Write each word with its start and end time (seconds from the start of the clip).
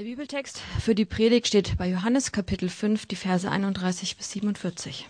Der 0.00 0.06
Bibeltext 0.06 0.62
für 0.78 0.94
die 0.94 1.04
Predigt 1.04 1.46
steht 1.46 1.76
bei 1.76 1.86
Johannes 1.86 2.32
Kapitel 2.32 2.70
5, 2.70 3.04
die 3.04 3.16
Verse 3.16 3.46
31 3.46 4.16
bis 4.16 4.30
47. 4.30 5.06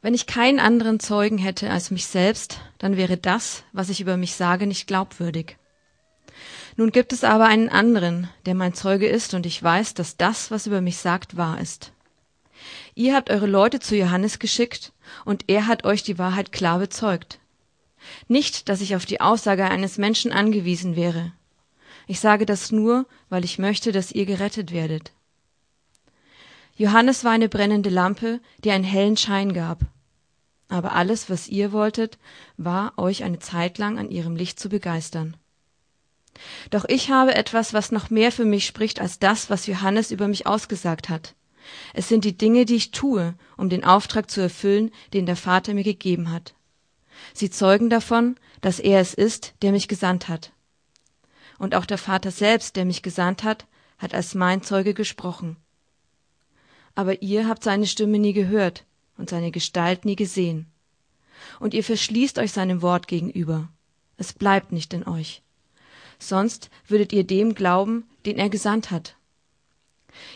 Wenn 0.00 0.14
ich 0.14 0.26
keinen 0.26 0.58
anderen 0.58 0.98
Zeugen 0.98 1.38
hätte 1.38 1.70
als 1.70 1.92
mich 1.92 2.06
selbst, 2.06 2.58
dann 2.78 2.96
wäre 2.96 3.16
das, 3.16 3.62
was 3.70 3.88
ich 3.88 4.00
über 4.00 4.16
mich 4.16 4.34
sage, 4.34 4.66
nicht 4.66 4.88
glaubwürdig. 4.88 5.58
Nun 6.76 6.90
gibt 6.90 7.12
es 7.12 7.22
aber 7.22 7.46
einen 7.46 7.68
anderen, 7.68 8.28
der 8.46 8.56
mein 8.56 8.74
Zeuge 8.74 9.06
ist, 9.06 9.32
und 9.32 9.46
ich 9.46 9.62
weiß, 9.62 9.94
dass 9.94 10.16
das, 10.16 10.50
was 10.50 10.66
über 10.66 10.80
mich 10.80 10.96
sagt, 10.96 11.36
wahr 11.36 11.60
ist. 11.60 11.92
Ihr 12.96 13.14
habt 13.14 13.30
eure 13.30 13.46
Leute 13.46 13.78
zu 13.78 13.94
Johannes 13.94 14.40
geschickt, 14.40 14.92
und 15.24 15.44
er 15.46 15.68
hat 15.68 15.84
euch 15.84 16.02
die 16.02 16.18
Wahrheit 16.18 16.50
klar 16.50 16.80
bezeugt. 16.80 17.38
Nicht, 18.26 18.68
dass 18.68 18.80
ich 18.80 18.96
auf 18.96 19.06
die 19.06 19.20
Aussage 19.20 19.66
eines 19.66 19.98
Menschen 19.98 20.32
angewiesen 20.32 20.96
wäre. 20.96 21.32
Ich 22.06 22.20
sage 22.20 22.46
das 22.46 22.72
nur, 22.72 23.06
weil 23.28 23.44
ich 23.44 23.58
möchte, 23.58 23.92
dass 23.92 24.12
ihr 24.12 24.26
gerettet 24.26 24.72
werdet. 24.72 25.12
Johannes 26.76 27.24
war 27.24 27.32
eine 27.32 27.48
brennende 27.48 27.90
Lampe, 27.90 28.40
die 28.64 28.70
einen 28.70 28.84
hellen 28.84 29.16
Schein 29.16 29.52
gab. 29.52 29.80
Aber 30.68 30.94
alles, 30.94 31.28
was 31.28 31.48
ihr 31.48 31.72
wolltet, 31.72 32.18
war, 32.56 32.94
euch 32.96 33.24
eine 33.24 33.38
Zeit 33.38 33.78
lang 33.78 33.98
an 33.98 34.10
ihrem 34.10 34.36
Licht 34.36 34.58
zu 34.58 34.68
begeistern. 34.68 35.36
Doch 36.70 36.86
ich 36.88 37.10
habe 37.10 37.34
etwas, 37.34 37.74
was 37.74 37.92
noch 37.92 38.08
mehr 38.08 38.32
für 38.32 38.46
mich 38.46 38.66
spricht 38.66 39.00
als 39.00 39.18
das, 39.18 39.50
was 39.50 39.66
Johannes 39.66 40.10
über 40.10 40.28
mich 40.28 40.46
ausgesagt 40.46 41.08
hat. 41.10 41.34
Es 41.92 42.08
sind 42.08 42.24
die 42.24 42.36
Dinge, 42.36 42.64
die 42.64 42.76
ich 42.76 42.90
tue, 42.90 43.34
um 43.56 43.68
den 43.68 43.84
Auftrag 43.84 44.30
zu 44.30 44.40
erfüllen, 44.40 44.90
den 45.12 45.26
der 45.26 45.36
Vater 45.36 45.74
mir 45.74 45.84
gegeben 45.84 46.32
hat. 46.32 46.54
Sie 47.34 47.50
zeugen 47.50 47.90
davon, 47.90 48.36
dass 48.62 48.80
er 48.80 49.00
es 49.00 49.14
ist, 49.14 49.54
der 49.62 49.72
mich 49.72 49.88
gesandt 49.88 50.28
hat. 50.28 50.51
Und 51.62 51.76
auch 51.76 51.86
der 51.86 51.96
Vater 51.96 52.32
selbst, 52.32 52.74
der 52.74 52.84
mich 52.84 53.02
gesandt 53.02 53.44
hat, 53.44 53.68
hat 53.96 54.14
als 54.14 54.34
mein 54.34 54.62
Zeuge 54.64 54.94
gesprochen. 54.94 55.56
Aber 56.96 57.22
ihr 57.22 57.46
habt 57.46 57.62
seine 57.62 57.86
Stimme 57.86 58.18
nie 58.18 58.32
gehört 58.32 58.84
und 59.16 59.30
seine 59.30 59.52
Gestalt 59.52 60.04
nie 60.04 60.16
gesehen. 60.16 60.66
Und 61.60 61.72
ihr 61.72 61.84
verschließt 61.84 62.40
euch 62.40 62.50
seinem 62.50 62.82
Wort 62.82 63.06
gegenüber. 63.06 63.68
Es 64.16 64.32
bleibt 64.32 64.72
nicht 64.72 64.92
in 64.92 65.06
euch. 65.06 65.40
Sonst 66.18 66.68
würdet 66.88 67.12
ihr 67.12 67.22
dem 67.22 67.54
glauben, 67.54 68.08
den 68.26 68.38
er 68.38 68.48
gesandt 68.48 68.90
hat. 68.90 69.14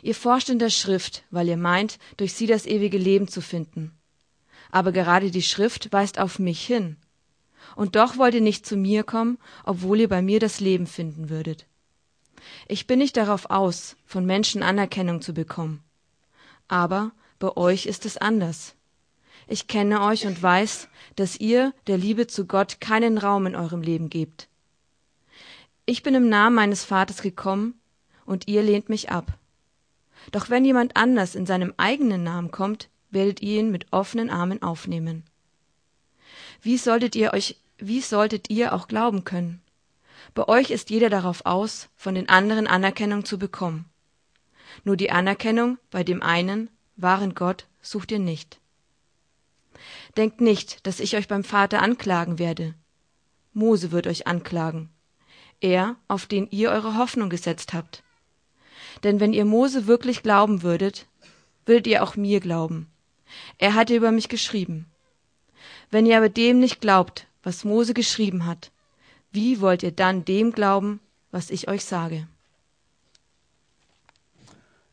Ihr 0.02 0.14
forscht 0.14 0.48
in 0.48 0.60
der 0.60 0.70
Schrift, 0.70 1.24
weil 1.32 1.48
ihr 1.48 1.56
meint, 1.56 1.98
durch 2.18 2.34
sie 2.34 2.46
das 2.46 2.66
ewige 2.66 2.98
Leben 2.98 3.26
zu 3.26 3.40
finden. 3.40 3.90
Aber 4.70 4.92
gerade 4.92 5.32
die 5.32 5.42
Schrift 5.42 5.92
weist 5.92 6.20
auf 6.20 6.38
mich 6.38 6.64
hin. 6.64 6.98
Und 7.74 7.96
doch 7.96 8.16
wollt 8.16 8.34
ihr 8.34 8.40
nicht 8.40 8.64
zu 8.66 8.76
mir 8.76 9.02
kommen, 9.02 9.38
obwohl 9.64 10.00
ihr 10.00 10.08
bei 10.08 10.22
mir 10.22 10.40
das 10.40 10.60
Leben 10.60 10.86
finden 10.86 11.28
würdet. 11.28 11.66
Ich 12.68 12.86
bin 12.86 12.98
nicht 12.98 13.16
darauf 13.16 13.50
aus, 13.50 13.96
von 14.06 14.24
Menschen 14.24 14.62
Anerkennung 14.62 15.20
zu 15.20 15.34
bekommen. 15.34 15.82
Aber 16.68 17.12
bei 17.38 17.56
euch 17.56 17.86
ist 17.86 18.06
es 18.06 18.16
anders. 18.16 18.74
Ich 19.48 19.68
kenne 19.68 20.02
euch 20.02 20.26
und 20.26 20.42
weiß, 20.42 20.88
dass 21.14 21.38
ihr 21.38 21.72
der 21.86 21.98
Liebe 21.98 22.26
zu 22.26 22.46
Gott 22.46 22.80
keinen 22.80 23.18
Raum 23.18 23.46
in 23.46 23.54
eurem 23.54 23.82
Leben 23.82 24.10
gebt. 24.10 24.48
Ich 25.84 26.02
bin 26.02 26.14
im 26.14 26.28
Namen 26.28 26.56
meines 26.56 26.84
Vaters 26.84 27.22
gekommen, 27.22 27.74
und 28.24 28.48
ihr 28.48 28.62
lehnt 28.62 28.88
mich 28.88 29.10
ab. 29.10 29.38
Doch 30.32 30.50
wenn 30.50 30.64
jemand 30.64 30.96
anders 30.96 31.36
in 31.36 31.46
seinem 31.46 31.72
eigenen 31.76 32.24
Namen 32.24 32.50
kommt, 32.50 32.88
werdet 33.10 33.40
ihr 33.40 33.60
ihn 33.60 33.70
mit 33.70 33.92
offenen 33.92 34.30
Armen 34.30 34.62
aufnehmen. 34.62 35.22
Wie 36.66 36.78
solltet 36.78 37.14
ihr 37.14 37.32
euch, 37.32 37.54
wie 37.78 38.00
solltet 38.00 38.50
ihr 38.50 38.74
auch 38.74 38.88
glauben 38.88 39.22
können? 39.22 39.62
Bei 40.34 40.48
euch 40.48 40.72
ist 40.72 40.90
jeder 40.90 41.08
darauf 41.08 41.46
aus, 41.46 41.88
von 41.94 42.16
den 42.16 42.28
anderen 42.28 42.66
Anerkennung 42.66 43.24
zu 43.24 43.38
bekommen. 43.38 43.84
Nur 44.82 44.96
die 44.96 45.12
Anerkennung 45.12 45.78
bei 45.92 46.02
dem 46.02 46.24
einen, 46.24 46.68
wahren 46.96 47.36
Gott, 47.36 47.68
sucht 47.82 48.10
ihr 48.10 48.18
nicht. 48.18 48.58
Denkt 50.16 50.40
nicht, 50.40 50.84
dass 50.88 50.98
ich 50.98 51.14
euch 51.16 51.28
beim 51.28 51.44
Vater 51.44 51.82
anklagen 51.82 52.40
werde. 52.40 52.74
Mose 53.52 53.92
wird 53.92 54.08
euch 54.08 54.26
anklagen. 54.26 54.88
Er, 55.60 55.94
auf 56.08 56.26
den 56.26 56.50
ihr 56.50 56.72
eure 56.72 56.96
Hoffnung 56.98 57.30
gesetzt 57.30 57.74
habt. 57.74 58.02
Denn 59.04 59.20
wenn 59.20 59.32
ihr 59.32 59.44
Mose 59.44 59.86
wirklich 59.86 60.24
glauben 60.24 60.64
würdet, 60.64 61.06
würdet 61.64 61.86
ihr 61.86 62.02
auch 62.02 62.16
mir 62.16 62.40
glauben. 62.40 62.90
Er 63.56 63.74
hatte 63.74 63.94
über 63.94 64.10
mich 64.10 64.28
geschrieben. 64.28 64.90
Wenn 65.90 66.06
ihr 66.06 66.16
aber 66.16 66.28
dem 66.28 66.58
nicht 66.58 66.80
glaubt, 66.80 67.26
was 67.42 67.64
Mose 67.64 67.94
geschrieben 67.94 68.46
hat, 68.46 68.70
wie 69.30 69.60
wollt 69.60 69.82
ihr 69.82 69.92
dann 69.92 70.24
dem 70.24 70.52
glauben, 70.52 71.00
was 71.30 71.50
ich 71.50 71.68
euch 71.68 71.84
sage? 71.84 72.26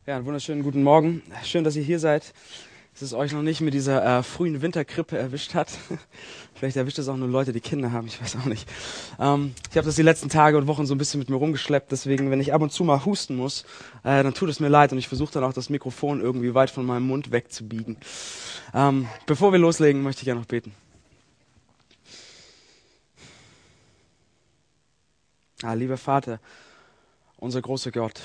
Ja, 0.06 0.16
einen 0.16 0.26
wunderschönen 0.26 0.62
guten 0.62 0.82
Morgen. 0.82 1.22
Schön, 1.44 1.64
dass 1.64 1.76
ihr 1.76 1.82
hier 1.82 1.98
seid. 1.98 2.34
Dass 2.92 3.02
es 3.02 3.14
euch 3.14 3.32
noch 3.32 3.42
nicht 3.42 3.60
mit 3.60 3.74
dieser 3.74 4.18
äh, 4.18 4.22
frühen 4.22 4.60
Winterkrippe 4.62 5.16
erwischt 5.16 5.54
hat. 5.54 5.70
Vielleicht 6.54 6.76
erwischt 6.76 6.98
es 6.98 7.08
auch 7.08 7.16
nur 7.16 7.26
Leute, 7.26 7.52
die 7.52 7.60
Kinder 7.60 7.90
haben, 7.90 8.06
ich 8.06 8.20
weiß 8.20 8.36
auch 8.36 8.44
nicht. 8.44 8.68
Ähm, 9.18 9.54
ich 9.70 9.76
habe 9.76 9.86
das 9.86 9.96
die 9.96 10.02
letzten 10.02 10.28
Tage 10.28 10.58
und 10.58 10.66
Wochen 10.68 10.86
so 10.86 10.94
ein 10.94 10.98
bisschen 10.98 11.18
mit 11.18 11.30
mir 11.30 11.36
rumgeschleppt, 11.36 11.90
deswegen, 11.90 12.30
wenn 12.30 12.40
ich 12.40 12.52
ab 12.52 12.62
und 12.62 12.70
zu 12.70 12.84
mal 12.84 13.04
husten 13.04 13.34
muss, 13.34 13.64
äh, 14.04 14.22
dann 14.22 14.34
tut 14.34 14.48
es 14.48 14.60
mir 14.60 14.68
leid 14.68 14.92
und 14.92 14.98
ich 14.98 15.08
versuche 15.08 15.32
dann 15.32 15.42
auch 15.42 15.54
das 15.54 15.70
Mikrofon 15.70 16.20
irgendwie 16.20 16.54
weit 16.54 16.70
von 16.70 16.86
meinem 16.86 17.06
Mund 17.06 17.32
wegzubiegen. 17.32 17.96
Ähm, 18.74 19.08
bevor 19.26 19.52
wir 19.52 19.58
loslegen, 19.58 20.02
möchte 20.02 20.20
ich 20.20 20.28
ja 20.28 20.34
noch 20.34 20.44
beten. 20.44 20.72
Ah, 25.64 25.72
lieber 25.72 25.96
Vater, 25.96 26.40
unser 27.38 27.62
großer 27.62 27.90
Gott, 27.90 28.20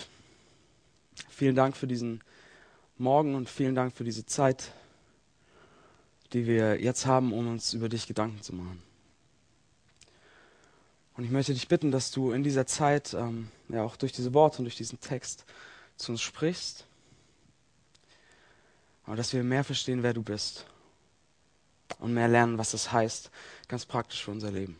Vielen 1.29 1.55
Dank 1.55 1.75
für 1.75 1.87
diesen 1.87 2.21
Morgen 2.97 3.35
und 3.35 3.49
vielen 3.49 3.75
Dank 3.75 3.95
für 3.95 4.03
diese 4.03 4.25
Zeit, 4.25 4.73
die 6.33 6.45
wir 6.45 6.81
jetzt 6.81 7.05
haben, 7.05 7.33
um 7.33 7.47
uns 7.47 7.73
über 7.73 7.89
dich 7.89 8.07
Gedanken 8.07 8.41
zu 8.41 8.53
machen. 8.53 8.81
Und 11.15 11.23
ich 11.23 11.31
möchte 11.31 11.53
dich 11.53 11.67
bitten, 11.67 11.91
dass 11.91 12.11
du 12.11 12.31
in 12.31 12.43
dieser 12.43 12.65
Zeit, 12.65 13.13
ähm, 13.13 13.49
ja 13.67 13.83
auch 13.83 13.95
durch 13.95 14.11
diese 14.11 14.33
Worte 14.33 14.59
und 14.59 14.65
durch 14.65 14.77
diesen 14.77 14.99
Text 14.99 15.45
zu 15.97 16.11
uns 16.11 16.21
sprichst, 16.21 16.85
aber 19.05 19.15
dass 19.15 19.33
wir 19.33 19.43
mehr 19.43 19.63
verstehen, 19.63 20.03
wer 20.03 20.13
du 20.13 20.23
bist 20.23 20.65
und 21.99 22.13
mehr 22.13 22.27
lernen, 22.27 22.57
was 22.57 22.71
das 22.71 22.91
heißt, 22.91 23.31
ganz 23.67 23.85
praktisch 23.85 24.23
für 24.23 24.31
unser 24.31 24.51
Leben. 24.51 24.77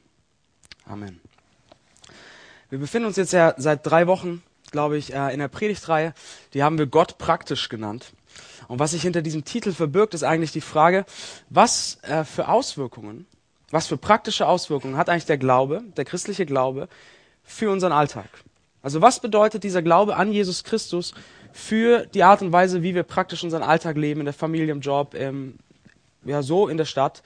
Amen. 0.85 1.19
Wir 2.69 2.79
befinden 2.79 3.07
uns 3.07 3.17
jetzt 3.17 3.33
ja 3.33 3.53
seit 3.57 3.85
drei 3.85 4.07
Wochen 4.07 4.43
glaube 4.71 4.97
ich, 4.97 5.13
äh, 5.13 5.33
in 5.33 5.39
der 5.39 5.47
Predigtreihe, 5.47 6.13
die 6.53 6.63
haben 6.63 6.77
wir 6.77 6.87
Gott 6.87 7.17
praktisch 7.17 7.69
genannt. 7.69 8.13
Und 8.67 8.79
was 8.79 8.91
sich 8.91 9.01
hinter 9.01 9.21
diesem 9.21 9.45
Titel 9.45 9.73
verbirgt, 9.73 10.13
ist 10.13 10.23
eigentlich 10.23 10.51
die 10.51 10.61
Frage, 10.61 11.05
was 11.49 11.97
äh, 12.03 12.23
für 12.23 12.47
Auswirkungen, 12.47 13.25
was 13.71 13.87
für 13.87 13.97
praktische 13.97 14.47
Auswirkungen 14.47 14.97
hat 14.97 15.09
eigentlich 15.09 15.25
der 15.25 15.37
Glaube, 15.37 15.83
der 15.97 16.05
christliche 16.05 16.45
Glaube, 16.45 16.87
für 17.43 17.71
unseren 17.71 17.91
Alltag? 17.91 18.29
Also 18.81 19.01
was 19.01 19.19
bedeutet 19.19 19.63
dieser 19.63 19.81
Glaube 19.81 20.15
an 20.15 20.31
Jesus 20.31 20.63
Christus 20.63 21.13
für 21.51 22.05
die 22.05 22.23
Art 22.23 22.41
und 22.41 22.51
Weise, 22.51 22.83
wie 22.83 22.95
wir 22.95 23.03
praktisch 23.03 23.43
unseren 23.43 23.63
Alltag 23.63 23.97
leben, 23.97 24.21
in 24.21 24.25
der 24.25 24.33
Familie, 24.33 24.71
im 24.71 24.81
Job, 24.81 25.15
im, 25.15 25.57
ja 26.23 26.43
so 26.43 26.67
in 26.67 26.77
der 26.77 26.85
Stadt? 26.85 27.23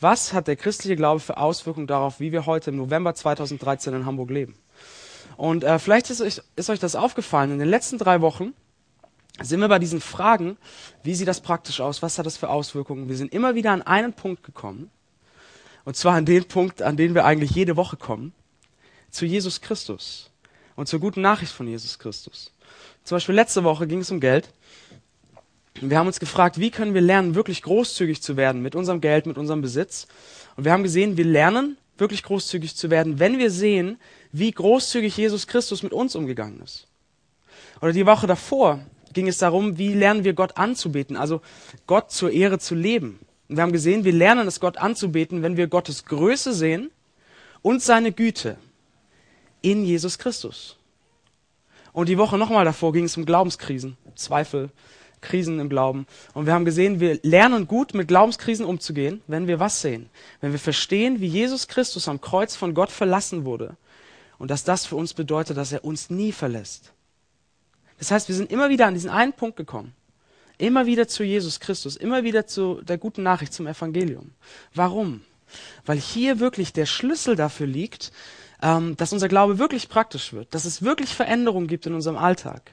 Was 0.00 0.32
hat 0.32 0.48
der 0.48 0.56
christliche 0.56 0.96
Glaube 0.96 1.20
für 1.20 1.36
Auswirkungen 1.36 1.86
darauf, 1.86 2.20
wie 2.20 2.32
wir 2.32 2.46
heute 2.46 2.70
im 2.70 2.76
November 2.76 3.14
2013 3.14 3.94
in 3.94 4.06
Hamburg 4.06 4.30
leben? 4.30 4.56
Und 5.40 5.64
äh, 5.64 5.78
vielleicht 5.78 6.10
ist 6.10 6.20
euch, 6.20 6.42
ist 6.56 6.68
euch 6.68 6.80
das 6.80 6.94
aufgefallen. 6.94 7.52
In 7.52 7.58
den 7.58 7.68
letzten 7.70 7.96
drei 7.96 8.20
Wochen 8.20 8.52
sind 9.40 9.60
wir 9.60 9.68
bei 9.68 9.78
diesen 9.78 10.02
Fragen, 10.02 10.58
wie 11.02 11.14
sieht 11.14 11.28
das 11.28 11.40
praktisch 11.40 11.80
aus, 11.80 12.02
was 12.02 12.18
hat 12.18 12.26
das 12.26 12.36
für 12.36 12.50
Auswirkungen. 12.50 13.08
Wir 13.08 13.16
sind 13.16 13.32
immer 13.32 13.54
wieder 13.54 13.70
an 13.70 13.80
einen 13.80 14.12
Punkt 14.12 14.42
gekommen. 14.42 14.90
Und 15.86 15.96
zwar 15.96 16.12
an 16.12 16.26
den 16.26 16.44
Punkt, 16.44 16.82
an 16.82 16.98
den 16.98 17.14
wir 17.14 17.24
eigentlich 17.24 17.52
jede 17.52 17.76
Woche 17.76 17.96
kommen. 17.96 18.34
Zu 19.10 19.24
Jesus 19.24 19.62
Christus. 19.62 20.30
Und 20.76 20.88
zur 20.88 21.00
guten 21.00 21.22
Nachricht 21.22 21.52
von 21.52 21.66
Jesus 21.66 21.98
Christus. 21.98 22.52
Zum 23.04 23.16
Beispiel 23.16 23.34
letzte 23.34 23.64
Woche 23.64 23.86
ging 23.86 24.00
es 24.00 24.10
um 24.10 24.20
Geld. 24.20 24.50
Wir 25.80 25.96
haben 25.96 26.06
uns 26.06 26.20
gefragt, 26.20 26.60
wie 26.60 26.70
können 26.70 26.92
wir 26.92 27.00
lernen, 27.00 27.34
wirklich 27.34 27.62
großzügig 27.62 28.20
zu 28.20 28.36
werden 28.36 28.60
mit 28.60 28.74
unserem 28.74 29.00
Geld, 29.00 29.24
mit 29.24 29.38
unserem 29.38 29.62
Besitz. 29.62 30.06
Und 30.56 30.66
wir 30.66 30.72
haben 30.72 30.82
gesehen, 30.82 31.16
wir 31.16 31.24
lernen, 31.24 31.78
wirklich 31.96 32.22
großzügig 32.24 32.76
zu 32.76 32.90
werden, 32.90 33.18
wenn 33.18 33.38
wir 33.38 33.50
sehen, 33.50 33.98
wie 34.32 34.50
großzügig 34.50 35.16
Jesus 35.16 35.46
Christus 35.46 35.82
mit 35.82 35.92
uns 35.92 36.14
umgegangen 36.14 36.60
ist. 36.60 36.86
Oder 37.80 37.92
die 37.92 38.06
Woche 38.06 38.26
davor 38.26 38.80
ging 39.12 39.28
es 39.28 39.38
darum, 39.38 39.78
wie 39.78 39.94
lernen 39.94 40.24
wir 40.24 40.34
Gott 40.34 40.56
anzubeten, 40.56 41.16
also 41.16 41.40
Gott 41.86 42.12
zur 42.12 42.30
Ehre 42.30 42.58
zu 42.58 42.74
leben. 42.74 43.18
Und 43.48 43.56
wir 43.56 43.62
haben 43.62 43.72
gesehen, 43.72 44.04
wir 44.04 44.12
lernen 44.12 44.46
es 44.46 44.60
Gott 44.60 44.76
anzubeten, 44.76 45.42
wenn 45.42 45.56
wir 45.56 45.66
Gottes 45.66 46.04
Größe 46.04 46.52
sehen 46.52 46.90
und 47.62 47.82
seine 47.82 48.12
Güte 48.12 48.56
in 49.62 49.84
Jesus 49.84 50.18
Christus. 50.18 50.76
Und 51.92 52.08
die 52.08 52.18
Woche 52.18 52.38
nochmal 52.38 52.64
davor 52.64 52.92
ging 52.92 53.04
es 53.04 53.16
um 53.16 53.26
Glaubenskrisen, 53.26 53.96
Zweifel, 54.14 54.70
Krisen 55.20 55.58
im 55.58 55.68
Glauben. 55.68 56.06
Und 56.32 56.46
wir 56.46 56.54
haben 56.54 56.64
gesehen, 56.64 57.00
wir 57.00 57.18
lernen 57.22 57.66
gut 57.66 57.92
mit 57.92 58.06
Glaubenskrisen 58.06 58.64
umzugehen, 58.64 59.22
wenn 59.26 59.48
wir 59.48 59.58
was 59.58 59.82
sehen? 59.82 60.08
Wenn 60.40 60.52
wir 60.52 60.60
verstehen, 60.60 61.20
wie 61.20 61.26
Jesus 61.26 61.66
Christus 61.66 62.06
am 62.06 62.20
Kreuz 62.20 62.54
von 62.54 62.74
Gott 62.74 62.90
verlassen 62.90 63.44
wurde 63.44 63.76
und 64.40 64.50
dass 64.50 64.64
das 64.64 64.86
für 64.86 64.96
uns 64.96 65.12
bedeutet, 65.12 65.58
dass 65.58 65.70
er 65.70 65.84
uns 65.84 66.08
nie 66.08 66.32
verlässt. 66.32 66.92
Das 67.98 68.10
heißt, 68.10 68.26
wir 68.28 68.34
sind 68.34 68.50
immer 68.50 68.70
wieder 68.70 68.86
an 68.86 68.94
diesen 68.94 69.10
einen 69.10 69.34
Punkt 69.34 69.58
gekommen. 69.58 69.92
Immer 70.56 70.86
wieder 70.86 71.06
zu 71.06 71.22
Jesus 71.22 71.60
Christus, 71.60 71.94
immer 71.94 72.24
wieder 72.24 72.46
zu 72.46 72.80
der 72.80 72.96
guten 72.96 73.22
Nachricht, 73.22 73.52
zum 73.52 73.66
Evangelium. 73.66 74.30
Warum? 74.74 75.20
Weil 75.84 75.98
hier 75.98 76.40
wirklich 76.40 76.72
der 76.72 76.86
Schlüssel 76.86 77.36
dafür 77.36 77.66
liegt, 77.66 78.12
ähm, 78.62 78.96
dass 78.96 79.12
unser 79.12 79.28
Glaube 79.28 79.58
wirklich 79.58 79.90
praktisch 79.90 80.32
wird, 80.32 80.54
dass 80.54 80.64
es 80.64 80.80
wirklich 80.80 81.14
Veränderungen 81.14 81.66
gibt 81.66 81.84
in 81.84 81.92
unserem 81.92 82.16
Alltag. 82.16 82.72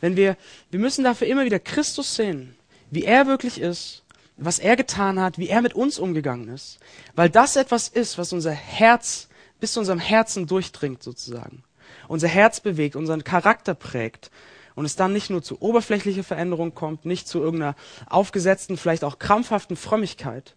Wenn 0.00 0.16
wir, 0.16 0.38
wir 0.70 0.80
müssen 0.80 1.04
dafür 1.04 1.26
immer 1.26 1.44
wieder 1.44 1.58
Christus 1.58 2.14
sehen, 2.14 2.56
wie 2.90 3.04
er 3.04 3.26
wirklich 3.26 3.60
ist, 3.60 4.02
was 4.38 4.58
er 4.58 4.76
getan 4.76 5.20
hat, 5.20 5.36
wie 5.36 5.48
er 5.48 5.60
mit 5.60 5.74
uns 5.74 5.98
umgegangen 5.98 6.48
ist, 6.48 6.78
weil 7.14 7.28
das 7.28 7.56
etwas 7.56 7.88
ist, 7.88 8.16
was 8.16 8.32
unser 8.32 8.52
Herz 8.52 9.27
bis 9.60 9.72
zu 9.72 9.80
unserem 9.80 9.98
Herzen 9.98 10.46
durchdringt 10.46 11.02
sozusagen, 11.02 11.64
unser 12.06 12.28
Herz 12.28 12.60
bewegt, 12.60 12.96
unseren 12.96 13.24
Charakter 13.24 13.74
prägt 13.74 14.30
und 14.74 14.84
es 14.84 14.96
dann 14.96 15.12
nicht 15.12 15.30
nur 15.30 15.42
zu 15.42 15.60
oberflächlicher 15.60 16.24
Veränderung 16.24 16.74
kommt, 16.74 17.04
nicht 17.04 17.26
zu 17.26 17.40
irgendeiner 17.40 17.74
aufgesetzten, 18.06 18.76
vielleicht 18.76 19.04
auch 19.04 19.18
krampfhaften 19.18 19.76
Frömmigkeit, 19.76 20.54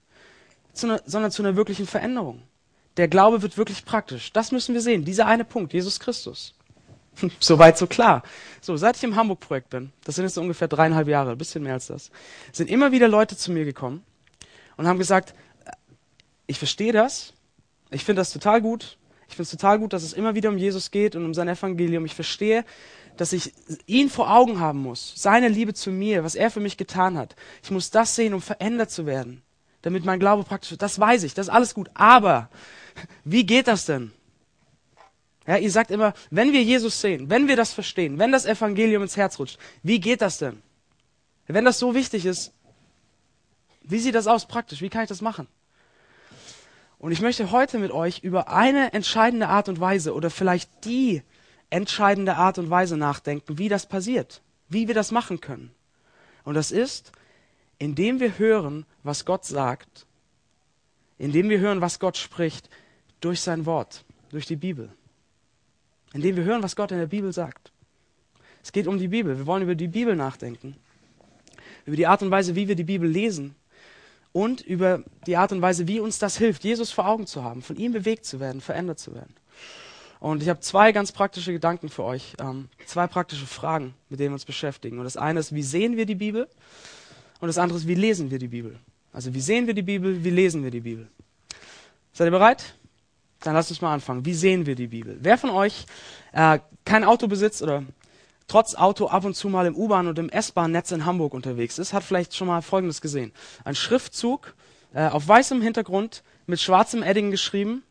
sondern 0.73 1.31
zu 1.31 1.41
einer 1.41 1.55
wirklichen 1.55 1.87
Veränderung. 1.87 2.43
Der 2.97 3.07
Glaube 3.07 3.41
wird 3.41 3.57
wirklich 3.57 3.85
praktisch. 3.85 4.31
Das 4.33 4.51
müssen 4.51 4.73
wir 4.73 4.81
sehen. 4.81 5.05
Dieser 5.05 5.25
eine 5.25 5.45
Punkt, 5.45 5.73
Jesus 5.73 5.99
Christus. 5.99 6.53
Soweit 7.39 7.77
so 7.77 7.87
klar. 7.87 8.23
So, 8.61 8.77
seit 8.77 8.97
ich 8.97 9.03
im 9.03 9.15
Hamburg-Projekt 9.15 9.69
bin, 9.69 9.91
das 10.03 10.15
sind 10.15 10.25
jetzt 10.25 10.35
so 10.35 10.41
ungefähr 10.41 10.67
dreieinhalb 10.67 11.07
Jahre, 11.07 11.31
ein 11.31 11.37
bisschen 11.37 11.63
mehr 11.63 11.73
als 11.73 11.87
das, 11.87 12.11
sind 12.51 12.69
immer 12.69 12.91
wieder 12.91 13.07
Leute 13.07 13.35
zu 13.37 13.51
mir 13.51 13.65
gekommen 13.65 14.03
und 14.77 14.87
haben 14.87 14.99
gesagt, 14.99 15.33
ich 16.47 16.57
verstehe 16.57 16.93
das, 16.93 17.33
ich 17.91 18.03
finde 18.03 18.21
das 18.21 18.31
total 18.31 18.61
gut, 18.61 18.97
ich 19.27 19.35
finde 19.35 19.43
es 19.43 19.51
total 19.51 19.79
gut, 19.79 19.93
dass 19.93 20.03
es 20.03 20.13
immer 20.13 20.35
wieder 20.35 20.49
um 20.49 20.57
Jesus 20.57 20.91
geht 20.91 21.15
und 21.15 21.23
um 21.23 21.33
sein 21.33 21.47
Evangelium. 21.47 22.05
Ich 22.05 22.15
verstehe, 22.15 22.65
dass 23.17 23.33
ich 23.33 23.53
ihn 23.85 24.09
vor 24.09 24.29
Augen 24.33 24.59
haben 24.59 24.79
muss, 24.79 25.13
seine 25.15 25.47
Liebe 25.47 25.73
zu 25.73 25.91
mir, 25.91 26.23
was 26.23 26.35
er 26.35 26.51
für 26.51 26.59
mich 26.59 26.77
getan 26.77 27.17
hat. 27.17 27.35
Ich 27.63 27.71
muss 27.71 27.91
das 27.91 28.15
sehen, 28.15 28.33
um 28.33 28.41
verändert 28.41 28.91
zu 28.91 29.05
werden, 29.05 29.41
damit 29.83 30.05
mein 30.05 30.19
Glaube 30.19 30.43
praktisch 30.43 30.71
wird. 30.71 30.81
Das 30.81 30.99
weiß 30.99 31.23
ich, 31.23 31.33
das 31.33 31.47
ist 31.47 31.53
alles 31.53 31.73
gut. 31.73 31.89
Aber 31.93 32.49
wie 33.23 33.45
geht 33.45 33.67
das 33.67 33.85
denn? 33.85 34.11
Ja, 35.47 35.57
ihr 35.57 35.71
sagt 35.71 35.91
immer, 35.91 36.13
wenn 36.29 36.53
wir 36.53 36.63
Jesus 36.63 37.01
sehen, 37.01 37.29
wenn 37.29 37.47
wir 37.47 37.55
das 37.55 37.73
verstehen, 37.73 38.19
wenn 38.19 38.31
das 38.31 38.45
Evangelium 38.45 39.01
ins 39.03 39.17
Herz 39.17 39.39
rutscht, 39.39 39.57
wie 39.81 39.99
geht 39.99 40.21
das 40.21 40.37
denn? 40.37 40.61
Wenn 41.47 41.65
das 41.65 41.79
so 41.79 41.95
wichtig 41.95 42.25
ist, 42.25 42.53
wie 43.81 43.99
sieht 43.99 44.15
das 44.15 44.27
aus 44.27 44.45
praktisch? 44.45 44.81
Wie 44.81 44.89
kann 44.89 45.03
ich 45.03 45.09
das 45.09 45.21
machen? 45.21 45.47
Und 47.01 47.11
ich 47.11 47.21
möchte 47.21 47.51
heute 47.51 47.79
mit 47.79 47.91
euch 47.91 48.19
über 48.19 48.47
eine 48.49 48.93
entscheidende 48.93 49.47
Art 49.47 49.69
und 49.69 49.79
Weise 49.79 50.13
oder 50.13 50.29
vielleicht 50.29 50.85
die 50.85 51.23
entscheidende 51.69 52.35
Art 52.35 52.57
und 52.59 52.69
Weise 52.69 52.95
nachdenken, 52.95 53.57
wie 53.57 53.69
das 53.69 53.85
passiert, 53.85 54.41
wie 54.69 54.87
wir 54.87 54.95
das 54.95 55.11
machen 55.11 55.41
können. 55.41 55.71
Und 56.43 56.53
das 56.53 56.71
ist, 56.71 57.11
indem 57.79 58.19
wir 58.19 58.37
hören, 58.37 58.85
was 59.03 59.25
Gott 59.25 59.45
sagt, 59.45 60.05
indem 61.17 61.49
wir 61.49 61.59
hören, 61.59 61.81
was 61.81 61.99
Gott 61.99 62.17
spricht, 62.17 62.69
durch 63.19 63.41
sein 63.41 63.65
Wort, 63.65 64.05
durch 64.29 64.45
die 64.45 64.55
Bibel 64.55 64.91
indem 66.13 66.35
wir 66.35 66.43
hören, 66.43 66.63
was 66.63 66.75
Gott 66.75 66.91
in 66.91 66.97
der 66.97 67.07
Bibel 67.07 67.31
sagt. 67.31 67.71
Es 68.63 68.71
geht 68.71 68.87
um 68.87 68.97
die 68.97 69.07
Bibel. 69.07 69.37
Wir 69.37 69.47
wollen 69.47 69.63
über 69.63 69.75
die 69.75 69.87
Bibel 69.87 70.15
nachdenken. 70.15 70.75
Über 71.85 71.95
die 71.95 72.07
Art 72.07 72.21
und 72.21 72.31
Weise, 72.31 72.55
wie 72.55 72.67
wir 72.67 72.75
die 72.75 72.83
Bibel 72.83 73.09
lesen. 73.09 73.55
Und 74.33 74.61
über 74.61 75.03
die 75.27 75.35
Art 75.35 75.51
und 75.51 75.61
Weise, 75.61 75.87
wie 75.87 75.99
uns 75.99 76.19
das 76.19 76.37
hilft, 76.37 76.63
Jesus 76.63 76.91
vor 76.91 77.05
Augen 77.07 77.27
zu 77.27 77.43
haben, 77.43 77.61
von 77.61 77.75
ihm 77.75 77.91
bewegt 77.91 78.25
zu 78.25 78.39
werden, 78.39 78.61
verändert 78.61 78.99
zu 78.99 79.13
werden. 79.13 79.35
Und 80.21 80.43
ich 80.43 80.49
habe 80.49 80.59
zwei 80.59 80.91
ganz 80.91 81.11
praktische 81.11 81.51
Gedanken 81.51 81.89
für 81.89 82.03
euch, 82.03 82.35
ähm, 82.39 82.69
zwei 82.85 83.07
praktische 83.07 83.47
Fragen, 83.47 83.95
mit 84.07 84.19
denen 84.19 84.29
wir 84.29 84.35
uns 84.35 84.45
beschäftigen. 84.45 84.99
Und 84.99 85.03
das 85.03 85.17
eine 85.17 85.39
ist, 85.39 85.53
wie 85.53 85.63
sehen 85.63 85.97
wir 85.97 86.05
die 86.05 86.15
Bibel? 86.15 86.47
Und 87.39 87.47
das 87.47 87.57
andere 87.57 87.79
ist, 87.79 87.87
wie 87.87 87.95
lesen 87.95 88.29
wir 88.29 88.37
die 88.37 88.47
Bibel? 88.47 88.77
Also 89.11 89.33
wie 89.33 89.41
sehen 89.41 89.67
wir 89.67 89.73
die 89.73 89.81
Bibel, 89.81 90.23
wie 90.23 90.29
lesen 90.29 90.63
wir 90.63 90.71
die 90.71 90.81
Bibel? 90.81 91.07
Seid 92.13 92.27
ihr 92.27 92.31
bereit? 92.31 92.75
Dann 93.39 93.55
lasst 93.55 93.71
uns 93.71 93.81
mal 93.81 93.93
anfangen. 93.93 94.23
Wie 94.23 94.35
sehen 94.35 94.67
wir 94.67 94.75
die 94.75 94.87
Bibel? 94.87 95.17
Wer 95.19 95.37
von 95.37 95.49
euch 95.49 95.85
äh, 96.33 96.59
kein 96.85 97.03
Auto 97.03 97.27
besitzt 97.27 97.63
oder 97.63 97.83
trotz 98.47 98.75
Auto 98.75 99.07
ab 99.07 99.25
und 99.25 99.35
zu 99.35 99.49
mal 99.49 99.65
im 99.65 99.75
U-Bahn 99.75 100.07
und 100.07 100.19
im 100.19 100.29
S-Bahn-Netz 100.29 100.91
in 100.91 101.05
Hamburg 101.05 101.33
unterwegs 101.33 101.79
ist, 101.79 101.93
hat 101.93 102.03
vielleicht 102.03 102.35
schon 102.35 102.47
mal 102.47 102.61
Folgendes 102.61 103.01
gesehen. 103.01 103.31
Ein 103.63 103.75
Schriftzug 103.75 104.53
äh, 104.93 105.07
auf 105.07 105.27
weißem 105.27 105.61
Hintergrund 105.61 106.23
mit 106.47 106.59
schwarzem 106.59 107.03
Edding 107.03 107.31
geschrieben. 107.31 107.83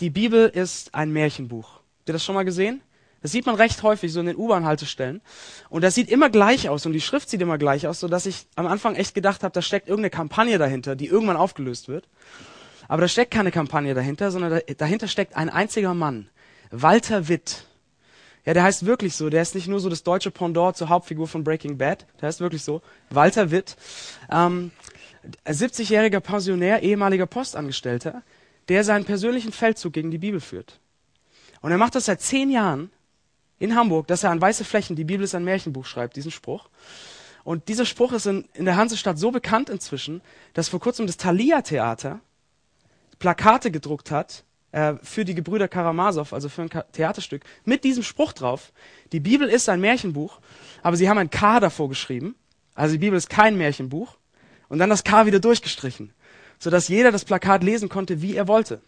Die 0.00 0.10
Bibel 0.10 0.48
ist 0.48 0.94
ein 0.94 1.12
Märchenbuch. 1.12 1.74
Habt 1.74 2.08
ihr 2.08 2.12
das 2.14 2.24
schon 2.24 2.34
mal 2.34 2.44
gesehen? 2.44 2.80
Das 3.22 3.30
sieht 3.30 3.46
man 3.46 3.54
recht 3.54 3.82
häufig 3.84 4.12
so 4.12 4.20
in 4.20 4.26
den 4.26 4.36
U-Bahn-Haltestellen. 4.36 5.20
Und 5.68 5.82
das 5.82 5.94
sieht 5.94 6.10
immer 6.10 6.28
gleich 6.28 6.68
aus 6.68 6.86
und 6.86 6.92
die 6.92 7.00
Schrift 7.00 7.30
sieht 7.30 7.40
immer 7.40 7.56
gleich 7.56 7.86
aus, 7.86 8.00
sodass 8.00 8.26
ich 8.26 8.46
am 8.56 8.66
Anfang 8.66 8.96
echt 8.96 9.14
gedacht 9.14 9.44
habe, 9.44 9.52
da 9.52 9.62
steckt 9.62 9.88
irgendeine 9.88 10.10
Kampagne 10.10 10.58
dahinter, 10.58 10.96
die 10.96 11.06
irgendwann 11.06 11.36
aufgelöst 11.36 11.88
wird. 11.88 12.08
Aber 12.88 13.00
da 13.00 13.08
steckt 13.08 13.30
keine 13.30 13.52
Kampagne 13.52 13.94
dahinter, 13.94 14.32
sondern 14.32 14.60
dahinter 14.76 15.06
steckt 15.06 15.36
ein 15.36 15.50
einziger 15.50 15.94
Mann. 15.94 16.28
Walter 16.70 17.28
Witt. 17.28 17.66
Ja, 18.44 18.54
der 18.54 18.64
heißt 18.64 18.86
wirklich 18.86 19.14
so. 19.14 19.30
Der 19.30 19.42
ist 19.42 19.54
nicht 19.54 19.68
nur 19.68 19.80
so 19.80 19.88
das 19.88 20.02
deutsche 20.02 20.30
Pendant 20.30 20.76
zur 20.76 20.88
Hauptfigur 20.88 21.28
von 21.28 21.44
Breaking 21.44 21.78
Bad. 21.78 22.06
Der 22.20 22.28
heißt 22.28 22.40
wirklich 22.40 22.64
so. 22.64 22.82
Walter 23.10 23.50
Witt. 23.50 23.76
Ähm, 24.30 24.72
70-jähriger 25.46 26.20
Pensionär, 26.20 26.82
ehemaliger 26.82 27.26
Postangestellter, 27.26 28.22
der 28.68 28.82
seinen 28.82 29.04
persönlichen 29.04 29.52
Feldzug 29.52 29.92
gegen 29.92 30.10
die 30.10 30.18
Bibel 30.18 30.40
führt. 30.40 30.80
Und 31.60 31.70
er 31.70 31.78
macht 31.78 31.94
das 31.94 32.06
seit 32.06 32.20
zehn 32.20 32.50
Jahren 32.50 32.90
in 33.60 33.76
Hamburg, 33.76 34.08
dass 34.08 34.24
er 34.24 34.30
an 34.30 34.40
weiße 34.40 34.64
Flächen, 34.64 34.96
die 34.96 35.04
Bibel 35.04 35.22
ist 35.22 35.36
ein 35.36 35.44
Märchenbuch, 35.44 35.86
schreibt, 35.86 36.16
diesen 36.16 36.32
Spruch. 36.32 36.68
Und 37.44 37.68
dieser 37.68 37.86
Spruch 37.86 38.12
ist 38.12 38.26
in, 38.26 38.48
in 38.54 38.64
der 38.64 38.76
Hansestadt 38.76 39.18
so 39.18 39.30
bekannt 39.30 39.70
inzwischen, 39.70 40.20
dass 40.54 40.68
vor 40.68 40.80
kurzem 40.80 41.06
das 41.06 41.16
Thalia-Theater 41.16 42.20
Plakate 43.20 43.70
gedruckt 43.70 44.10
hat 44.10 44.44
äh, 44.72 44.94
für 45.02 45.24
die 45.24 45.34
Gebrüder 45.34 45.68
Karamasow, 45.68 46.32
also 46.32 46.48
für 46.48 46.62
ein 46.62 46.70
Theaterstück, 46.92 47.44
mit 47.64 47.84
diesem 47.84 48.02
Spruch 48.02 48.32
drauf. 48.32 48.72
Die 49.12 49.20
Bibel 49.20 49.48
ist 49.48 49.68
ein 49.68 49.80
Märchenbuch, 49.80 50.40
aber 50.82 50.96
sie 50.96 51.08
haben 51.08 51.18
ein 51.18 51.30
K 51.30 51.60
davor 51.60 51.88
geschrieben. 51.88 52.34
Also 52.74 52.94
die 52.94 52.98
Bibel 52.98 53.16
ist 53.16 53.30
kein 53.30 53.56
Märchenbuch. 53.56 54.16
Und 54.68 54.78
dann 54.78 54.88
das 54.88 55.04
K 55.04 55.26
wieder 55.26 55.38
durchgestrichen, 55.38 56.14
sodass 56.58 56.88
jeder 56.88 57.12
das 57.12 57.26
Plakat 57.26 57.62
lesen 57.62 57.90
konnte, 57.90 58.22
wie 58.22 58.34
er 58.34 58.48
wollte. 58.48 58.80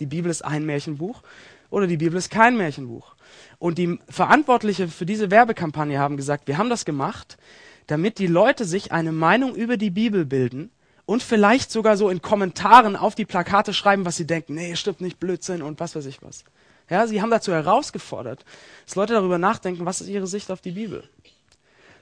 Die 0.00 0.06
Bibel 0.06 0.30
ist 0.30 0.42
ein 0.42 0.64
Märchenbuch 0.64 1.22
oder 1.68 1.86
die 1.86 1.98
Bibel 1.98 2.16
ist 2.16 2.30
kein 2.30 2.56
Märchenbuch. 2.56 3.14
Und 3.58 3.76
die 3.76 3.98
Verantwortliche 4.08 4.88
für 4.88 5.04
diese 5.04 5.30
Werbekampagne 5.30 5.98
haben 5.98 6.16
gesagt, 6.16 6.48
wir 6.48 6.56
haben 6.56 6.70
das 6.70 6.86
gemacht, 6.86 7.36
damit 7.86 8.18
die 8.18 8.26
Leute 8.26 8.64
sich 8.64 8.92
eine 8.92 9.12
Meinung 9.12 9.54
über 9.54 9.76
die 9.76 9.90
Bibel 9.90 10.24
bilden 10.24 10.70
und 11.06 11.22
vielleicht 11.22 11.70
sogar 11.70 11.96
so 11.96 12.10
in 12.10 12.20
Kommentaren 12.20 12.96
auf 12.96 13.14
die 13.14 13.24
Plakate 13.24 13.72
schreiben, 13.72 14.04
was 14.04 14.16
sie 14.16 14.26
denken. 14.26 14.54
Nee, 14.54 14.76
stimmt 14.76 15.00
nicht, 15.00 15.18
Blödsinn 15.18 15.62
und 15.62 15.80
was 15.80 15.94
weiß 15.94 16.06
ich 16.06 16.22
was. 16.22 16.44
Ja, 16.90 17.06
sie 17.06 17.22
haben 17.22 17.30
dazu 17.30 17.52
herausgefordert, 17.52 18.44
dass 18.84 18.96
Leute 18.96 19.14
darüber 19.14 19.38
nachdenken, 19.38 19.86
was 19.86 20.00
ist 20.00 20.08
ihre 20.08 20.26
Sicht 20.26 20.50
auf 20.50 20.60
die 20.60 20.72
Bibel. 20.72 21.08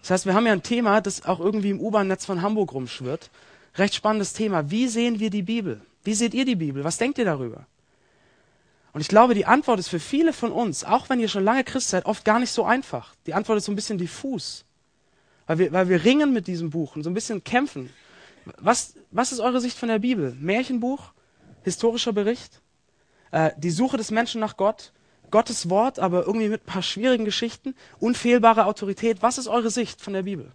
Das 0.02 0.10
heißt, 0.10 0.26
wir 0.26 0.34
haben 0.34 0.46
ja 0.46 0.52
ein 0.52 0.62
Thema, 0.62 1.00
das 1.00 1.24
auch 1.24 1.40
irgendwie 1.40 1.70
im 1.70 1.80
U-Bahn-Netz 1.80 2.26
von 2.26 2.42
Hamburg 2.42 2.74
rumschwirrt. 2.74 3.30
Recht 3.76 3.94
spannendes 3.94 4.34
Thema. 4.34 4.70
Wie 4.70 4.88
sehen 4.88 5.20
wir 5.20 5.30
die 5.30 5.42
Bibel? 5.42 5.80
Wie 6.02 6.14
seht 6.14 6.34
ihr 6.34 6.44
die 6.44 6.56
Bibel? 6.56 6.84
Was 6.84 6.98
denkt 6.98 7.16
ihr 7.18 7.24
darüber? 7.24 7.66
Und 8.92 9.00
ich 9.00 9.08
glaube, 9.08 9.34
die 9.34 9.46
Antwort 9.46 9.80
ist 9.80 9.88
für 9.88 9.98
viele 9.98 10.32
von 10.32 10.52
uns, 10.52 10.84
auch 10.84 11.08
wenn 11.08 11.18
ihr 11.18 11.28
schon 11.28 11.42
lange 11.42 11.64
Christ 11.64 11.88
seid, 11.88 12.06
oft 12.06 12.24
gar 12.24 12.38
nicht 12.38 12.52
so 12.52 12.64
einfach. 12.64 13.14
Die 13.26 13.34
Antwort 13.34 13.58
ist 13.58 13.64
so 13.64 13.72
ein 13.72 13.76
bisschen 13.76 13.98
diffus. 13.98 14.64
Weil 15.46 15.58
wir, 15.58 15.72
weil 15.72 15.88
wir 15.88 16.04
ringen 16.04 16.32
mit 16.32 16.46
diesem 16.46 16.70
Buch 16.70 16.94
und 16.94 17.02
so 17.02 17.10
ein 17.10 17.14
bisschen 17.14 17.42
kämpfen. 17.42 17.90
Was, 18.58 18.94
was 19.10 19.32
ist 19.32 19.40
eure 19.40 19.60
Sicht 19.60 19.78
von 19.78 19.88
der 19.88 19.98
Bibel? 19.98 20.36
Märchenbuch? 20.40 21.12
Historischer 21.62 22.12
Bericht? 22.12 22.60
Äh, 23.30 23.52
die 23.56 23.70
Suche 23.70 23.96
des 23.96 24.10
Menschen 24.10 24.40
nach 24.40 24.56
Gott? 24.56 24.92
Gottes 25.30 25.70
Wort, 25.70 25.98
aber 25.98 26.26
irgendwie 26.26 26.48
mit 26.48 26.62
ein 26.62 26.66
paar 26.66 26.82
schwierigen 26.82 27.24
Geschichten? 27.24 27.74
Unfehlbare 27.98 28.66
Autorität? 28.66 29.22
Was 29.22 29.38
ist 29.38 29.48
eure 29.48 29.70
Sicht 29.70 30.00
von 30.00 30.12
der 30.12 30.22
Bibel? 30.22 30.52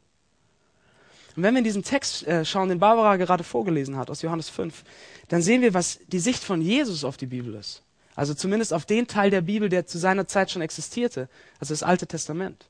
Und 1.36 1.44
wenn 1.44 1.54
wir 1.54 1.60
in 1.60 1.64
diesen 1.64 1.84
Text 1.84 2.28
äh, 2.28 2.46
schauen, 2.46 2.70
den 2.70 2.80
Barbara 2.80 3.16
gerade 3.16 3.44
vorgelesen 3.44 3.98
hat, 3.98 4.10
aus 4.10 4.22
Johannes 4.22 4.50
5, 4.50 4.84
dann 5.30 5.42
sehen 5.42 5.62
wir, 5.62 5.74
was 5.74 6.00
die 6.08 6.20
Sicht 6.20 6.44
von 6.44 6.62
Jesus 6.62 7.04
auf 7.04 7.18
die 7.18 7.28
Bibel 7.28 7.56
ist. 7.56 7.84
Also 8.16 8.34
zumindest 8.34 8.74
auf 8.74 8.86
den 8.86 9.08
Teil 9.08 9.30
der 9.30 9.42
Bibel, 9.42 9.70
der 9.70 9.88
zu 9.88 9.98
seiner 9.98 10.28
Zeit 10.28 10.52
schon 10.52 10.62
existierte, 10.62 11.30
also 11.60 11.74
das 11.74 11.84
Alte 11.84 12.08
Testament. 12.08 12.69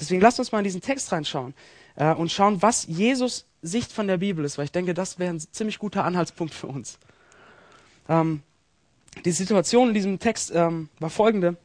Deswegen 0.00 0.20
lasst 0.22 0.38
uns 0.38 0.50
mal 0.50 0.58
in 0.58 0.64
diesen 0.64 0.80
Text 0.80 1.12
reinschauen 1.12 1.54
äh, 1.96 2.14
und 2.14 2.32
schauen, 2.32 2.62
was 2.62 2.86
Jesus 2.86 3.46
Sicht 3.62 3.92
von 3.92 4.06
der 4.06 4.16
Bibel 4.16 4.44
ist, 4.44 4.56
weil 4.56 4.64
ich 4.64 4.72
denke, 4.72 4.94
das 4.94 5.18
wäre 5.18 5.34
ein 5.34 5.40
ziemlich 5.40 5.78
guter 5.78 6.04
Anhaltspunkt 6.04 6.54
für 6.54 6.66
uns. 6.66 6.98
Ähm, 8.08 8.42
die 9.24 9.32
Situation 9.32 9.88
in 9.88 9.94
diesem 9.94 10.18
Text 10.18 10.52
ähm, 10.54 10.88
war 10.98 11.10
folgende. 11.10 11.56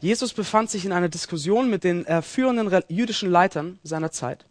Jesus 0.00 0.32
befand 0.32 0.70
sich 0.70 0.84
in 0.84 0.92
einer 0.92 1.08
Diskussion 1.08 1.70
mit 1.70 1.84
den 1.84 2.04
äh, 2.06 2.22
führenden 2.22 2.82
jüdischen 2.88 3.30
Leitern 3.30 3.78
seiner 3.84 4.10
Zeit. 4.10 4.44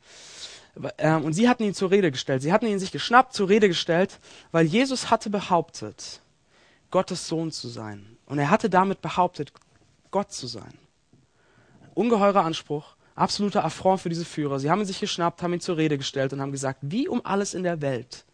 Ähm, 0.97 1.25
und 1.25 1.33
sie 1.33 1.49
hatten 1.49 1.63
ihn 1.63 1.73
zur 1.73 1.91
Rede 1.91 2.11
gestellt. 2.11 2.41
Sie 2.41 2.53
hatten 2.53 2.65
ihn 2.65 2.79
sich 2.79 2.91
geschnappt, 2.91 3.33
zur 3.33 3.49
Rede 3.49 3.67
gestellt, 3.67 4.19
weil 4.51 4.65
Jesus 4.65 5.11
hatte 5.11 5.29
behauptet, 5.29 6.21
Gottes 6.89 7.27
Sohn 7.27 7.51
zu 7.51 7.67
sein. 7.67 8.17
Und 8.25 8.39
er 8.39 8.49
hatte 8.49 8.69
damit 8.69 9.01
behauptet, 9.01 9.51
Gott 10.11 10.31
zu 10.31 10.47
sein. 10.47 10.73
Ungeheurer 11.93 12.43
Anspruch, 12.43 12.95
absoluter 13.15 13.63
Affront 13.63 14.01
für 14.01 14.09
diese 14.09 14.25
Führer. 14.25 14.59
Sie 14.59 14.69
haben 14.69 14.79
ihn 14.79 14.85
sich 14.85 14.99
geschnappt, 14.99 15.41
haben 15.41 15.53
ihn 15.53 15.59
zur 15.59 15.77
Rede 15.77 15.97
gestellt 15.97 16.33
und 16.33 16.41
haben 16.41 16.51
gesagt, 16.51 16.79
wie 16.81 17.07
um 17.07 17.25
alles 17.25 17.53
in 17.53 17.63
der 17.63 17.81
Welt 17.81 18.25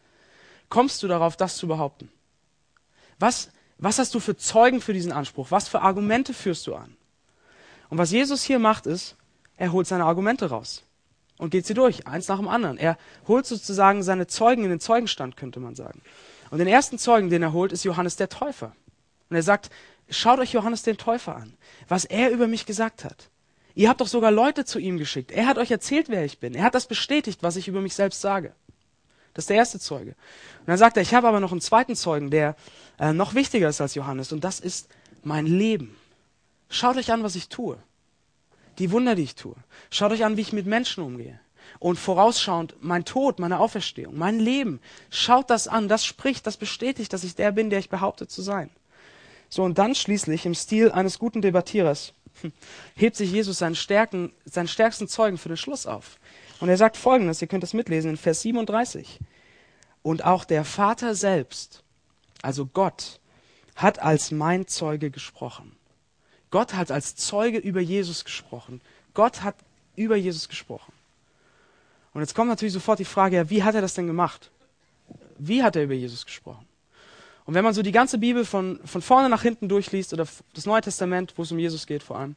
kommst 0.69 1.03
du 1.03 1.07
darauf, 1.07 1.35
das 1.35 1.57
zu 1.57 1.67
behaupten? 1.67 2.09
Was, 3.17 3.49
was 3.77 3.99
hast 3.99 4.13
du 4.15 4.19
für 4.19 4.37
Zeugen 4.37 4.81
für 4.81 4.93
diesen 4.93 5.11
Anspruch? 5.11 5.51
Was 5.51 5.67
für 5.67 5.81
Argumente 5.81 6.33
führst 6.33 6.67
du 6.67 6.75
an? 6.75 6.95
Und 7.89 7.97
was 7.97 8.11
Jesus 8.11 8.43
hier 8.43 8.59
macht, 8.59 8.85
ist, 8.85 9.15
er 9.57 9.71
holt 9.71 9.87
seine 9.87 10.05
Argumente 10.05 10.49
raus 10.49 10.83
und 11.37 11.49
geht 11.49 11.65
sie 11.65 11.73
durch, 11.73 12.07
eins 12.07 12.27
nach 12.27 12.37
dem 12.37 12.47
anderen. 12.47 12.77
Er 12.77 12.97
holt 13.27 13.45
sozusagen 13.45 14.03
seine 14.03 14.27
Zeugen 14.27 14.63
in 14.63 14.69
den 14.69 14.79
Zeugenstand, 14.79 15.35
könnte 15.35 15.59
man 15.59 15.75
sagen. 15.75 16.01
Und 16.51 16.59
den 16.59 16.67
ersten 16.67 16.97
Zeugen, 16.97 17.29
den 17.29 17.43
er 17.43 17.53
holt, 17.53 17.71
ist 17.71 17.83
Johannes 17.83 18.15
der 18.15 18.29
Täufer. 18.29 18.73
Und 19.29 19.35
er 19.35 19.43
sagt, 19.43 19.69
schaut 20.09 20.39
euch 20.39 20.53
Johannes 20.53 20.83
den 20.83 20.97
Täufer 20.97 21.35
an, 21.35 21.53
was 21.87 22.05
er 22.05 22.31
über 22.31 22.47
mich 22.47 22.65
gesagt 22.65 23.03
hat. 23.03 23.29
Ihr 23.75 23.89
habt 23.89 24.01
doch 24.01 24.07
sogar 24.07 24.31
Leute 24.31 24.65
zu 24.65 24.79
ihm 24.79 24.97
geschickt. 24.97 25.31
Er 25.31 25.47
hat 25.47 25.57
euch 25.57 25.71
erzählt, 25.71 26.09
wer 26.09 26.25
ich 26.25 26.39
bin. 26.39 26.55
Er 26.55 26.63
hat 26.63 26.75
das 26.75 26.87
bestätigt, 26.87 27.43
was 27.43 27.55
ich 27.55 27.67
über 27.67 27.81
mich 27.81 27.95
selbst 27.95 28.21
sage. 28.21 28.53
Das 29.33 29.43
ist 29.43 29.49
der 29.49 29.57
erste 29.57 29.79
Zeuge. 29.79 30.11
Und 30.61 30.67
dann 30.67 30.77
sagt 30.77 30.97
er, 30.97 31.03
ich 31.03 31.13
habe 31.13 31.27
aber 31.27 31.39
noch 31.39 31.51
einen 31.51 31.61
zweiten 31.61 31.95
Zeugen, 31.95 32.31
der 32.31 32.55
äh, 32.99 33.13
noch 33.13 33.35
wichtiger 33.35 33.69
ist 33.69 33.79
als 33.79 33.95
Johannes. 33.95 34.31
Und 34.31 34.43
das 34.43 34.59
ist 34.59 34.89
mein 35.23 35.45
Leben. 35.45 35.95
Schaut 36.69 36.97
euch 36.97 37.11
an, 37.11 37.23
was 37.23 37.35
ich 37.35 37.47
tue. 37.47 37.77
Die 38.79 38.91
Wunder, 38.91 39.15
die 39.15 39.23
ich 39.23 39.35
tue. 39.35 39.55
Schaut 39.91 40.11
euch 40.11 40.25
an, 40.25 40.37
wie 40.37 40.41
ich 40.41 40.53
mit 40.53 40.65
Menschen 40.65 41.03
umgehe. 41.03 41.39
Und 41.77 41.97
vorausschauend 41.97 42.75
mein 42.81 43.05
Tod, 43.05 43.39
meine 43.39 43.59
Auferstehung, 43.59 44.17
mein 44.17 44.39
Leben. 44.39 44.79
Schaut 45.09 45.49
das 45.49 45.67
an. 45.67 45.87
Das 45.87 46.03
spricht, 46.03 46.47
das 46.47 46.57
bestätigt, 46.57 47.13
dass 47.13 47.23
ich 47.23 47.35
der 47.35 47.51
bin, 47.51 47.69
der 47.69 47.79
ich 47.79 47.89
behaupte 47.89 48.27
zu 48.27 48.41
sein. 48.41 48.69
So, 49.49 49.63
und 49.63 49.77
dann 49.77 49.95
schließlich 49.95 50.45
im 50.45 50.53
Stil 50.53 50.91
eines 50.91 51.17
guten 51.17 51.41
Debattierers 51.41 52.13
hebt 52.95 53.15
sich 53.15 53.31
Jesus 53.31 53.59
seinen, 53.59 53.75
Stärken, 53.75 54.31
seinen 54.45 54.67
stärksten 54.67 55.07
Zeugen 55.07 55.37
für 55.37 55.49
den 55.49 55.57
Schluss 55.57 55.85
auf. 55.85 56.19
Und 56.59 56.69
er 56.69 56.77
sagt 56.77 56.97
folgendes, 56.97 57.41
ihr 57.41 57.47
könnt 57.47 57.63
das 57.63 57.73
mitlesen 57.73 58.11
in 58.11 58.17
Vers 58.17 58.41
37. 58.41 59.19
Und 60.01 60.23
auch 60.23 60.45
der 60.45 60.65
Vater 60.65 61.15
selbst, 61.15 61.83
also 62.41 62.65
Gott, 62.65 63.19
hat 63.75 63.99
als 63.99 64.31
mein 64.31 64.67
Zeuge 64.67 65.09
gesprochen. 65.11 65.75
Gott 66.51 66.73
hat 66.73 66.91
als 66.91 67.15
Zeuge 67.15 67.57
über 67.57 67.79
Jesus 67.79 68.25
gesprochen. 68.25 68.81
Gott 69.13 69.43
hat 69.43 69.55
über 69.95 70.15
Jesus 70.15 70.49
gesprochen. 70.49 70.93
Und 72.13 72.21
jetzt 72.21 72.33
kommt 72.33 72.49
natürlich 72.49 72.73
sofort 72.73 72.99
die 72.99 73.05
Frage, 73.05 73.35
ja, 73.35 73.49
wie 73.49 73.63
hat 73.63 73.75
er 73.75 73.81
das 73.81 73.93
denn 73.93 74.07
gemacht? 74.07 74.51
Wie 75.37 75.63
hat 75.63 75.75
er 75.75 75.83
über 75.83 75.93
Jesus 75.93 76.25
gesprochen? 76.25 76.65
Und 77.49 77.55
wenn 77.55 77.63
man 77.63 77.73
so 77.73 77.81
die 77.81 77.91
ganze 77.91 78.19
Bibel 78.19 78.45
von, 78.45 78.79
von 78.85 79.01
vorne 79.01 79.27
nach 79.27 79.41
hinten 79.41 79.69
durchliest, 79.69 80.13
oder 80.13 80.27
das 80.53 80.67
Neue 80.67 80.81
Testament, 80.81 81.33
wo 81.35 81.41
es 81.41 81.51
um 81.51 81.57
Jesus 81.57 81.87
geht 81.87 82.03
vor 82.03 82.19
allem, 82.19 82.35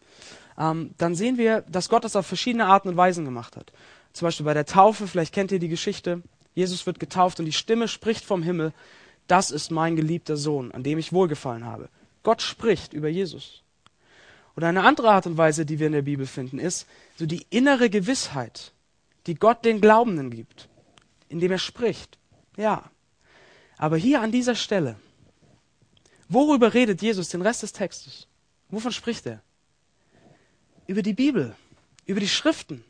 ähm, 0.58 0.94
dann 0.96 1.14
sehen 1.14 1.36
wir, 1.36 1.60
dass 1.68 1.90
Gott 1.90 2.04
das 2.04 2.16
auf 2.16 2.26
verschiedene 2.26 2.64
Arten 2.64 2.88
und 2.88 2.96
Weisen 2.96 3.26
gemacht 3.26 3.54
hat. 3.54 3.74
Zum 4.14 4.24
Beispiel 4.24 4.46
bei 4.46 4.54
der 4.54 4.64
Taufe, 4.64 5.06
vielleicht 5.06 5.34
kennt 5.34 5.52
ihr 5.52 5.58
die 5.58 5.68
Geschichte, 5.68 6.22
Jesus 6.54 6.86
wird 6.86 6.98
getauft 6.98 7.40
und 7.40 7.44
die 7.44 7.52
Stimme 7.52 7.88
spricht 7.88 8.24
vom 8.24 8.42
Himmel, 8.42 8.72
das 9.26 9.50
ist 9.50 9.70
mein 9.70 9.96
geliebter 9.96 10.38
Sohn, 10.38 10.72
an 10.72 10.82
dem 10.82 10.96
ich 10.96 11.12
wohlgefallen 11.12 11.66
habe. 11.66 11.90
Gott 12.22 12.40
spricht 12.40 12.94
über 12.94 13.08
Jesus. 13.08 13.60
Oder 14.56 14.68
eine 14.68 14.82
andere 14.82 15.10
Art 15.10 15.26
und 15.26 15.36
Weise, 15.36 15.66
die 15.66 15.78
wir 15.78 15.88
in 15.88 15.92
der 15.92 16.00
Bibel 16.00 16.24
finden, 16.24 16.58
ist 16.58 16.86
so 17.16 17.26
die 17.26 17.44
innere 17.50 17.90
Gewissheit, 17.90 18.72
die 19.26 19.34
Gott 19.34 19.62
den 19.66 19.82
Glaubenden 19.82 20.30
gibt, 20.30 20.70
indem 21.28 21.52
er 21.52 21.58
spricht. 21.58 22.16
Ja. 22.56 22.90
Aber 23.78 23.96
hier 23.96 24.20
an 24.20 24.32
dieser 24.32 24.54
Stelle, 24.54 24.96
worüber 26.28 26.74
redet 26.74 27.02
Jesus 27.02 27.28
den 27.28 27.42
Rest 27.42 27.62
des 27.62 27.72
Textes? 27.72 28.26
Wovon 28.68 28.92
spricht 28.92 29.26
er? 29.26 29.42
Über 30.86 31.02
die 31.02 31.12
Bibel, 31.12 31.54
über 32.06 32.20
die 32.20 32.28
Schriften. 32.28 32.84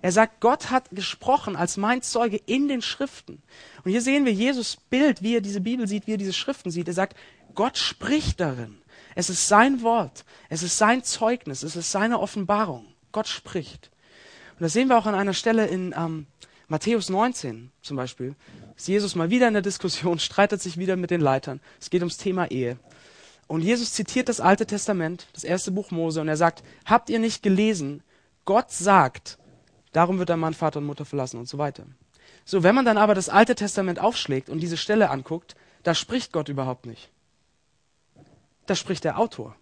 Er 0.00 0.12
sagt, 0.12 0.40
Gott 0.40 0.70
hat 0.70 0.90
gesprochen 0.90 1.56
als 1.56 1.76
mein 1.76 2.02
Zeuge 2.02 2.36
in 2.46 2.68
den 2.68 2.82
Schriften. 2.82 3.42
Und 3.84 3.90
hier 3.90 4.02
sehen 4.02 4.24
wir 4.24 4.32
Jesus 4.32 4.76
Bild, 4.76 5.22
wie 5.22 5.34
er 5.34 5.40
diese 5.40 5.60
Bibel 5.60 5.88
sieht, 5.88 6.06
wie 6.06 6.14
er 6.14 6.18
diese 6.18 6.32
Schriften 6.32 6.70
sieht. 6.70 6.88
Er 6.88 6.94
sagt, 6.94 7.16
Gott 7.54 7.78
spricht 7.78 8.40
darin. 8.40 8.78
Es 9.14 9.30
ist 9.30 9.48
sein 9.48 9.82
Wort. 9.82 10.24
Es 10.48 10.62
ist 10.62 10.78
sein 10.78 11.02
Zeugnis. 11.02 11.62
Es 11.64 11.74
ist 11.74 11.90
seine 11.90 12.20
Offenbarung. 12.20 12.86
Gott 13.10 13.26
spricht. 13.26 13.90
Und 14.52 14.62
das 14.62 14.72
sehen 14.72 14.88
wir 14.88 14.98
auch 14.98 15.06
an 15.06 15.14
einer 15.14 15.34
Stelle 15.34 15.66
in 15.66 15.94
ähm, 15.96 16.26
Matthäus 16.68 17.08
19 17.08 17.70
zum 17.82 17.96
Beispiel. 17.96 18.34
Ist 18.76 18.88
Jesus 18.88 19.14
mal 19.14 19.30
wieder 19.30 19.48
in 19.48 19.54
der 19.54 19.62
Diskussion, 19.62 20.18
streitet 20.18 20.62
sich 20.62 20.76
wieder 20.76 20.96
mit 20.96 21.10
den 21.10 21.20
Leitern. 21.20 21.60
Es 21.80 21.90
geht 21.90 22.02
ums 22.02 22.18
Thema 22.18 22.50
Ehe. 22.50 22.78
Und 23.46 23.62
Jesus 23.62 23.92
zitiert 23.92 24.28
das 24.28 24.40
Alte 24.40 24.66
Testament, 24.66 25.26
das 25.32 25.42
erste 25.44 25.70
Buch 25.70 25.90
Mose, 25.90 26.20
und 26.20 26.28
er 26.28 26.36
sagt, 26.36 26.62
habt 26.84 27.08
ihr 27.08 27.18
nicht 27.18 27.42
gelesen, 27.42 28.02
Gott 28.44 28.70
sagt, 28.70 29.38
Darum 29.92 30.18
wird 30.18 30.28
der 30.28 30.36
Mann 30.36 30.54
Vater 30.54 30.78
und 30.78 30.86
Mutter 30.86 31.04
verlassen 31.04 31.38
und 31.38 31.48
so 31.48 31.58
weiter. 31.58 31.84
So, 32.44 32.62
wenn 32.62 32.74
man 32.74 32.84
dann 32.84 32.98
aber 32.98 33.14
das 33.14 33.28
Alte 33.28 33.54
Testament 33.54 33.98
aufschlägt 33.98 34.48
und 34.48 34.60
diese 34.60 34.76
Stelle 34.76 35.10
anguckt, 35.10 35.56
da 35.82 35.94
spricht 35.94 36.32
Gott 36.32 36.48
überhaupt 36.48 36.86
nicht. 36.86 37.10
Da 38.66 38.74
spricht 38.74 39.04
der 39.04 39.18
Autor. 39.18 39.56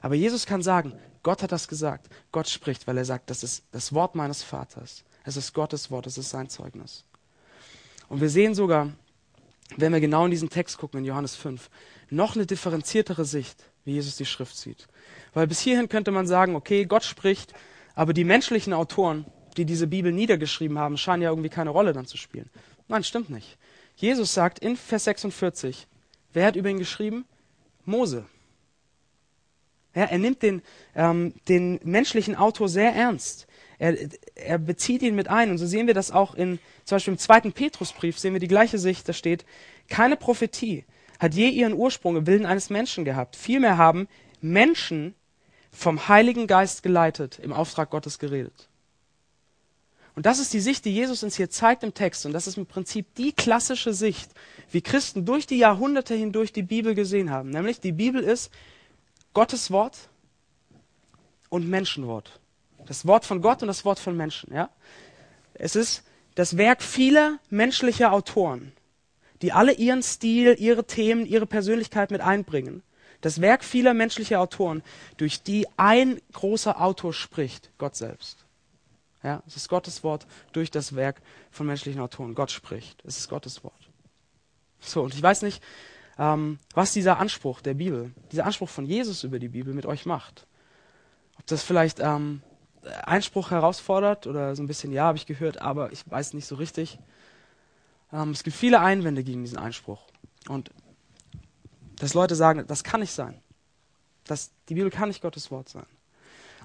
Aber 0.00 0.14
Jesus 0.14 0.46
kann 0.46 0.62
sagen, 0.62 0.98
Gott 1.22 1.42
hat 1.42 1.52
das 1.52 1.68
gesagt. 1.68 2.08
Gott 2.32 2.48
spricht, 2.48 2.86
weil 2.86 2.98
er 2.98 3.04
sagt, 3.04 3.30
das 3.30 3.42
ist 3.42 3.64
das 3.72 3.92
Wort 3.92 4.14
meines 4.14 4.42
Vaters. 4.42 5.04
Es 5.24 5.36
ist 5.36 5.52
Gottes 5.52 5.90
Wort, 5.90 6.06
es 6.06 6.18
ist 6.18 6.30
sein 6.30 6.48
Zeugnis. 6.48 7.04
Und 8.08 8.20
wir 8.20 8.28
sehen 8.28 8.54
sogar, 8.54 8.92
wenn 9.76 9.92
wir 9.92 10.00
genau 10.00 10.24
in 10.24 10.30
diesen 10.30 10.50
Text 10.50 10.78
gucken, 10.78 10.98
in 10.98 11.04
Johannes 11.04 11.36
5, 11.36 11.70
noch 12.10 12.34
eine 12.34 12.46
differenziertere 12.46 13.24
Sicht, 13.24 13.64
wie 13.84 13.92
Jesus 13.92 14.16
die 14.16 14.26
Schrift 14.26 14.56
sieht. 14.56 14.86
Weil 15.34 15.46
bis 15.46 15.60
hierhin 15.60 15.88
könnte 15.88 16.10
man 16.10 16.26
sagen, 16.26 16.54
okay, 16.56 16.84
Gott 16.84 17.04
spricht, 17.04 17.54
aber 17.94 18.12
die 18.12 18.24
menschlichen 18.24 18.72
Autoren, 18.72 19.24
die 19.56 19.64
diese 19.64 19.86
Bibel 19.86 20.12
niedergeschrieben 20.12 20.78
haben, 20.78 20.96
scheinen 20.96 21.22
ja 21.22 21.30
irgendwie 21.30 21.48
keine 21.48 21.70
Rolle 21.70 21.92
dann 21.92 22.06
zu 22.06 22.16
spielen. 22.16 22.50
Nein, 22.88 23.04
stimmt 23.04 23.30
nicht. 23.30 23.58
Jesus 23.96 24.34
sagt 24.34 24.58
in 24.58 24.76
Vers 24.76 25.04
46, 25.04 25.86
wer 26.32 26.46
hat 26.46 26.56
über 26.56 26.68
ihn 26.68 26.78
geschrieben? 26.78 27.24
Mose. 27.84 28.24
Ja, 29.94 30.04
er 30.04 30.18
nimmt 30.18 30.42
den, 30.42 30.62
ähm, 30.94 31.34
den 31.48 31.78
menschlichen 31.82 32.34
Autor 32.34 32.68
sehr 32.68 32.94
ernst. 32.94 33.46
Er, 33.82 33.96
er 34.36 34.58
bezieht 34.58 35.02
ihn 35.02 35.16
mit 35.16 35.26
ein. 35.26 35.50
Und 35.50 35.58
so 35.58 35.66
sehen 35.66 35.88
wir 35.88 35.94
das 35.94 36.12
auch 36.12 36.36
in, 36.36 36.60
zum 36.84 36.94
Beispiel 36.94 37.14
im 37.14 37.18
zweiten 37.18 37.52
Petrusbrief, 37.52 38.16
sehen 38.16 38.32
wir 38.32 38.38
die 38.38 38.46
gleiche 38.46 38.78
Sicht. 38.78 39.08
Da 39.08 39.12
steht, 39.12 39.44
keine 39.88 40.16
Prophetie 40.16 40.84
hat 41.18 41.34
je 41.34 41.48
ihren 41.48 41.72
Ursprung 41.72 42.16
im 42.16 42.28
Willen 42.28 42.46
eines 42.46 42.70
Menschen 42.70 43.04
gehabt. 43.04 43.34
Vielmehr 43.34 43.78
haben 43.78 44.06
Menschen 44.40 45.16
vom 45.72 46.06
Heiligen 46.06 46.46
Geist 46.46 46.84
geleitet, 46.84 47.40
im 47.42 47.52
Auftrag 47.52 47.90
Gottes 47.90 48.20
geredet. 48.20 48.68
Und 50.14 50.26
das 50.26 50.38
ist 50.38 50.52
die 50.52 50.60
Sicht, 50.60 50.84
die 50.84 50.94
Jesus 50.94 51.24
uns 51.24 51.36
hier 51.36 51.50
zeigt 51.50 51.82
im 51.82 51.92
Text. 51.92 52.24
Und 52.24 52.34
das 52.34 52.46
ist 52.46 52.58
im 52.58 52.66
Prinzip 52.66 53.12
die 53.16 53.32
klassische 53.32 53.92
Sicht, 53.92 54.30
wie 54.70 54.80
Christen 54.80 55.24
durch 55.24 55.48
die 55.48 55.58
Jahrhunderte 55.58 56.14
hindurch 56.14 56.52
die 56.52 56.62
Bibel 56.62 56.94
gesehen 56.94 57.30
haben. 57.30 57.50
Nämlich 57.50 57.80
die 57.80 57.90
Bibel 57.90 58.22
ist 58.22 58.52
Gottes 59.34 59.72
Wort 59.72 60.08
und 61.48 61.68
Menschenwort. 61.68 62.38
Das 62.86 63.06
Wort 63.06 63.24
von 63.24 63.42
Gott 63.42 63.62
und 63.62 63.68
das 63.68 63.84
Wort 63.84 63.98
von 63.98 64.16
Menschen. 64.16 64.52
Ja? 64.54 64.70
Es 65.54 65.76
ist 65.76 66.04
das 66.34 66.56
Werk 66.56 66.82
vieler 66.82 67.38
menschlicher 67.50 68.12
Autoren, 68.12 68.72
die 69.42 69.52
alle 69.52 69.72
ihren 69.72 70.02
Stil, 70.02 70.56
ihre 70.58 70.84
Themen, 70.84 71.26
ihre 71.26 71.46
Persönlichkeit 71.46 72.10
mit 72.10 72.20
einbringen 72.20 72.82
das 73.22 73.40
Werk 73.40 73.64
vieler 73.64 73.94
menschlicher 73.94 74.40
Autoren, 74.40 74.82
durch 75.16 75.42
die 75.42 75.66
ein 75.78 76.20
großer 76.32 76.80
Autor 76.80 77.14
spricht, 77.14 77.70
Gott 77.78 77.96
selbst. 77.96 78.44
Ja, 79.22 79.42
es 79.46 79.56
ist 79.56 79.68
Gottes 79.68 80.02
Wort 80.02 80.26
durch 80.52 80.70
das 80.70 80.96
Werk 80.96 81.22
von 81.52 81.66
menschlichen 81.66 82.00
Autoren. 82.00 82.34
Gott 82.34 82.50
spricht. 82.50 83.02
Es 83.04 83.18
ist 83.18 83.28
Gottes 83.28 83.62
Wort. 83.62 83.88
So, 84.80 85.02
und 85.02 85.14
ich 85.14 85.22
weiß 85.22 85.42
nicht, 85.42 85.62
ähm, 86.18 86.58
was 86.74 86.92
dieser 86.92 87.20
Anspruch 87.20 87.60
der 87.60 87.74
Bibel, 87.74 88.12
dieser 88.32 88.44
Anspruch 88.44 88.68
von 88.68 88.84
Jesus 88.84 89.22
über 89.22 89.38
die 89.38 89.48
Bibel 89.48 89.72
mit 89.72 89.86
euch 89.86 90.04
macht. 90.04 90.48
Ob 91.38 91.46
das 91.46 91.62
vielleicht 91.62 92.00
ähm, 92.00 92.42
Einspruch 93.04 93.50
herausfordert 93.50 94.26
oder 94.26 94.56
so 94.56 94.62
ein 94.62 94.66
bisschen, 94.66 94.92
ja, 94.92 95.04
habe 95.04 95.18
ich 95.18 95.26
gehört, 95.26 95.60
aber 95.60 95.92
ich 95.92 96.08
weiß 96.10 96.34
nicht 96.34 96.46
so 96.46 96.56
richtig. 96.56 96.98
Ähm, 98.12 98.30
es 98.30 98.42
gibt 98.42 98.56
viele 98.56 98.80
Einwände 98.80 99.22
gegen 99.24 99.42
diesen 99.42 99.58
Einspruch. 99.58 100.02
Und 100.48 100.70
dass 101.96 102.14
Leute 102.14 102.34
sagen, 102.34 102.64
das 102.66 102.84
kann 102.84 103.00
nicht 103.00 103.12
sein. 103.12 103.40
Das, 104.24 104.50
die 104.68 104.74
Bibel 104.74 104.90
kann 104.90 105.08
nicht 105.08 105.22
Gottes 105.22 105.50
Wort 105.50 105.68
sein. 105.68 105.86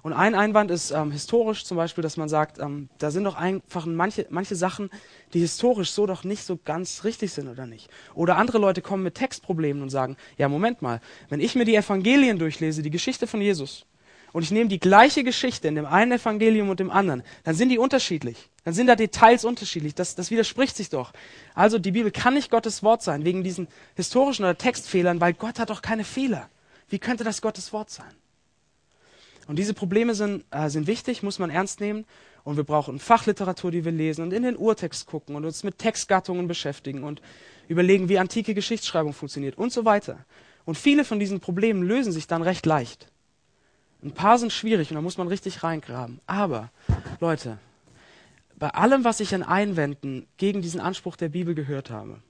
Und 0.03 0.13
ein 0.13 0.35
Einwand 0.35 0.71
ist 0.71 0.91
ähm, 0.91 1.11
historisch 1.11 1.65
zum 1.65 1.75
Beispiel, 1.77 2.01
dass 2.01 2.17
man 2.17 2.29
sagt, 2.29 2.59
ähm, 2.59 2.89
da 2.99 3.11
sind 3.11 3.23
doch 3.23 3.35
einfach 3.35 3.85
manche, 3.85 4.27
manche 4.29 4.55
Sachen, 4.55 4.89
die 5.33 5.39
historisch 5.39 5.91
so 5.91 6.05
doch 6.05 6.23
nicht 6.23 6.43
so 6.43 6.57
ganz 6.63 7.03
richtig 7.03 7.33
sind 7.33 7.47
oder 7.47 7.65
nicht. 7.65 7.89
Oder 8.13 8.37
andere 8.37 8.59
Leute 8.59 8.81
kommen 8.81 9.03
mit 9.03 9.15
Textproblemen 9.15 9.81
und 9.81 9.89
sagen, 9.89 10.15
ja, 10.37 10.49
Moment 10.49 10.81
mal, 10.81 11.01
wenn 11.29 11.39
ich 11.39 11.55
mir 11.55 11.65
die 11.65 11.75
Evangelien 11.75 12.37
durchlese, 12.37 12.83
die 12.83 12.91
Geschichte 12.91 13.25
von 13.25 13.41
Jesus, 13.41 13.86
und 14.33 14.43
ich 14.43 14.51
nehme 14.51 14.69
die 14.69 14.79
gleiche 14.79 15.23
Geschichte 15.23 15.67
in 15.67 15.75
dem 15.75 15.85
einen 15.85 16.13
Evangelium 16.13 16.69
und 16.69 16.79
dem 16.79 16.91
anderen, 16.91 17.23
dann 17.43 17.55
sind 17.55 17.69
die 17.69 17.77
unterschiedlich. 17.77 18.49
Dann 18.63 18.73
sind 18.73 18.87
da 18.87 18.95
Details 18.95 19.45
unterschiedlich. 19.45 19.95
Das, 19.95 20.15
das 20.15 20.29
widerspricht 20.29 20.75
sich 20.75 20.89
doch. 20.89 21.13
Also 21.55 21.79
die 21.79 21.91
Bibel 21.91 22.11
kann 22.11 22.33
nicht 22.33 22.51
Gottes 22.51 22.83
Wort 22.83 23.01
sein, 23.01 23.23
wegen 23.23 23.43
diesen 23.43 23.67
historischen 23.95 24.43
oder 24.43 24.57
Textfehlern, 24.57 25.21
weil 25.21 25.33
Gott 25.33 25.59
hat 25.59 25.69
doch 25.69 25.81
keine 25.81 26.03
Fehler. 26.03 26.49
Wie 26.89 26.99
könnte 26.99 27.23
das 27.23 27.41
Gottes 27.41 27.71
Wort 27.73 27.89
sein? 27.89 28.11
Und 29.47 29.57
diese 29.57 29.73
Probleme 29.73 30.13
sind, 30.13 30.43
äh, 30.51 30.69
sind 30.69 30.87
wichtig, 30.87 31.23
muss 31.23 31.39
man 31.39 31.49
ernst 31.49 31.79
nehmen. 31.79 32.05
Und 32.43 32.57
wir 32.57 32.63
brauchen 32.63 32.99
Fachliteratur, 32.99 33.71
die 33.71 33.83
wir 33.83 33.91
lesen 33.91 34.21
und 34.21 34.31
in 34.31 34.43
den 34.43 34.55
Urtext 34.55 35.05
gucken 35.05 35.35
und 35.35 35.45
uns 35.45 35.63
mit 35.63 35.77
Textgattungen 35.77 36.47
beschäftigen 36.47 37.03
und 37.03 37.21
überlegen, 37.67 38.07
wie 38.07 38.19
antike 38.19 38.53
Geschichtsschreibung 38.53 39.13
funktioniert 39.13 39.57
und 39.57 39.73
so 39.73 39.83
weiter. 39.85 40.25
Und 40.63 40.77
viele 40.77 41.03
von 41.03 41.19
diesen 41.19 41.39
Problemen 41.39 41.83
lösen 41.83 42.11
sich 42.11 42.27
dann 42.27 42.41
recht 42.41 42.65
leicht. 42.65 43.09
Ein 44.03 44.11
paar 44.11 44.37
sind 44.37 44.53
schwierig 44.53 44.91
und 44.91 44.95
da 44.95 45.01
muss 45.01 45.17
man 45.17 45.27
richtig 45.27 45.63
reingraben. 45.63 46.19
Aber, 46.27 46.69
Leute, 47.19 47.57
bei 48.55 48.69
allem, 48.69 49.03
was 49.03 49.19
ich 49.19 49.33
an 49.33 49.43
Einwänden 49.43 50.27
gegen 50.37 50.61
diesen 50.61 50.79
Anspruch 50.79 51.15
der 51.15 51.29
Bibel 51.29 51.55
gehört 51.55 51.89
habe, 51.89 52.21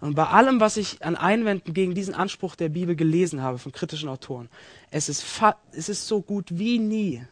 und 0.00 0.14
bei 0.14 0.26
allem, 0.26 0.60
was 0.60 0.76
ich 0.76 1.04
an 1.04 1.16
Einwänden 1.16 1.74
gegen 1.74 1.94
diesen 1.94 2.14
Anspruch 2.14 2.54
der 2.54 2.68
Bibel 2.68 2.94
gelesen 2.94 3.42
habe 3.42 3.58
von 3.58 3.72
kritischen 3.72 4.08
Autoren, 4.08 4.48
es 4.90 5.08
ist, 5.08 5.24
es 5.72 5.88
ist 5.88 6.06
so 6.06 6.22
gut 6.22 6.46
wie 6.56 6.78
nie 6.78 7.24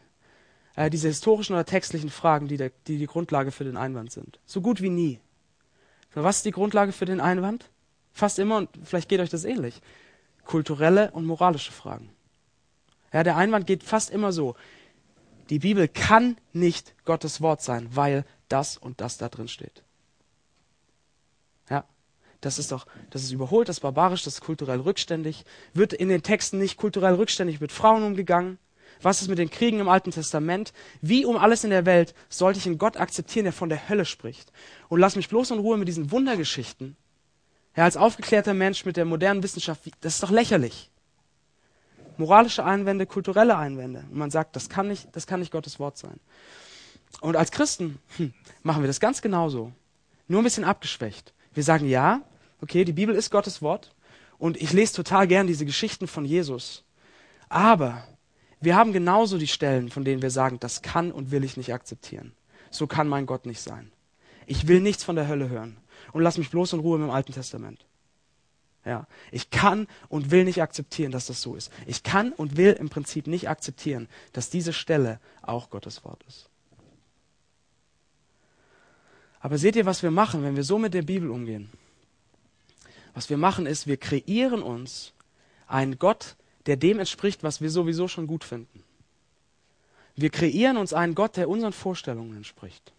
äh, 0.75 0.89
diese 0.89 1.07
historischen 1.07 1.53
oder 1.53 1.65
textlichen 1.65 2.09
Fragen, 2.09 2.47
die, 2.47 2.57
der, 2.57 2.71
die 2.87 2.97
die 2.97 3.07
Grundlage 3.07 3.51
für 3.51 3.63
den 3.63 3.77
Einwand 3.77 4.11
sind. 4.11 4.39
So 4.45 4.61
gut 4.61 4.81
wie 4.81 4.89
nie. 4.89 5.19
Was 6.13 6.37
ist 6.37 6.45
die 6.45 6.51
Grundlage 6.51 6.91
für 6.91 7.05
den 7.05 7.21
Einwand? 7.21 7.69
Fast 8.11 8.39
immer, 8.39 8.57
und 8.57 8.69
vielleicht 8.83 9.07
geht 9.07 9.19
euch 9.19 9.29
das 9.29 9.45
ähnlich, 9.45 9.81
kulturelle 10.43 11.11
und 11.11 11.25
moralische 11.25 11.71
Fragen. 11.71 12.09
Ja, 13.13 13.23
der 13.23 13.37
Einwand 13.37 13.67
geht 13.67 13.83
fast 13.83 14.09
immer 14.09 14.31
so. 14.31 14.55
Die 15.49 15.59
Bibel 15.59 15.87
kann 15.87 16.37
nicht 16.53 16.93
Gottes 17.05 17.41
Wort 17.41 17.61
sein, 17.61 17.89
weil 17.91 18.25
das 18.49 18.77
und 18.77 19.01
das 19.01 19.17
da 19.17 19.29
drin 19.29 19.47
steht. 19.47 19.83
Ja, 21.69 21.85
das 22.41 22.59
ist 22.59 22.71
doch, 22.71 22.85
das 23.09 23.23
ist 23.23 23.31
überholt, 23.31 23.69
das 23.69 23.77
ist 23.77 23.81
barbarisch, 23.81 24.23
das 24.23 24.35
ist 24.35 24.41
kulturell 24.41 24.81
rückständig. 24.81 25.45
Wird 25.73 25.93
in 25.93 26.09
den 26.09 26.23
Texten 26.23 26.57
nicht 26.57 26.77
kulturell 26.77 27.15
rückständig 27.15 27.61
mit 27.61 27.71
Frauen 27.71 28.03
umgegangen? 28.03 28.57
Was 29.01 29.21
ist 29.21 29.27
mit 29.27 29.37
den 29.37 29.49
Kriegen 29.49 29.79
im 29.79 29.89
Alten 29.89 30.11
Testament? 30.11 30.73
Wie 31.01 31.25
um 31.25 31.37
alles 31.37 31.63
in 31.63 31.69
der 31.69 31.85
Welt 31.85 32.13
sollte 32.29 32.59
ich 32.59 32.65
einen 32.65 32.77
Gott 32.77 32.97
akzeptieren, 32.97 33.43
der 33.43 33.53
von 33.53 33.69
der 33.69 33.89
Hölle 33.89 34.05
spricht? 34.05 34.51
Und 34.89 34.99
lass 34.99 35.15
mich 35.15 35.29
bloß 35.29 35.51
in 35.51 35.59
Ruhe 35.59 35.77
mit 35.77 35.87
diesen 35.87 36.11
Wundergeschichten. 36.11 36.97
Ja, 37.75 37.83
als 37.83 37.97
aufgeklärter 37.97 38.55
Mensch 38.55 38.85
mit 38.85 38.97
der 38.97 39.05
modernen 39.05 39.43
Wissenschaft, 39.43 39.83
das 40.01 40.15
ist 40.15 40.23
doch 40.23 40.31
lächerlich. 40.31 40.89
Moralische 42.17 42.63
Einwände, 42.63 43.05
kulturelle 43.05 43.57
Einwände. 43.57 44.05
Und 44.09 44.17
man 44.17 44.31
sagt, 44.31 44.55
das 44.55 44.69
kann 44.69 44.87
nicht, 44.87 45.07
das 45.13 45.27
kann 45.27 45.39
nicht 45.39 45.51
Gottes 45.51 45.79
Wort 45.79 45.97
sein. 45.97 46.19
Und 47.21 47.35
als 47.35 47.51
Christen 47.51 47.99
hm, 48.17 48.33
machen 48.63 48.83
wir 48.83 48.87
das 48.87 48.99
ganz 48.99 49.21
genauso. 49.21 49.71
Nur 50.27 50.41
ein 50.41 50.43
bisschen 50.43 50.63
abgeschwächt. 50.63 51.33
Wir 51.53 51.63
sagen, 51.63 51.87
ja, 51.87 52.21
okay, 52.61 52.83
die 52.85 52.93
Bibel 52.93 53.15
ist 53.15 53.31
Gottes 53.31 53.61
Wort. 53.61 53.93
Und 54.37 54.57
ich 54.57 54.73
lese 54.73 54.93
total 54.93 55.27
gern 55.27 55.47
diese 55.47 55.65
Geschichten 55.65 56.07
von 56.07 56.25
Jesus. 56.25 56.83
Aber 57.49 58.03
wir 58.59 58.75
haben 58.75 58.93
genauso 58.93 59.37
die 59.37 59.47
Stellen, 59.47 59.89
von 59.89 60.03
denen 60.03 60.21
wir 60.21 60.31
sagen, 60.31 60.59
das 60.59 60.81
kann 60.81 61.11
und 61.11 61.31
will 61.31 61.43
ich 61.43 61.57
nicht 61.57 61.73
akzeptieren. 61.73 62.33
So 62.69 62.87
kann 62.87 63.07
mein 63.07 63.25
Gott 63.25 63.45
nicht 63.45 63.61
sein. 63.61 63.91
Ich 64.45 64.67
will 64.67 64.81
nichts 64.81 65.03
von 65.03 65.15
der 65.15 65.27
Hölle 65.27 65.49
hören. 65.49 65.77
Und 66.13 66.23
lass 66.23 66.37
mich 66.37 66.49
bloß 66.49 66.73
in 66.73 66.79
Ruhe 66.79 66.97
mit 66.97 67.07
dem 67.07 67.13
Alten 67.13 67.33
Testament. 67.33 67.85
Ja, 68.87 69.05
ich 69.33 69.49
kann 69.49 69.85
und 70.07 70.31
will 70.31 70.45
nicht 70.45 70.61
akzeptieren, 70.61 71.11
dass 71.11 71.25
das 71.25 71.41
so 71.41 71.55
ist. 71.55 71.73
Ich 71.87 72.03
kann 72.03 72.31
und 72.31 72.55
will 72.55 72.71
im 72.71 72.87
Prinzip 72.87 73.27
nicht 73.27 73.49
akzeptieren, 73.49 74.07
dass 74.31 74.49
diese 74.49 74.71
Stelle 74.71 75.19
auch 75.41 75.69
Gottes 75.69 76.05
Wort 76.05 76.23
ist. 76.25 76.49
Aber 79.41 79.57
seht 79.57 79.75
ihr, 79.75 79.85
was 79.85 80.03
wir 80.03 80.11
machen, 80.11 80.41
wenn 80.41 80.55
wir 80.55 80.63
so 80.63 80.79
mit 80.79 80.93
der 80.93 81.01
Bibel 81.01 81.29
umgehen? 81.29 81.69
Was 83.13 83.29
wir 83.29 83.35
machen 83.35 83.65
ist, 83.65 83.87
wir 83.87 83.97
kreieren 83.97 84.61
uns 84.61 85.11
einen 85.67 85.99
Gott, 85.99 86.37
der 86.65 86.77
dem 86.77 86.99
entspricht, 86.99 87.43
was 87.43 87.59
wir 87.59 87.69
sowieso 87.69 88.07
schon 88.07 88.25
gut 88.25 88.45
finden. 88.45 88.83
Wir 90.15 90.29
kreieren 90.29 90.77
uns 90.77 90.93
einen 90.93 91.13
Gott, 91.13 91.35
der 91.35 91.49
unseren 91.49 91.73
Vorstellungen 91.73 92.37
entspricht. 92.37 92.93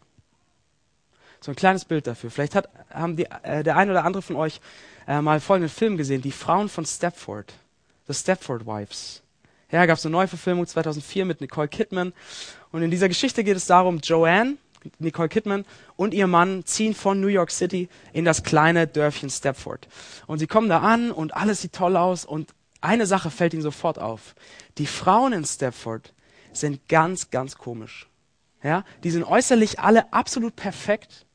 So 1.41 1.53
ein 1.53 1.57
kleines 1.57 1.85
Bild 1.85 2.07
dafür. 2.07 2.31
Vielleicht 2.31 2.55
hat, 2.55 2.69
haben 2.91 3.17
die, 3.17 3.27
äh, 3.43 3.63
der 3.63 3.77
ein 3.77 3.91
oder 3.91 4.05
andere 4.05 4.23
von 4.23 4.37
euch 4.37 4.61
äh, 5.07 5.21
mal 5.21 5.41
folgenden 5.41 5.71
Film 5.71 5.97
gesehen, 5.97 6.23
die 6.23 6.33
Frauen 6.33 6.69
von 6.69 6.85
Stepford, 6.85 7.55
The 8.07 8.15
Stepford 8.15 8.67
Wives. 8.67 9.23
Ja, 9.71 9.85
gab 9.87 9.99
es 9.99 10.07
eine 10.07 10.13
Neuverfilmung 10.13 10.67
2004 10.67 11.25
mit 11.25 11.41
Nicole 11.41 11.69
Kidman. 11.69 12.13
Und 12.73 12.83
in 12.83 12.91
dieser 12.91 13.09
Geschichte 13.09 13.45
geht 13.45 13.57
es 13.57 13.67
darum, 13.67 13.99
Joanne, 14.03 14.57
Nicole 14.99 15.29
Kidman 15.29 15.65
und 15.97 16.15
ihr 16.15 16.27
Mann 16.27 16.65
ziehen 16.65 16.95
von 16.95 17.21
New 17.21 17.29
York 17.29 17.51
City 17.51 17.89
in 18.13 18.25
das 18.25 18.43
kleine 18.43 18.87
Dörfchen 18.87 19.31
Stepford. 19.31 19.89
Und 20.27 20.39
sie 20.39 20.47
kommen 20.47 20.69
da 20.69 20.81
an 20.81 21.11
und 21.11 21.35
alles 21.35 21.63
sieht 21.63 21.73
toll 21.73 21.97
aus 21.97 22.25
und 22.25 22.55
eine 22.81 23.07
Sache 23.07 23.31
fällt 23.31 23.55
ihnen 23.55 23.63
sofort 23.63 23.99
auf. 23.99 24.35
Die 24.79 24.87
Frauen 24.87 25.33
in 25.33 25.45
Stepford 25.45 26.15
sind 26.53 26.89
ganz, 26.89 27.31
ganz 27.31 27.59
komisch. 27.59 28.09
Ja, 28.63 28.85
die 29.05 29.11
sind 29.11 29.25
äußerlich 29.25 29.81
alle 29.81 30.13
absolut 30.13 30.57
perfekt 30.57 31.27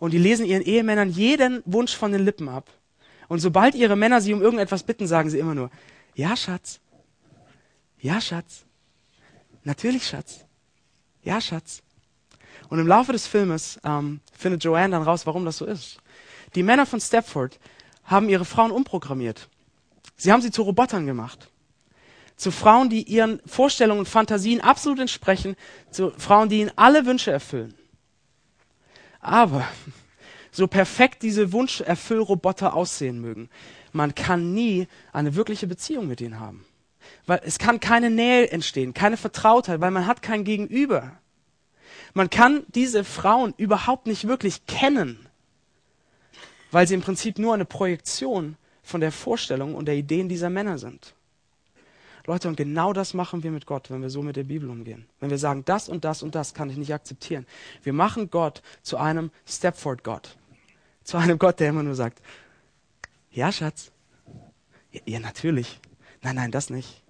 und 0.00 0.12
die 0.12 0.18
lesen 0.18 0.44
ihren 0.44 0.62
Ehemännern 0.62 1.10
jeden 1.10 1.62
Wunsch 1.66 1.94
von 1.94 2.10
den 2.10 2.24
Lippen 2.24 2.48
ab. 2.48 2.68
Und 3.28 3.38
sobald 3.38 3.76
ihre 3.76 3.94
Männer 3.94 4.20
sie 4.20 4.34
um 4.34 4.42
irgendetwas 4.42 4.82
bitten, 4.82 5.06
sagen 5.06 5.30
sie 5.30 5.38
immer 5.38 5.54
nur, 5.54 5.70
ja, 6.16 6.36
Schatz. 6.36 6.80
Ja, 8.00 8.20
Schatz. 8.20 8.64
Natürlich, 9.62 10.06
Schatz. 10.06 10.44
Ja, 11.22 11.40
Schatz. 11.40 11.82
Und 12.70 12.78
im 12.78 12.86
Laufe 12.86 13.12
des 13.12 13.26
Filmes 13.26 13.78
ähm, 13.84 14.20
findet 14.32 14.64
Joanne 14.64 14.92
dann 14.92 15.02
raus, 15.02 15.26
warum 15.26 15.44
das 15.44 15.58
so 15.58 15.66
ist. 15.66 15.98
Die 16.54 16.62
Männer 16.62 16.86
von 16.86 17.00
Stepford 17.00 17.60
haben 18.04 18.28
ihre 18.28 18.44
Frauen 18.44 18.72
umprogrammiert. 18.72 19.48
Sie 20.16 20.32
haben 20.32 20.42
sie 20.42 20.50
zu 20.50 20.62
Robotern 20.62 21.06
gemacht. 21.06 21.50
Zu 22.36 22.50
Frauen, 22.50 22.88
die 22.88 23.02
ihren 23.02 23.40
Vorstellungen 23.44 24.00
und 24.00 24.08
Fantasien 24.08 24.62
absolut 24.62 24.98
entsprechen, 24.98 25.56
zu 25.90 26.10
Frauen, 26.16 26.48
die 26.48 26.60
ihnen 26.60 26.72
alle 26.74 27.04
Wünsche 27.04 27.30
erfüllen. 27.30 27.74
Aber 29.20 29.68
so 30.50 30.66
perfekt 30.66 31.22
diese 31.22 31.52
Wunscherfüllroboter 31.52 32.74
aussehen 32.74 33.20
mögen, 33.20 33.48
man 33.92 34.14
kann 34.14 34.52
nie 34.52 34.88
eine 35.12 35.34
wirkliche 35.34 35.66
Beziehung 35.66 36.08
mit 36.08 36.20
ihnen 36.20 36.40
haben. 36.40 36.64
Weil 37.26 37.40
es 37.44 37.58
kann 37.58 37.80
keine 37.80 38.10
Nähe 38.10 38.50
entstehen, 38.50 38.94
keine 38.94 39.16
Vertrautheit, 39.16 39.80
weil 39.80 39.90
man 39.90 40.06
hat 40.06 40.22
kein 40.22 40.44
Gegenüber. 40.44 41.18
Man 42.14 42.30
kann 42.30 42.64
diese 42.68 43.04
Frauen 43.04 43.54
überhaupt 43.56 44.06
nicht 44.06 44.26
wirklich 44.26 44.66
kennen, 44.66 45.28
weil 46.70 46.86
sie 46.86 46.94
im 46.94 47.02
Prinzip 47.02 47.38
nur 47.38 47.54
eine 47.54 47.64
Projektion 47.64 48.56
von 48.82 49.00
der 49.00 49.12
Vorstellung 49.12 49.74
und 49.74 49.86
der 49.86 49.96
Ideen 49.96 50.28
dieser 50.28 50.50
Männer 50.50 50.78
sind. 50.78 51.14
Leute, 52.30 52.46
und 52.46 52.56
genau 52.56 52.92
das 52.92 53.12
machen 53.12 53.42
wir 53.42 53.50
mit 53.50 53.66
Gott, 53.66 53.90
wenn 53.90 54.02
wir 54.02 54.08
so 54.08 54.22
mit 54.22 54.36
der 54.36 54.44
Bibel 54.44 54.70
umgehen. 54.70 55.04
Wenn 55.18 55.30
wir 55.30 55.38
sagen, 55.38 55.64
das 55.64 55.88
und 55.88 56.04
das 56.04 56.22
und 56.22 56.36
das 56.36 56.54
kann 56.54 56.70
ich 56.70 56.76
nicht 56.76 56.94
akzeptieren. 56.94 57.44
Wir 57.82 57.92
machen 57.92 58.30
Gott 58.30 58.62
zu 58.82 58.98
einem 58.98 59.32
Stepford-Gott. 59.48 60.36
Zu 61.02 61.16
einem 61.16 61.40
Gott, 61.40 61.58
der 61.58 61.70
immer 61.70 61.82
nur 61.82 61.96
sagt, 61.96 62.22
ja, 63.32 63.50
Schatz. 63.50 63.90
Ja, 64.92 65.00
ja, 65.06 65.18
natürlich. 65.18 65.80
Nein, 66.22 66.36
nein, 66.36 66.52
das 66.52 66.70
nicht. 66.70 67.02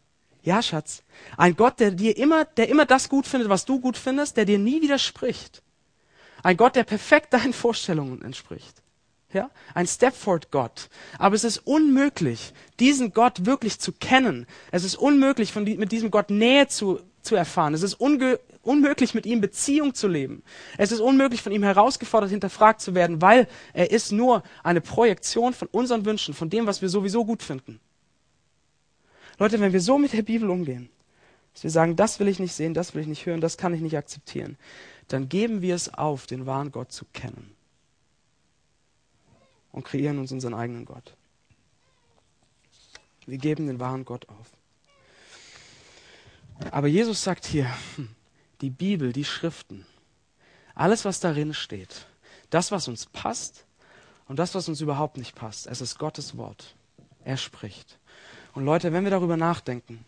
Ja, 0.42 0.62
Schatz. 0.62 1.02
Ein 1.36 1.54
Gott, 1.54 1.80
der 1.80 1.90
dir 1.90 2.16
immer, 2.16 2.46
der 2.46 2.70
immer 2.70 2.86
das 2.86 3.10
gut 3.10 3.26
findet, 3.26 3.50
was 3.50 3.66
du 3.66 3.78
gut 3.78 3.98
findest, 3.98 4.38
der 4.38 4.46
dir 4.46 4.58
nie 4.58 4.80
widerspricht. 4.80 5.62
Ein 6.42 6.56
Gott, 6.56 6.76
der 6.76 6.84
perfekt 6.84 7.34
deinen 7.34 7.52
Vorstellungen 7.52 8.22
entspricht. 8.22 8.79
Ja? 9.32 9.50
Ein 9.74 9.86
Stepford-Gott. 9.86 10.88
Aber 11.18 11.34
es 11.34 11.44
ist 11.44 11.58
unmöglich, 11.58 12.52
diesen 12.80 13.12
Gott 13.12 13.46
wirklich 13.46 13.78
zu 13.78 13.92
kennen. 13.92 14.46
Es 14.72 14.84
ist 14.84 14.96
unmöglich, 14.96 15.52
von 15.52 15.64
die, 15.64 15.76
mit 15.76 15.92
diesem 15.92 16.10
Gott 16.10 16.30
Nähe 16.30 16.66
zu, 16.66 17.00
zu 17.22 17.36
erfahren. 17.36 17.74
Es 17.74 17.82
ist 17.82 17.94
unmöglich, 17.94 19.14
mit 19.14 19.26
ihm 19.26 19.40
Beziehung 19.40 19.94
zu 19.94 20.08
leben. 20.08 20.42
Es 20.78 20.90
ist 20.90 21.00
unmöglich, 21.00 21.42
von 21.42 21.52
ihm 21.52 21.62
herausgefordert, 21.62 22.30
hinterfragt 22.30 22.80
zu 22.80 22.94
werden, 22.94 23.22
weil 23.22 23.46
er 23.72 23.90
ist 23.90 24.10
nur 24.10 24.42
eine 24.64 24.80
Projektion 24.80 25.52
von 25.52 25.68
unseren 25.70 26.04
Wünschen, 26.04 26.34
von 26.34 26.50
dem, 26.50 26.66
was 26.66 26.82
wir 26.82 26.88
sowieso 26.88 27.24
gut 27.24 27.42
finden. 27.42 27.78
Leute, 29.38 29.60
wenn 29.60 29.72
wir 29.72 29.80
so 29.80 29.96
mit 29.96 30.12
der 30.12 30.22
Bibel 30.22 30.50
umgehen, 30.50 30.90
dass 31.54 31.62
wir 31.62 31.70
sagen, 31.70 31.96
das 31.96 32.20
will 32.20 32.28
ich 32.28 32.40
nicht 32.40 32.52
sehen, 32.52 32.74
das 32.74 32.94
will 32.94 33.02
ich 33.02 33.08
nicht 33.08 33.26
hören, 33.26 33.40
das 33.40 33.56
kann 33.56 33.74
ich 33.74 33.80
nicht 33.80 33.96
akzeptieren, 33.96 34.58
dann 35.08 35.28
geben 35.28 35.62
wir 35.62 35.74
es 35.74 35.92
auf, 35.94 36.26
den 36.26 36.46
wahren 36.46 36.72
Gott 36.72 36.92
zu 36.92 37.04
kennen 37.12 37.56
und 39.72 39.84
kreieren 39.84 40.18
uns 40.18 40.32
unseren 40.32 40.54
eigenen 40.54 40.84
Gott. 40.84 41.14
Wir 43.26 43.38
geben 43.38 43.66
den 43.66 43.80
wahren 43.80 44.04
Gott 44.04 44.28
auf. 44.28 44.50
Aber 46.70 46.88
Jesus 46.88 47.22
sagt 47.22 47.46
hier, 47.46 47.70
hm, 47.96 48.08
die 48.60 48.70
Bibel, 48.70 49.12
die 49.12 49.24
Schriften, 49.24 49.86
alles, 50.74 51.04
was 51.04 51.20
darin 51.20 51.54
steht, 51.54 52.06
das, 52.50 52.72
was 52.72 52.88
uns 52.88 53.06
passt 53.06 53.64
und 54.26 54.38
das, 54.38 54.54
was 54.54 54.68
uns 54.68 54.80
überhaupt 54.80 55.16
nicht 55.16 55.34
passt, 55.34 55.66
es 55.66 55.80
ist 55.80 55.98
Gottes 55.98 56.36
Wort. 56.36 56.74
Er 57.24 57.36
spricht. 57.36 57.98
Und 58.54 58.64
Leute, 58.64 58.92
wenn 58.92 59.04
wir 59.04 59.10
darüber 59.10 59.36
nachdenken, 59.36 60.04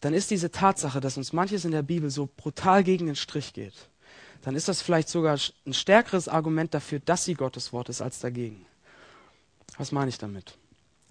dann 0.00 0.14
ist 0.14 0.30
diese 0.30 0.50
Tatsache, 0.50 1.00
dass 1.00 1.16
uns 1.16 1.32
manches 1.32 1.64
in 1.64 1.72
der 1.72 1.82
Bibel 1.82 2.10
so 2.10 2.28
brutal 2.36 2.84
gegen 2.84 3.06
den 3.06 3.16
Strich 3.16 3.52
geht, 3.52 3.74
dann 4.42 4.54
ist 4.54 4.68
das 4.68 4.80
vielleicht 4.80 5.08
sogar 5.08 5.38
ein 5.66 5.74
stärkeres 5.74 6.28
Argument 6.28 6.72
dafür, 6.72 7.00
dass 7.00 7.24
sie 7.24 7.34
Gottes 7.34 7.72
Wort 7.72 7.88
ist, 7.88 8.00
als 8.00 8.20
dagegen. 8.20 8.64
Was 9.78 9.92
meine 9.92 10.08
ich 10.08 10.18
damit? 10.18 10.58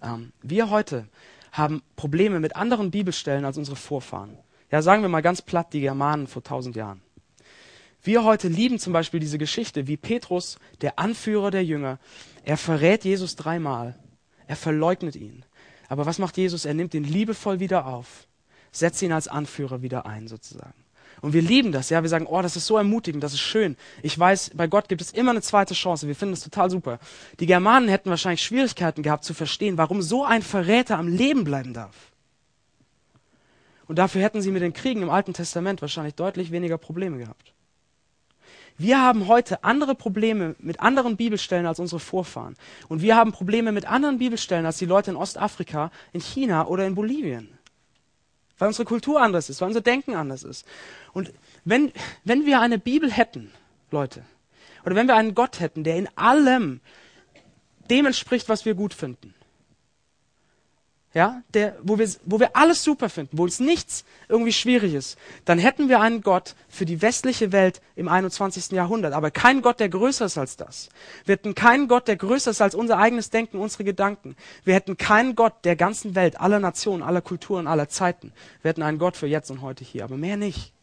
Ähm, 0.02 0.32
wir 0.42 0.70
heute 0.70 1.08
haben 1.52 1.82
Probleme 1.96 2.38
mit 2.38 2.54
anderen 2.54 2.90
Bibelstellen 2.90 3.44
als 3.44 3.58
unsere 3.58 3.76
Vorfahren. 3.76 4.38
Ja, 4.70 4.82
sagen 4.82 5.02
wir 5.02 5.08
mal 5.08 5.22
ganz 5.22 5.42
platt 5.42 5.72
die 5.72 5.80
Germanen 5.80 6.26
vor 6.26 6.44
tausend 6.44 6.76
Jahren. 6.76 7.00
Wir 8.02 8.22
heute 8.22 8.48
lieben 8.48 8.78
zum 8.78 8.92
Beispiel 8.92 9.18
diese 9.18 9.38
Geschichte, 9.38 9.86
wie 9.86 9.96
Petrus, 9.96 10.58
der 10.82 10.98
Anführer 10.98 11.50
der 11.50 11.64
Jünger, 11.64 11.98
er 12.44 12.56
verrät 12.56 13.04
Jesus 13.04 13.34
dreimal. 13.34 13.98
Er 14.46 14.56
verleugnet 14.56 15.16
ihn. 15.16 15.44
Aber 15.88 16.06
was 16.06 16.18
macht 16.18 16.36
Jesus? 16.36 16.64
Er 16.64 16.74
nimmt 16.74 16.94
ihn 16.94 17.04
liebevoll 17.04 17.60
wieder 17.60 17.86
auf, 17.86 18.28
setzt 18.70 19.02
ihn 19.02 19.12
als 19.12 19.26
Anführer 19.26 19.82
wieder 19.82 20.06
ein, 20.06 20.28
sozusagen. 20.28 20.74
Und 21.20 21.32
wir 21.32 21.42
lieben 21.42 21.72
das, 21.72 21.90
ja. 21.90 22.02
Wir 22.02 22.08
sagen, 22.08 22.26
oh, 22.26 22.42
das 22.42 22.56
ist 22.56 22.66
so 22.66 22.76
ermutigend, 22.76 23.22
das 23.22 23.32
ist 23.32 23.40
schön. 23.40 23.76
Ich 24.02 24.18
weiß, 24.18 24.52
bei 24.54 24.66
Gott 24.66 24.88
gibt 24.88 25.00
es 25.00 25.10
immer 25.10 25.32
eine 25.32 25.42
zweite 25.42 25.74
Chance. 25.74 26.06
Wir 26.06 26.14
finden 26.14 26.34
das 26.34 26.44
total 26.44 26.70
super. 26.70 26.98
Die 27.40 27.46
Germanen 27.46 27.88
hätten 27.88 28.10
wahrscheinlich 28.10 28.42
Schwierigkeiten 28.42 29.02
gehabt 29.02 29.24
zu 29.24 29.34
verstehen, 29.34 29.78
warum 29.78 30.02
so 30.02 30.24
ein 30.24 30.42
Verräter 30.42 30.98
am 30.98 31.08
Leben 31.08 31.44
bleiben 31.44 31.74
darf. 31.74 31.94
Und 33.86 33.98
dafür 33.98 34.22
hätten 34.22 34.42
sie 34.42 34.50
mit 34.50 34.62
den 34.62 34.74
Kriegen 34.74 35.02
im 35.02 35.10
Alten 35.10 35.32
Testament 35.32 35.80
wahrscheinlich 35.80 36.14
deutlich 36.14 36.50
weniger 36.52 36.78
Probleme 36.78 37.18
gehabt. 37.18 37.54
Wir 38.80 39.02
haben 39.02 39.26
heute 39.26 39.64
andere 39.64 39.96
Probleme 39.96 40.54
mit 40.60 40.78
anderen 40.78 41.16
Bibelstellen 41.16 41.66
als 41.66 41.80
unsere 41.80 41.98
Vorfahren. 41.98 42.54
Und 42.86 43.02
wir 43.02 43.16
haben 43.16 43.32
Probleme 43.32 43.72
mit 43.72 43.86
anderen 43.86 44.18
Bibelstellen 44.18 44.66
als 44.66 44.78
die 44.78 44.86
Leute 44.86 45.10
in 45.10 45.16
Ostafrika, 45.16 45.90
in 46.12 46.20
China 46.20 46.68
oder 46.68 46.86
in 46.86 46.94
Bolivien. 46.94 47.57
Weil 48.58 48.68
unsere 48.68 48.84
Kultur 48.84 49.20
anders 49.20 49.48
ist, 49.50 49.60
weil 49.60 49.68
unser 49.68 49.80
Denken 49.80 50.14
anders 50.14 50.42
ist. 50.42 50.66
Und 51.12 51.32
wenn, 51.64 51.92
wenn 52.24 52.44
wir 52.44 52.60
eine 52.60 52.78
Bibel 52.78 53.10
hätten, 53.10 53.52
Leute, 53.90 54.24
oder 54.84 54.94
wenn 54.94 55.06
wir 55.06 55.16
einen 55.16 55.34
Gott 55.34 55.60
hätten, 55.60 55.84
der 55.84 55.96
in 55.96 56.08
allem 56.16 56.80
dem 57.90 58.06
entspricht, 58.06 58.48
was 58.48 58.64
wir 58.64 58.74
gut 58.74 58.94
finden, 58.94 59.34
ja, 61.14 61.42
der, 61.54 61.76
wo 61.82 61.98
wir, 61.98 62.08
wo 62.26 62.38
wir 62.38 62.54
alles 62.54 62.84
super 62.84 63.08
finden, 63.08 63.38
wo 63.38 63.44
uns 63.44 63.60
nichts 63.60 64.04
irgendwie 64.28 64.52
schwierig 64.52 64.92
ist, 64.92 65.16
dann 65.46 65.58
hätten 65.58 65.88
wir 65.88 66.00
einen 66.00 66.20
Gott 66.20 66.54
für 66.68 66.84
die 66.84 67.00
westliche 67.00 67.50
Welt 67.50 67.80
im 67.96 68.08
21. 68.08 68.72
Jahrhundert, 68.72 69.14
aber 69.14 69.30
keinen 69.30 69.62
Gott, 69.62 69.80
der 69.80 69.88
größer 69.88 70.26
ist 70.26 70.36
als 70.36 70.56
das. 70.56 70.90
Wir 71.24 71.32
hätten 71.32 71.54
keinen 71.54 71.88
Gott, 71.88 72.08
der 72.08 72.16
größer 72.16 72.50
ist 72.50 72.60
als 72.60 72.74
unser 72.74 72.98
eigenes 72.98 73.30
Denken, 73.30 73.58
unsere 73.58 73.84
Gedanken. 73.84 74.36
Wir 74.64 74.74
hätten 74.74 74.98
keinen 74.98 75.34
Gott 75.34 75.64
der 75.64 75.76
ganzen 75.76 76.14
Welt, 76.14 76.38
aller 76.40 76.60
Nationen, 76.60 77.02
aller 77.02 77.22
Kulturen, 77.22 77.66
aller 77.66 77.88
Zeiten. 77.88 78.32
Wir 78.60 78.68
hätten 78.68 78.82
einen 78.82 78.98
Gott 78.98 79.16
für 79.16 79.26
jetzt 79.26 79.50
und 79.50 79.62
heute 79.62 79.84
hier, 79.84 80.04
aber 80.04 80.18
mehr 80.18 80.36
nicht. 80.36 80.74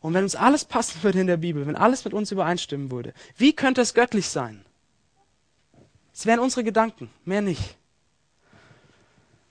Und 0.00 0.14
wenn 0.14 0.24
uns 0.24 0.34
alles 0.34 0.64
passen 0.64 0.98
würde 1.02 1.20
in 1.20 1.28
der 1.28 1.36
Bibel, 1.36 1.64
wenn 1.64 1.76
alles 1.76 2.04
mit 2.04 2.12
uns 2.12 2.32
übereinstimmen 2.32 2.90
würde, 2.90 3.14
wie 3.36 3.52
könnte 3.52 3.82
es 3.82 3.94
göttlich 3.94 4.28
sein? 4.28 4.64
Es 6.12 6.26
wären 6.26 6.40
unsere 6.40 6.64
Gedanken, 6.64 7.08
mehr 7.24 7.40
nicht. 7.40 7.76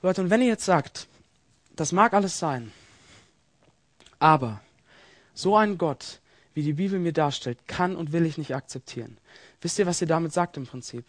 Leute, 0.02 0.22
und 0.22 0.30
wenn 0.30 0.42
ihr 0.42 0.48
jetzt 0.48 0.66
sagt, 0.66 1.08
das 1.76 1.92
mag 1.92 2.14
alles 2.14 2.40
sein, 2.40 2.72
aber 4.18 4.62
so 5.34 5.56
ein 5.56 5.78
Gott, 5.78 6.22
wie 6.54 6.64
die 6.64 6.74
Bibel 6.74 7.00
mir 7.00 7.14
darstellt, 7.14 7.68
kann 7.68 7.96
und 7.96 8.12
will 8.12 8.26
ich 8.26 8.38
nicht 8.38 8.56
akzeptieren. 8.56 9.18
Wisst 9.62 9.80
ihr, 9.80 9.86
was 9.86 10.02
ihr 10.02 10.08
damit 10.08 10.34
sagt 10.34 10.58
im 10.58 10.66
Prinzip? 10.66 11.06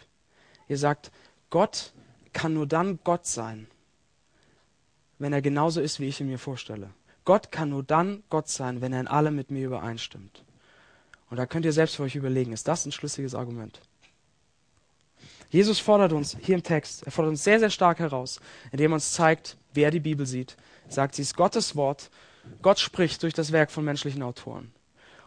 Ihr 0.69 0.79
sagt, 0.79 1.11
Gott 1.51 1.93
kann 2.33 2.55
nur 2.55 2.67
dann 2.67 3.01
Gott 3.03 3.27
sein, 3.27 3.67
wenn 5.19 5.33
er 5.33 5.43
genauso 5.43 5.81
ist, 5.81 6.01
wie 6.01 6.07
ich 6.07 6.21
ihn 6.21 6.29
mir 6.29 6.39
vorstelle. 6.39 6.91
Gott 7.25 7.53
kann 7.53 7.71
nur 7.71 7.83
dann 7.83 8.23
Gott 8.31 8.49
sein, 8.49 8.81
wenn 8.81 8.93
er 8.93 9.01
in 9.01 9.09
allem 9.09 9.37
mit 9.37 9.51
mir 9.51 9.67
übereinstimmt. 9.67 10.45
Und 11.29 11.37
da 11.37 11.47
könnt 11.47 11.65
ihr 11.65 11.73
selbst 11.73 11.97
für 11.97 12.03
euch 12.03 12.17
überlegen, 12.17 12.53
ist 12.53 12.67
das 12.67 12.87
ein 12.87 12.93
schlüssiges 12.93 13.35
Argument? 13.35 13.81
Jesus 15.51 15.81
fordert 15.81 16.13
uns 16.13 16.37
hier 16.41 16.55
im 16.55 16.63
Text, 16.63 17.03
er 17.05 17.13
fordert 17.13 17.33
uns 17.33 17.45
sehr, 17.45 17.59
sehr 17.59 17.71
stark 17.71 17.99
heraus, 17.99 18.41
indem 18.73 18.93
er 18.93 18.95
uns 18.95 19.13
zeigt, 19.13 19.57
wer 19.75 19.91
die 19.91 20.01
Bibel 20.01 20.25
sieht. 20.25 20.57
Er 20.87 20.93
sagt, 20.93 21.17
sie 21.17 21.23
ist 21.23 21.37
Gottes 21.37 21.77
Wort. 21.77 22.11
Gott 22.63 22.79
spricht 22.79 23.23
durch 23.23 23.35
das 23.35 23.53
Werk 23.53 23.71
von 23.71 23.85
menschlichen 23.85 24.23
Autoren. 24.23 24.73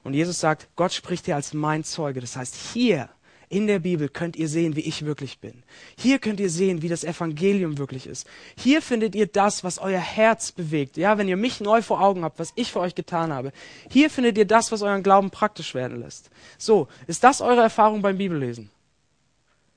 Und 0.03 0.13
Jesus 0.13 0.39
sagt, 0.39 0.67
Gott 0.75 0.93
spricht 0.93 1.25
hier 1.25 1.35
als 1.35 1.53
mein 1.53 1.83
Zeuge. 1.83 2.19
Das 2.19 2.35
heißt, 2.35 2.55
hier 2.73 3.09
in 3.49 3.67
der 3.67 3.79
Bibel 3.79 4.09
könnt 4.09 4.35
ihr 4.35 4.47
sehen, 4.47 4.75
wie 4.75 4.81
ich 4.81 5.05
wirklich 5.05 5.39
bin. 5.39 5.63
Hier 5.97 6.19
könnt 6.19 6.39
ihr 6.39 6.49
sehen, 6.49 6.81
wie 6.81 6.89
das 6.89 7.03
Evangelium 7.03 7.77
wirklich 7.77 8.07
ist. 8.07 8.27
Hier 8.57 8.81
findet 8.81 9.15
ihr 9.15 9.27
das, 9.27 9.63
was 9.63 9.77
euer 9.77 9.99
Herz 9.99 10.51
bewegt. 10.51 10.97
Ja, 10.97 11.17
wenn 11.17 11.27
ihr 11.27 11.37
mich 11.37 11.61
neu 11.61 11.81
vor 11.81 12.01
Augen 12.01 12.23
habt, 12.23 12.39
was 12.39 12.51
ich 12.55 12.71
für 12.71 12.79
euch 12.79 12.95
getan 12.95 13.31
habe. 13.31 13.51
Hier 13.89 14.09
findet 14.09 14.37
ihr 14.37 14.45
das, 14.45 14.71
was 14.71 14.81
euren 14.81 15.03
Glauben 15.03 15.29
praktisch 15.29 15.75
werden 15.75 15.99
lässt. 15.99 16.29
So, 16.57 16.87
ist 17.07 17.23
das 17.23 17.41
eure 17.41 17.61
Erfahrung 17.61 18.01
beim 18.01 18.17
Bibellesen? 18.17 18.71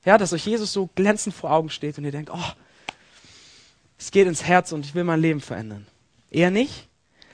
Ja, 0.07 0.19
dass 0.19 0.33
euch 0.33 0.47
Jesus 0.47 0.73
so 0.73 0.89
glänzend 0.95 1.35
vor 1.35 1.51
Augen 1.51 1.69
steht 1.69 1.99
und 1.99 2.05
ihr 2.05 2.13
denkt, 2.13 2.31
oh, 2.33 2.53
es 3.99 4.13
geht 4.13 4.29
ins 4.29 4.45
Herz 4.45 4.71
und 4.71 4.87
ich 4.87 4.95
will 4.95 5.03
mein 5.03 5.21
Leben 5.21 5.41
verändern. 5.41 5.85
Eher 6.31 6.53
nicht. 6.53 6.89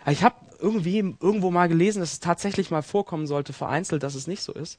Ich 0.06 0.24
habe 0.24 0.36
irgendwie 0.58 0.98
irgendwo 0.98 1.50
mal 1.50 1.68
gelesen, 1.68 2.00
dass 2.00 2.12
es 2.12 2.20
tatsächlich 2.20 2.70
mal 2.70 2.82
vorkommen 2.82 3.26
sollte, 3.26 3.52
vereinzelt, 3.52 4.02
dass 4.02 4.14
es 4.14 4.26
nicht 4.26 4.42
so 4.42 4.54
ist. 4.54 4.78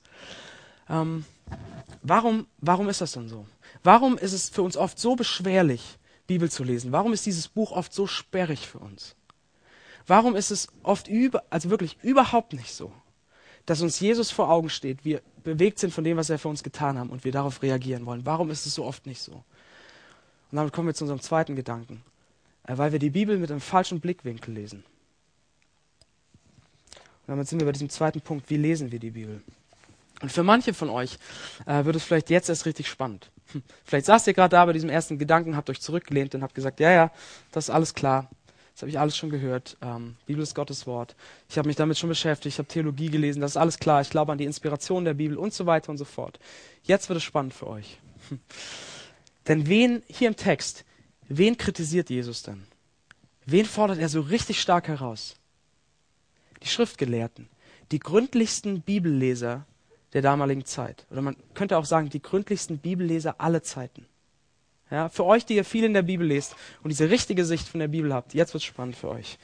Ähm, 0.89 1.23
warum, 2.01 2.47
warum 2.57 2.89
ist 2.89 2.99
das 2.99 3.11
denn 3.11 3.29
so? 3.29 3.45
Warum 3.83 4.17
ist 4.17 4.33
es 4.33 4.49
für 4.49 4.63
uns 4.63 4.75
oft 4.75 4.97
so 4.97 5.15
beschwerlich, 5.15 5.99
Bibel 6.25 6.49
zu 6.49 6.63
lesen? 6.63 6.91
Warum 6.91 7.13
ist 7.13 7.27
dieses 7.27 7.47
Buch 7.47 7.71
oft 7.71 7.93
so 7.93 8.07
sperrig 8.07 8.67
für 8.67 8.79
uns? 8.79 9.15
Warum 10.07 10.35
ist 10.35 10.49
es 10.49 10.67
oft 10.81 11.07
über, 11.07 11.43
also 11.51 11.69
wirklich 11.69 11.97
überhaupt 12.01 12.53
nicht 12.53 12.73
so, 12.73 12.91
dass 13.67 13.81
uns 13.81 13.99
Jesus 13.99 14.31
vor 14.31 14.49
Augen 14.49 14.69
steht, 14.69 15.05
wir 15.05 15.21
bewegt 15.43 15.79
sind 15.79 15.93
von 15.93 16.03
dem, 16.03 16.17
was 16.17 16.29
er 16.29 16.39
für 16.39 16.47
uns 16.47 16.63
getan 16.63 16.97
hat 16.97 17.09
und 17.09 17.23
wir 17.23 17.31
darauf 17.31 17.61
reagieren 17.61 18.05
wollen. 18.05 18.25
Warum 18.25 18.49
ist 18.49 18.65
es 18.65 18.75
so 18.75 18.85
oft 18.85 19.05
nicht 19.05 19.21
so? 19.21 19.33
Und 19.33 20.57
damit 20.57 20.73
kommen 20.73 20.87
wir 20.87 20.93
zu 20.93 21.03
unserem 21.03 21.21
zweiten 21.21 21.55
Gedanken. 21.55 22.03
Äh, 22.67 22.77
weil 22.77 22.91
wir 22.91 22.99
die 22.99 23.09
Bibel 23.09 23.37
mit 23.37 23.51
einem 23.51 23.61
falschen 23.61 23.99
Blickwinkel 23.99 24.53
lesen. 24.53 24.83
Und 27.25 27.27
damit 27.27 27.47
sind 27.47 27.59
wir 27.59 27.65
bei 27.65 27.71
diesem 27.71 27.89
zweiten 27.89 28.21
Punkt, 28.21 28.49
wie 28.49 28.57
lesen 28.57 28.91
wir 28.91 28.99
die 28.99 29.11
Bibel? 29.11 29.41
Und 30.21 30.31
für 30.31 30.43
manche 30.43 30.73
von 30.73 30.89
euch 30.89 31.17
äh, 31.65 31.83
wird 31.85 31.95
es 31.95 32.03
vielleicht 32.03 32.29
jetzt 32.29 32.49
erst 32.49 32.65
richtig 32.65 32.87
spannend. 32.87 33.29
Hm. 33.51 33.63
Vielleicht 33.83 34.05
saßt 34.05 34.27
ihr 34.27 34.33
gerade 34.33 34.51
da 34.51 34.65
bei 34.65 34.73
diesem 34.73 34.89
ersten 34.89 35.17
Gedanken, 35.17 35.55
habt 35.55 35.69
euch 35.69 35.81
zurückgelehnt 35.81 36.35
und 36.35 36.43
habt 36.43 36.55
gesagt, 36.55 36.79
ja, 36.79 36.91
ja, 36.91 37.11
das 37.51 37.65
ist 37.65 37.69
alles 37.69 37.93
klar. 37.93 38.29
Das 38.73 38.81
habe 38.81 38.89
ich 38.89 38.99
alles 38.99 39.15
schon 39.15 39.29
gehört. 39.29 39.77
Ähm, 39.81 40.15
Bibel 40.25 40.41
ist 40.41 40.55
Gottes 40.55 40.87
Wort. 40.87 41.15
Ich 41.47 41.57
habe 41.57 41.67
mich 41.67 41.75
damit 41.75 41.97
schon 41.97 42.09
beschäftigt. 42.09 42.55
Ich 42.55 42.57
habe 42.57 42.67
Theologie 42.67 43.09
gelesen. 43.09 43.41
Das 43.41 43.51
ist 43.51 43.57
alles 43.57 43.77
klar. 43.77 44.01
Ich 44.01 44.09
glaube 44.09 44.31
an 44.31 44.37
die 44.37 44.45
Inspiration 44.45 45.05
der 45.05 45.13
Bibel 45.13 45.37
und 45.37 45.53
so 45.53 45.65
weiter 45.65 45.91
und 45.91 45.97
so 45.97 46.05
fort. 46.05 46.39
Jetzt 46.83 47.07
wird 47.09 47.17
es 47.17 47.23
spannend 47.23 47.53
für 47.53 47.67
euch. 47.67 47.99
Denn 49.47 49.67
wen 49.67 50.01
hier 50.07 50.27
im 50.27 50.35
Text, 50.35 50.85
wen 51.27 51.57
kritisiert 51.57 52.09
Jesus 52.09 52.43
denn? 52.43 52.63
Wen 53.45 53.65
fordert 53.65 53.99
er 53.99 54.09
so 54.09 54.21
richtig 54.21 54.61
stark 54.61 54.87
heraus? 54.87 55.35
Die 56.63 56.67
Schriftgelehrten, 56.67 57.49
die 57.91 57.99
gründlichsten 57.99 58.81
Bibelleser 58.81 59.65
der 60.13 60.21
damaligen 60.21 60.63
Zeit. 60.63 61.05
Oder 61.11 61.21
man 61.21 61.35
könnte 61.53 61.77
auch 61.77 61.85
sagen, 61.85 62.09
die 62.09 62.21
gründlichsten 62.21 62.77
Bibelleser 62.77 63.41
aller 63.41 63.63
Zeiten. 63.63 64.05
Ja, 64.91 65.09
für 65.09 65.25
euch, 65.25 65.45
die 65.45 65.55
ihr 65.55 65.65
viel 65.65 65.85
in 65.85 65.93
der 65.93 66.01
Bibel 66.03 66.27
lest 66.27 66.55
und 66.83 66.89
diese 66.89 67.09
richtige 67.09 67.45
Sicht 67.45 67.67
von 67.67 67.79
der 67.79 67.87
Bibel 67.87 68.13
habt, 68.13 68.33
jetzt 68.33 68.53
wird's 68.53 68.65
spannend 68.65 68.95
für 68.95 69.09
euch. 69.09 69.37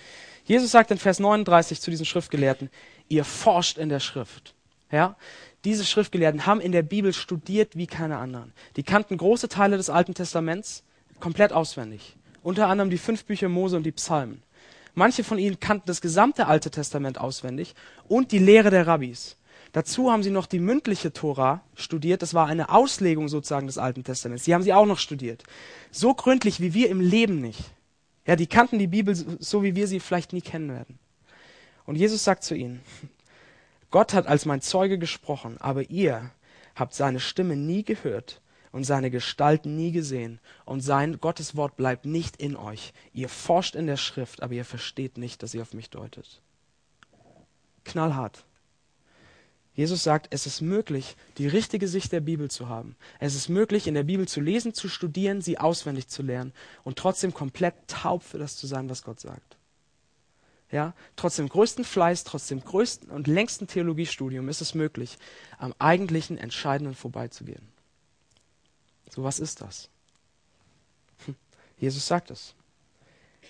Jesus 0.46 0.72
sagt 0.72 0.92
in 0.92 0.98
Vers 0.98 1.20
39 1.20 1.82
zu 1.82 1.92
diesen 1.92 2.06
Schriftgelehrten, 2.06 2.70
ihr 3.08 3.24
forscht 3.24 3.78
in 3.78 3.90
der 3.90 4.00
Schrift. 4.00 4.54
Ja, 4.92 5.16
diese 5.66 5.86
Schriftgelehrten 5.86 6.46
haben 6.46 6.62
in 6.62 6.72
der 6.72 6.84
Bibel 6.84 7.14
studiert 7.14 7.76
wie 7.76 7.88
keine 7.88 8.18
anderen. 8.18 8.54
Die 8.76 8.84
kannten 8.84 9.18
große 9.18 9.50
Teile 9.50 9.78
des 9.78 9.90
Alten 9.90 10.14
Testaments 10.14 10.84
komplett 11.20 11.54
auswendig. 11.54 12.16
Unter 12.42 12.68
anderem 12.68 12.90
die 12.90 12.98
fünf 12.98 13.26
Bücher 13.26 13.50
Mose 13.50 13.76
und 13.78 13.84
die 13.84 13.92
Psalmen. 13.92 14.42
Manche 14.96 15.24
von 15.24 15.38
ihnen 15.38 15.60
kannten 15.60 15.88
das 15.88 16.02
gesamte 16.02 16.48
Alte 16.48 16.72
Testament 16.72 17.20
auswendig 17.20 17.76
und 18.08 18.32
die 18.32 18.40
Lehre 18.40 18.70
der 18.70 18.88
Rabbis. 18.88 19.38
Dazu 19.72 20.12
haben 20.12 20.24
sie 20.24 20.32
noch 20.32 20.48
die 20.48 20.60
mündliche 20.60 21.14
Tora 21.14 21.62
studiert. 21.76 22.22
Das 22.22 22.34
war 22.34 22.48
eine 22.48 22.70
Auslegung 22.70 23.28
sozusagen 23.28 23.68
des 23.68 23.78
Alten 23.78 24.04
Testaments. 24.04 24.44
Die 24.46 24.54
haben 24.54 24.64
sie 24.64 24.74
auch 24.74 24.86
noch 24.86 24.98
studiert. 24.98 25.44
So 25.92 26.14
gründlich 26.14 26.60
wie 26.60 26.74
wir 26.74 26.90
im 26.90 27.02
Leben 27.02 27.40
nicht. 27.40 27.64
Ja, 28.26 28.36
die 28.36 28.48
kannten 28.48 28.80
die 28.80 28.88
Bibel 28.88 29.16
so, 29.16 29.64
wie 29.64 29.76
wir 29.76 29.88
sie 29.88 30.00
vielleicht 30.00 30.34
nie 30.34 30.42
kennen 30.42 30.70
werden. 30.70 31.00
Und 31.86 31.96
Jesus 31.96 32.24
sagt 32.24 32.44
zu 32.44 32.56
ihnen, 32.56 32.82
Gott 33.92 34.14
hat 34.14 34.28
als 34.28 34.46
mein 34.46 34.62
Zeuge 34.62 35.00
gesprochen, 35.00 35.58
aber 35.60 35.90
ihr 35.90 36.32
habt 36.76 36.94
seine 36.94 37.20
Stimme 37.20 37.56
nie 37.56 37.84
gehört 37.84 38.42
und 38.72 38.84
seine 38.84 39.10
Gestalt 39.10 39.66
nie 39.66 39.92
gesehen. 39.92 40.40
Und 40.66 40.82
sein 40.82 41.20
Gottes 41.20 41.56
Wort 41.56 41.76
bleibt 41.76 42.06
nicht 42.06 42.38
in 42.38 42.56
euch. 42.56 42.94
Ihr 43.14 43.30
forscht 43.30 43.76
in 43.76 43.88
der 43.88 43.98
Schrift, 43.98 44.44
aber 44.44 44.54
ihr 44.54 44.66
versteht 44.66 45.18
nicht, 45.18 45.42
dass 45.42 45.54
ihr 45.54 45.62
auf 45.62 45.74
mich 45.74 45.90
deutet. 45.90 46.42
Knallhart. 47.84 48.46
Jesus 49.74 50.04
sagt, 50.04 50.28
es 50.32 50.46
ist 50.46 50.62
möglich, 50.62 51.16
die 51.38 51.48
richtige 51.48 51.88
Sicht 51.88 52.12
der 52.12 52.20
Bibel 52.20 52.52
zu 52.52 52.68
haben. 52.68 52.96
Es 53.20 53.36
ist 53.36 53.50
möglich, 53.50 53.88
in 53.88 53.94
der 53.94 54.04
Bibel 54.04 54.28
zu 54.28 54.42
lesen, 54.42 54.74
zu 54.74 54.90
studieren, 54.90 55.42
sie 55.42 55.58
auswendig 55.58 56.08
zu 56.10 56.22
lernen 56.22 56.54
und 56.84 56.98
trotzdem 56.98 57.34
komplett 57.34 57.76
taub 57.88 58.24
für 58.24 58.38
das 58.38 58.58
zu 58.58 58.68
sein, 58.68 58.90
was 58.90 59.04
Gott 59.04 59.20
sagt. 59.20 59.58
Ja, 60.72 60.94
trotz 61.16 61.38
dem 61.38 61.50
größten 61.50 61.84
Fleiß, 61.84 62.26
trotz 62.26 62.48
dem 62.48 62.64
größten 62.64 63.10
und 63.10 63.28
längsten 63.28 63.68
Theologiestudium 63.68 64.50
ist 64.50 64.62
es 64.62 64.76
möglich, 64.76 65.18
am 65.58 65.74
eigentlichen 65.80 66.38
Entscheidenden 66.38 66.94
vorbeizugehen. 66.94 67.68
So 69.10 69.24
was 69.24 69.40
ist 69.40 69.62
das? 69.62 69.90
Hm. 71.26 71.36
Jesus 71.78 72.06
sagt 72.06 72.30
es. 72.30 72.54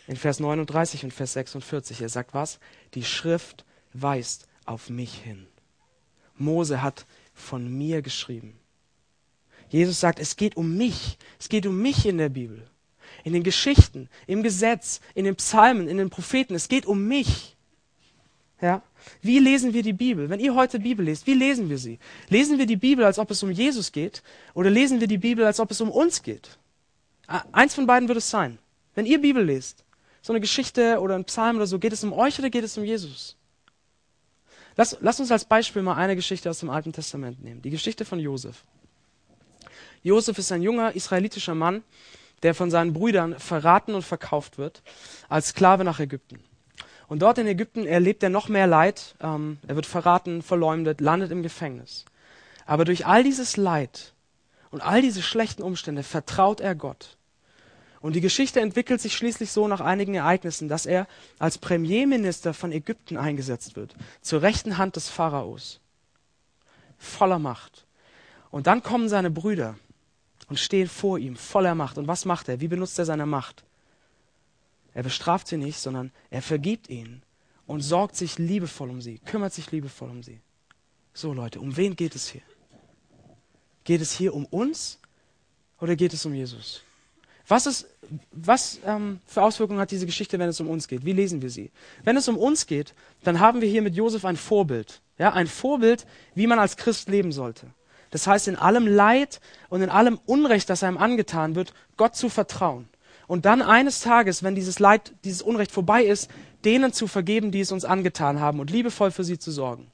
In 0.08 0.16
Vers 0.16 0.40
39 0.40 1.04
und 1.04 1.14
Vers 1.14 1.34
46. 1.34 2.02
Er 2.02 2.10
sagt 2.10 2.34
was? 2.34 2.60
Die 2.94 3.04
Schrift 3.04 3.66
weist 3.94 4.48
auf 4.66 4.90
mich 4.90 5.14
hin. 5.14 5.48
Mose 6.40 6.82
hat 6.82 7.06
von 7.34 7.68
mir 7.78 8.02
geschrieben. 8.02 8.60
Jesus 9.70 10.00
sagt, 10.00 10.20
es 10.20 10.36
geht 10.36 10.58
um 10.58 10.78
mich. 10.78 11.18
Es 11.40 11.50
geht 11.50 11.66
um 11.66 11.80
mich 11.80 12.06
in 12.06 12.18
der 12.18 12.30
Bibel. 12.30 12.68
In 13.24 13.34
den 13.34 13.44
Geschichten, 13.44 14.10
im 14.28 14.44
Gesetz, 14.44 15.02
in 15.14 15.26
den 15.26 15.36
Psalmen, 15.36 15.88
in 15.88 15.98
den 15.98 16.10
Propheten. 16.10 16.56
Es 16.56 16.68
geht 16.68 16.86
um 16.86 17.08
mich. 17.08 17.56
Ja? 18.62 18.82
Wie 19.22 19.40
lesen 19.40 19.74
wir 19.74 19.84
die 19.84 19.94
Bibel? 19.94 20.30
Wenn 20.30 20.40
ihr 20.40 20.56
heute 20.56 20.80
Bibel 20.80 21.06
lest, 21.06 21.28
wie 21.28 21.34
lesen 21.34 21.70
wir 21.70 21.78
sie? 21.78 22.00
Lesen 22.30 22.58
wir 22.58 22.66
die 22.66 22.76
Bibel, 22.76 23.06
als 23.06 23.20
ob 23.20 23.32
es 23.32 23.44
um 23.44 23.52
Jesus 23.52 23.92
geht? 23.92 24.24
Oder 24.54 24.70
lesen 24.70 25.00
wir 25.00 25.08
die 25.08 25.18
Bibel, 25.18 25.46
als 25.46 25.60
ob 25.60 25.72
es 25.72 25.82
um 25.82 25.92
uns 25.92 26.22
geht? 26.22 26.58
Eins 27.52 27.76
von 27.76 27.86
beiden 27.86 28.08
wird 28.08 28.18
es 28.18 28.30
sein. 28.30 28.58
Wenn 28.96 29.06
ihr 29.06 29.22
Bibel 29.22 29.44
lest, 29.44 29.86
so 30.22 30.34
eine 30.34 30.42
Geschichte 30.42 31.00
oder 31.00 31.16
ein 31.16 31.26
Psalm 31.26 31.58
oder 31.58 31.68
so, 31.68 31.80
geht 31.80 31.94
es 31.94 32.04
um 32.04 32.12
euch 32.12 32.40
oder 32.40 32.50
geht 32.50 32.64
es 32.64 32.78
um 32.78 32.84
Jesus? 32.84 33.38
Lass, 34.80 34.96
lass 35.02 35.20
uns 35.20 35.30
als 35.30 35.44
Beispiel 35.44 35.82
mal 35.82 35.96
eine 35.96 36.16
Geschichte 36.16 36.50
aus 36.50 36.60
dem 36.60 36.70
Alten 36.70 36.94
Testament 36.94 37.44
nehmen. 37.44 37.62
Die 37.62 37.70
Geschichte 37.70 38.06
von 38.06 38.18
Josef. 38.18 38.64
Josef 40.04 40.38
ist 40.38 40.54
ein 40.54 40.62
junger 40.62 40.96
israelitischer 40.96 41.54
Mann, 41.54 41.84
der 42.44 42.56
von 42.56 42.72
seinen 42.72 42.94
Brüdern 42.94 43.38
verraten 43.38 43.94
und 43.94 44.04
verkauft 44.04 44.58
wird 44.58 44.82
als 45.28 45.50
Sklave 45.50 45.84
nach 45.84 46.00
Ägypten. 46.00 46.40
Und 47.10 47.22
dort 47.22 47.40
in 47.40 47.48
Ägypten 47.48 47.86
erlebt 47.86 48.24
er 48.24 48.30
noch 48.30 48.48
mehr 48.48 48.68
Leid. 48.68 49.16
Ähm, 49.20 49.58
er 49.68 49.76
wird 49.76 49.86
verraten, 49.86 50.42
verleumdet, 50.42 51.02
landet 51.02 51.32
im 51.32 51.44
Gefängnis. 51.44 52.06
Aber 52.66 52.86
durch 52.86 53.06
all 53.06 53.26
dieses 53.26 53.58
Leid 53.58 54.14
und 54.72 54.80
all 54.80 55.02
diese 55.02 55.22
schlechten 55.22 55.62
Umstände 55.62 56.04
vertraut 56.04 56.62
er 56.62 56.76
Gott. 56.76 57.18
Und 58.02 58.16
die 58.16 58.22
Geschichte 58.22 58.62
entwickelt 58.62 59.02
sich 59.02 59.16
schließlich 59.16 59.52
so 59.52 59.68
nach 59.68 59.82
einigen 59.82 60.16
Ereignissen, 60.16 60.70
dass 60.70 60.86
er 60.86 61.08
als 61.38 61.58
Premierminister 61.58 62.54
von 62.54 62.72
Ägypten 62.72 63.18
eingesetzt 63.18 63.76
wird, 63.76 63.96
zur 64.22 64.42
rechten 64.42 64.78
Hand 64.78 64.96
des 64.96 65.10
Pharaos, 65.10 65.82
voller 66.98 67.40
Macht. 67.40 67.86
Und 68.52 68.68
dann 68.68 68.84
kommen 68.84 69.10
seine 69.10 69.30
Brüder 69.30 69.78
und 70.48 70.60
stehen 70.60 70.88
vor 70.88 71.20
ihm, 71.20 71.36
voller 71.36 71.76
Macht. 71.76 71.98
Und 71.98 72.08
was 72.08 72.26
macht 72.26 72.48
er? 72.48 72.62
Wie 72.62 72.68
benutzt 72.68 72.98
er 73.00 73.06
seine 73.06 73.26
Macht? 73.26 73.64
Er 74.94 75.04
bestraft 75.04 75.48
sie 75.48 75.58
nicht, 75.58 75.80
sondern 75.80 76.12
er 76.30 76.42
vergibt 76.42 76.90
ihnen 76.90 77.22
und 77.68 77.82
sorgt 77.82 78.16
sich 78.16 78.38
liebevoll 78.38 78.90
um 78.90 79.02
sie, 79.02 79.20
kümmert 79.20 79.54
sich 79.54 79.72
liebevoll 79.72 80.10
um 80.10 80.24
sie. 80.24 80.42
So 81.14 81.34
Leute, 81.34 81.60
um 81.60 81.76
wen 81.78 81.96
geht 81.96 82.16
es 82.16 82.30
hier? 82.30 82.42
Geht 83.84 84.02
es 84.02 84.14
hier 84.14 84.34
um 84.34 84.46
uns 84.46 85.00
oder 85.80 85.96
geht 85.96 86.14
es 86.14 86.26
um 86.26 86.34
Jesus? 86.34 86.82
Was, 87.50 87.66
ist, 87.66 87.88
was 88.32 88.80
ähm, 88.86 89.20
für 89.26 89.42
Auswirkungen 89.42 89.80
hat 89.80 89.90
diese 89.90 90.06
Geschichte, 90.06 90.38
wenn 90.38 90.50
es 90.50 90.62
um 90.62 90.70
uns 90.70 90.88
geht? 90.88 91.04
Wie 91.04 91.14
lesen 91.14 91.42
wir 91.42 91.50
sie? 91.50 91.72
Wenn 92.04 92.16
es 92.16 92.28
um 92.28 92.38
uns 92.38 92.68
geht, 92.68 92.94
dann 93.24 93.40
haben 93.40 93.60
wir 93.60 93.68
hier 93.68 93.82
mit 93.82 93.96
Josef 93.96 94.24
ein 94.24 94.38
Vorbild. 94.38 95.02
Ja, 95.18 95.34
ein 95.34 95.48
Vorbild, 95.48 96.06
wie 96.36 96.46
man 96.46 96.60
als 96.60 96.78
Christ 96.78 97.10
leben 97.10 97.32
sollte. 97.32 97.66
Das 98.12 98.28
heißt, 98.28 98.48
in 98.48 98.56
allem 98.56 98.88
Leid 98.88 99.42
und 99.70 99.82
in 99.82 99.90
allem 99.90 100.20
Unrecht, 100.28 100.70
das 100.70 100.84
einem 100.84 100.98
angetan 100.98 101.56
wird, 101.56 101.74
Gott 101.98 102.16
zu 102.16 102.30
vertrauen. 102.30 102.88
Und 103.28 103.46
dann 103.46 103.64
eines 103.64 104.00
Tages, 104.00 104.44
wenn 104.44 104.56
dieses 104.56 104.80
Leid, 104.80 105.14
dieses 105.24 105.42
Unrecht 105.42 105.72
vorbei 105.72 106.04
ist, 106.04 106.30
denen 106.66 106.94
zu 106.94 107.08
vergeben, 107.08 107.52
die 107.52 107.62
es 107.62 107.72
uns 107.72 107.84
angetan 107.84 108.40
haben 108.40 108.60
und 108.60 108.70
liebevoll 108.70 109.10
für 109.12 109.24
sie 109.24 109.40
zu 109.40 109.52
sorgen. 109.52 109.92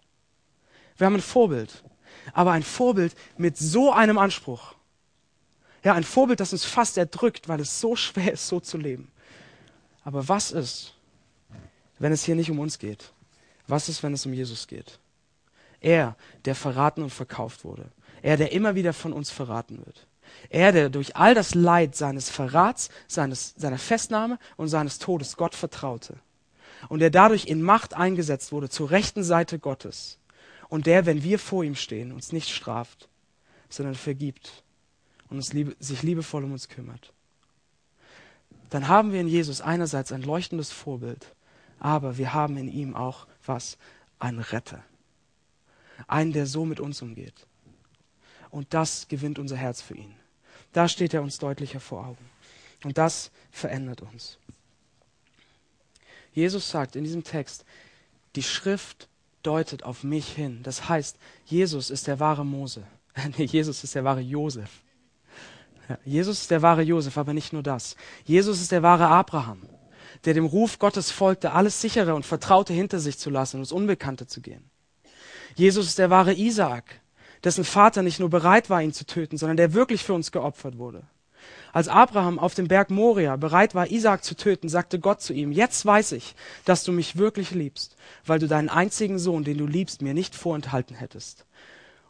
Wir 0.98 1.06
haben 1.06 1.16
ein 1.16 1.22
Vorbild. 1.22 1.84
Aber 2.34 2.52
ein 2.52 2.64
Vorbild 2.64 3.16
mit 3.38 3.58
so 3.58 3.94
einem 3.94 4.18
Anspruch. 4.18 4.75
Ja, 5.86 5.94
ein 5.94 6.04
Vorbild, 6.04 6.40
das 6.40 6.52
uns 6.52 6.66
fast 6.66 6.98
erdrückt, 6.98 7.48
weil 7.48 7.60
es 7.60 7.80
so 7.80 7.96
schwer 7.96 8.34
ist, 8.34 8.48
so 8.48 8.60
zu 8.60 8.80
leben. 8.80 9.12
Aber 10.04 10.28
was 10.28 10.52
ist, 10.52 10.96
wenn 12.00 12.12
es 12.12 12.24
hier 12.24 12.34
nicht 12.34 12.50
um 12.50 12.58
uns 12.58 12.80
geht? 12.80 13.14
Was 13.68 13.88
ist, 13.88 14.02
wenn 14.02 14.14
es 14.14 14.26
um 14.26 14.34
Jesus 14.34 14.66
geht? 14.66 15.00
Er, 15.80 16.16
der 16.46 16.56
verraten 16.56 17.04
und 17.04 17.12
verkauft 17.12 17.64
wurde. 17.64 17.92
Er, 18.24 18.36
der 18.36 18.52
immer 18.52 18.74
wieder 18.74 18.94
von 18.94 19.14
uns 19.14 19.30
verraten 19.30 19.78
wird. 19.86 20.08
Er, 20.50 20.72
der 20.72 20.90
durch 20.90 21.16
all 21.16 21.36
das 21.36 21.54
Leid 21.54 21.96
seines 21.96 22.32
Verrats, 22.32 22.90
seines, 23.08 23.54
seiner 23.56 23.78
Festnahme 23.78 24.40
und 24.58 24.70
seines 24.70 24.98
Todes 24.98 25.38
Gott 25.38 25.54
vertraute. 25.54 26.18
Und 26.90 27.00
der 27.00 27.12
dadurch 27.12 27.46
in 27.46 27.62
Macht 27.62 27.94
eingesetzt 27.94 28.52
wurde 28.52 28.70
zur 28.70 28.90
rechten 28.90 29.24
Seite 29.24 29.60
Gottes. 29.60 30.18
Und 30.68 30.88
der, 30.88 31.06
wenn 31.06 31.22
wir 31.22 31.38
vor 31.38 31.64
ihm 31.64 31.76
stehen, 31.76 32.12
uns 32.12 32.32
nicht 32.32 32.50
straft, 32.50 33.08
sondern 33.70 33.94
vergibt 33.94 34.65
und 35.30 35.38
uns 35.38 35.54
liebe, 35.54 35.76
sich 35.80 36.04
liebevoll 36.04 36.44
um 36.44 36.52
uns 36.52 36.70
kümmert. 36.70 37.14
Dann 38.70 38.88
haben 38.88 39.12
wir 39.12 39.22
in 39.22 39.28
Jesus 39.28 39.62
einerseits 39.62 40.12
ein 40.12 40.24
leuchtendes 40.24 40.72
Vorbild, 40.72 41.36
aber 41.80 42.18
wir 42.18 42.34
haben 42.34 42.58
in 42.58 42.68
ihm 42.68 42.96
auch 42.96 43.28
was? 43.46 43.78
Ein 44.20 44.40
Retter. 44.40 44.84
Einen, 46.08 46.34
der 46.34 46.46
so 46.46 46.66
mit 46.66 46.80
uns 46.80 47.02
umgeht. 47.02 47.48
Und 48.50 48.74
das 48.74 49.08
gewinnt 49.08 49.40
unser 49.40 49.58
Herz 49.58 49.82
für 49.82 49.96
ihn. 49.96 50.16
Da 50.74 50.88
steht 50.88 51.14
er 51.14 51.22
uns 51.22 51.38
deutlicher 51.38 51.80
vor 51.80 52.06
Augen. 52.06 52.30
Und 52.84 52.98
das 52.98 53.32
verändert 53.52 54.02
uns. 54.02 54.38
Jesus 56.34 56.70
sagt 56.70 56.96
in 56.96 57.04
diesem 57.04 57.24
Text, 57.24 57.66
die 58.36 58.44
Schrift 58.44 59.08
deutet 59.42 59.84
auf 59.84 60.04
mich 60.04 60.28
hin. 60.28 60.62
Das 60.64 60.90
heißt, 60.90 61.18
Jesus 61.46 61.90
ist 61.90 62.08
der 62.08 62.20
wahre 62.20 62.46
Mose. 62.46 62.86
Jesus 63.38 63.84
ist 63.84 63.96
der 63.96 64.04
wahre 64.04 64.22
Josef. 64.22 64.84
Jesus 66.04 66.42
ist 66.42 66.52
der 66.52 66.62
wahre 66.62 66.82
Josef, 66.82 67.18
aber 67.18 67.34
nicht 67.34 67.54
nur 67.54 67.64
das. 67.64 67.96
Jesus 68.24 68.62
ist 68.62 68.72
der 68.72 68.84
wahre 68.84 69.08
Abraham, 69.08 69.62
der 70.26 70.34
dem 70.34 70.46
Ruf 70.46 70.80
Gottes 70.80 71.12
folgte, 71.12 71.52
alles 71.52 71.82
sichere 71.82 72.16
und 72.16 72.26
vertraute 72.26 72.74
hinter 72.74 73.00
sich 73.00 73.18
zu 73.18 73.30
lassen 73.30 73.58
und 73.58 73.64
ins 73.64 73.72
Unbekannte 73.72 74.28
zu 74.28 74.42
gehen. 74.42 74.70
Jesus 75.56 75.88
ist 75.88 76.00
der 76.00 76.10
wahre 76.10 76.34
Isaak, 76.34 77.02
dessen 77.44 77.64
Vater 77.64 78.02
nicht 78.02 78.20
nur 78.20 78.30
bereit 78.30 78.70
war, 78.70 78.82
ihn 78.82 78.94
zu 78.94 79.06
töten, 79.06 79.38
sondern 79.38 79.58
der 79.58 79.74
wirklich 79.74 80.04
für 80.04 80.14
uns 80.14 80.32
geopfert 80.32 80.78
wurde. 80.78 81.04
Als 81.72 81.88
Abraham 81.88 82.40
auf 82.40 82.56
dem 82.56 82.68
Berg 82.68 82.90
Moria 82.90 83.36
bereit 83.36 83.76
war, 83.76 83.92
Isaak 83.92 84.24
zu 84.24 84.36
töten, 84.36 84.70
sagte 84.70 85.00
Gott 85.00 85.22
zu 85.22 85.34
ihm, 85.34 85.52
jetzt 85.52 85.86
weiß 85.86 86.14
ich, 86.14 86.36
dass 86.64 86.84
du 86.84 86.92
mich 86.92 87.18
wirklich 87.18 87.52
liebst, 87.52 87.96
weil 88.26 88.40
du 88.40 88.48
deinen 88.48 88.70
einzigen 88.70 89.20
Sohn, 89.20 89.44
den 89.44 89.58
du 89.58 89.68
liebst, 89.68 90.02
mir 90.02 90.14
nicht 90.14 90.36
vorenthalten 90.36 90.96
hättest. 90.96 91.46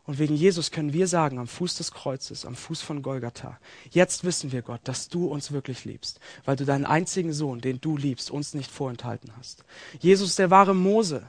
Und 0.06 0.20
wegen 0.20 0.36
Jesus 0.36 0.70
können 0.70 0.94
wir 0.94 1.08
sagen, 1.08 1.40
am 1.40 1.48
Fuß 1.48 1.78
des 1.78 1.92
Kreuzes, 1.92 2.46
am 2.46 2.56
Fuß 2.56 2.82
von 2.82 3.02
Golgatha, 3.02 3.60
jetzt 3.90 4.24
wissen 4.24 4.52
wir, 4.52 4.62
Gott, 4.62 4.82
dass 4.84 5.10
du 5.10 5.28
uns 5.28 5.52
wirklich 5.52 5.84
liebst, 5.84 6.20
weil 6.46 6.56
du 6.56 6.66
deinen 6.66 6.86
einzigen 6.86 7.34
Sohn, 7.34 7.60
den 7.60 7.82
du 7.82 7.98
liebst, 7.98 8.30
uns 8.30 8.54
nicht 8.54 8.70
vorenthalten 8.70 9.32
hast. 9.38 9.64
Jesus, 10.00 10.36
der 10.36 10.52
wahre 10.52 10.76
Mose, 10.76 11.24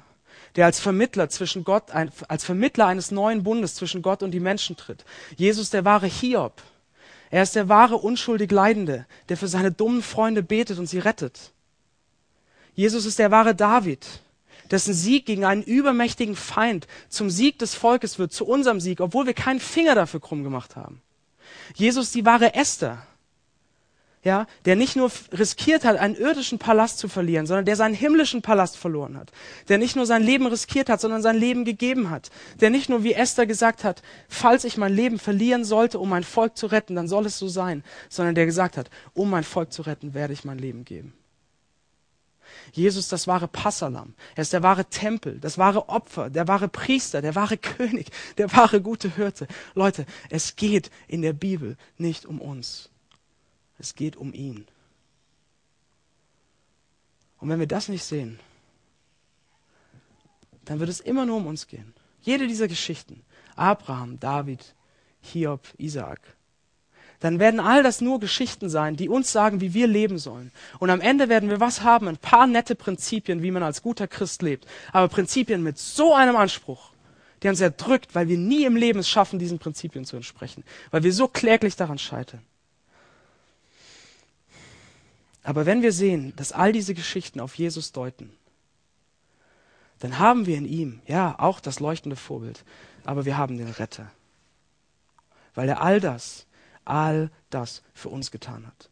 der 0.57 0.67
als 0.67 0.79
Vermittler 0.79 1.31
zwischen 1.31 1.65
Gott, 1.65 1.91
als 1.91 2.45
Vermittler 2.45 2.87
eines 2.87 3.11
neuen 3.11 3.43
Bundes 3.43 3.75
zwischen 3.77 4.03
Gott 4.03 4.23
und 4.23 4.33
die 4.33 4.41
Menschen 4.41 4.77
tritt. 4.77 5.05
Jesus, 5.37 5.71
der 5.71 5.85
wahre 5.85 6.07
Hiob. 6.07 6.63
Er 7.31 7.43
ist 7.43 7.57
der 7.57 7.69
wahre 7.69 7.97
unschuldig 7.97 8.51
Leidende, 8.51 9.07
der 9.29 9.37
für 9.37 9.49
seine 9.49 9.73
dummen 9.73 10.03
Freunde 10.03 10.43
betet 10.43 10.79
und 10.79 10.87
sie 10.87 10.99
rettet. 10.99 11.53
Jesus 12.75 13.07
ist 13.07 13.19
der 13.19 13.31
wahre 13.31 13.55
David, 13.55 14.07
dessen 14.71 14.95
Sieg 14.95 15.27
gegen 15.27 15.45
einen 15.45 15.63
übermächtigen 15.63 16.37
Feind 16.37 16.87
zum 17.09 17.31
Sieg 17.31 17.59
des 17.59 17.75
Volkes 17.75 18.19
wird, 18.19 18.33
zu 18.33 18.47
unserem 18.47 18.81
Sieg, 18.81 19.01
obwohl 19.01 19.27
wir 19.27 19.35
keinen 19.35 19.61
Finger 19.61 19.95
dafür 19.95 20.21
krumm 20.21 20.45
gemacht 20.45 20.77
haben. 20.77 21.01
Jesus, 21.75 22.13
die 22.13 22.25
wahre 22.25 22.55
Esther, 22.55 23.07
ja, 24.27 24.47
der 24.65 24.75
nicht 24.75 24.97
nur 24.97 25.11
riskiert 25.33 25.85
hat, 25.85 25.97
einen 25.97 26.17
irdischen 26.17 26.59
Palast 26.59 26.99
zu 26.99 27.07
verlieren, 27.07 27.47
sondern 27.47 27.65
der 27.65 27.77
seinen 27.77 27.95
himmlischen 27.95 28.43
Palast 28.43 28.77
verloren 28.77 29.17
hat, 29.17 29.31
der 29.69 29.79
nicht 29.79 29.95
nur 29.95 30.05
sein 30.05 30.23
Leben 30.23 30.47
riskiert 30.47 30.89
hat, 30.89 31.01
sondern 31.01 31.23
sein 31.23 31.37
Leben 31.37 31.65
gegeben 31.65 32.11
hat, 32.11 32.31
der 32.61 32.71
nicht 32.71 32.89
nur 32.89 33.05
wie 33.05 33.13
Esther 33.13 33.47
gesagt 33.47 33.85
hat, 33.85 34.03
falls 34.29 34.65
ich 34.65 34.77
mein 34.77 34.93
Leben 34.93 35.21
verlieren 35.21 35.65
sollte, 35.65 36.01
um 36.01 36.09
mein 36.09 36.25
Volk 36.25 36.57
zu 36.57 36.67
retten, 36.67 36.97
dann 36.97 37.07
soll 37.07 37.27
es 37.27 37.39
so 37.39 37.47
sein, 37.47 37.85
sondern 38.09 38.35
der 38.35 38.47
gesagt 38.47 38.77
hat, 38.77 38.91
um 39.15 39.31
mein 39.31 39.45
Volk 39.45 39.73
zu 39.73 39.83
retten, 39.83 40.13
werde 40.13 40.33
ich 40.33 40.45
mein 40.45 40.59
Leben 40.59 40.85
geben. 40.85 41.13
Jesus 42.73 43.09
das 43.09 43.27
wahre 43.27 43.49
Passalam. 43.49 44.15
Er 44.35 44.43
ist 44.43 44.53
der 44.53 44.63
wahre 44.63 44.85
Tempel, 44.87 45.39
das 45.39 45.59
wahre 45.59 45.89
Opfer, 45.89 46.31
der 46.31 46.49
wahre 46.49 46.69
Priester, 46.69 47.23
der 47.23 47.35
wahre 47.35 47.57
König, 47.57 48.11
der 48.39 48.53
wahre 48.53 48.81
gute 48.81 49.15
Hirte. 49.15 49.47
Leute, 49.75 50.07
es 50.31 50.57
geht 50.57 50.91
in 51.09 51.23
der 51.23 51.33
Bibel 51.33 51.77
nicht 51.99 52.27
um 52.27 52.41
uns. 52.41 52.91
Es 53.79 53.95
geht 53.95 54.17
um 54.17 54.33
ihn. 54.33 54.67
Und 57.39 57.49
wenn 57.49 57.61
wir 57.61 57.67
das 57.67 57.89
nicht 57.89 58.05
sehen, 58.05 58.41
dann 60.65 60.81
wird 60.81 60.91
es 60.91 61.01
immer 61.01 61.27
nur 61.27 61.37
um 61.37 61.47
uns 61.47 61.67
gehen. 61.67 61.95
jede 62.27 62.49
dieser 62.49 62.69
Geschichten, 62.69 63.23
Abraham, 63.55 64.19
David, 64.19 64.75
Hiob, 65.21 65.63
Isaak, 65.79 66.36
dann 67.21 67.39
werden 67.39 67.61
all 67.61 67.83
das 67.83 68.01
nur 68.01 68.21
Geschichten 68.21 68.69
sein, 68.69 68.97
die 68.97 69.09
uns 69.09 69.33
sagen, 69.33 69.61
wie 69.61 69.75
wir 69.75 69.87
leben 69.87 70.19
sollen. 70.19 70.53
Und 70.79 70.91
am 70.91 71.01
Ende 71.01 71.29
werden 71.29 71.49
wir 71.49 71.61
was 71.61 71.83
haben? 71.83 72.09
Ein 72.09 72.19
paar 72.19 72.47
nette 72.47 72.75
Prinzipien, 72.75 73.43
wie 73.43 73.51
man 73.51 73.63
als 73.63 73.83
guter 73.83 74.07
Christ 74.07 74.43
lebt. 74.43 74.67
Aber 74.93 75.09
Prinzipien 75.09 75.63
mit 75.63 75.79
so 75.79 76.15
einem 76.15 76.37
Anspruch, 76.37 76.91
die 77.43 77.49
uns 77.49 77.61
erdrückt, 77.61 78.15
weil 78.15 78.29
wir 78.29 78.39
nie 78.39 78.65
im 78.65 78.77
Leben 78.77 78.99
es 78.99 79.09
schaffen, 79.09 79.39
diesen 79.39 79.59
Prinzipien 79.59 80.05
zu 80.05 80.17
entsprechen. 80.17 80.65
Weil 80.91 81.03
wir 81.03 81.13
so 81.13 81.29
kläglich 81.29 81.77
daran 81.77 81.99
scheitern. 81.99 82.43
Aber 85.43 85.65
wenn 85.65 85.83
wir 85.83 85.93
sehen, 85.93 86.33
dass 86.37 86.53
all 86.53 86.73
diese 86.73 86.93
Geschichten 86.93 87.41
auf 87.41 87.55
Jesus 87.55 87.93
deuten, 87.93 88.33
dann 90.01 90.19
haben 90.19 90.47
wir 90.47 90.59
in 90.59 90.67
ihm, 90.67 91.01
ja, 91.07 91.37
auch 91.39 91.61
das 91.61 91.81
leuchtende 91.81 92.17
Vorbild, 92.17 92.65
aber 93.05 93.25
wir 93.25 93.39
haben 93.39 93.57
den 93.57 93.69
Retter. 93.69 94.11
Weil 95.55 95.69
er 95.69 95.81
all 95.81 96.01
das 96.01 96.46
all 96.87 97.31
das 97.51 97.83
für 97.93 98.09
uns 98.09 98.31
getan 98.31 98.67
hat. 98.67 98.91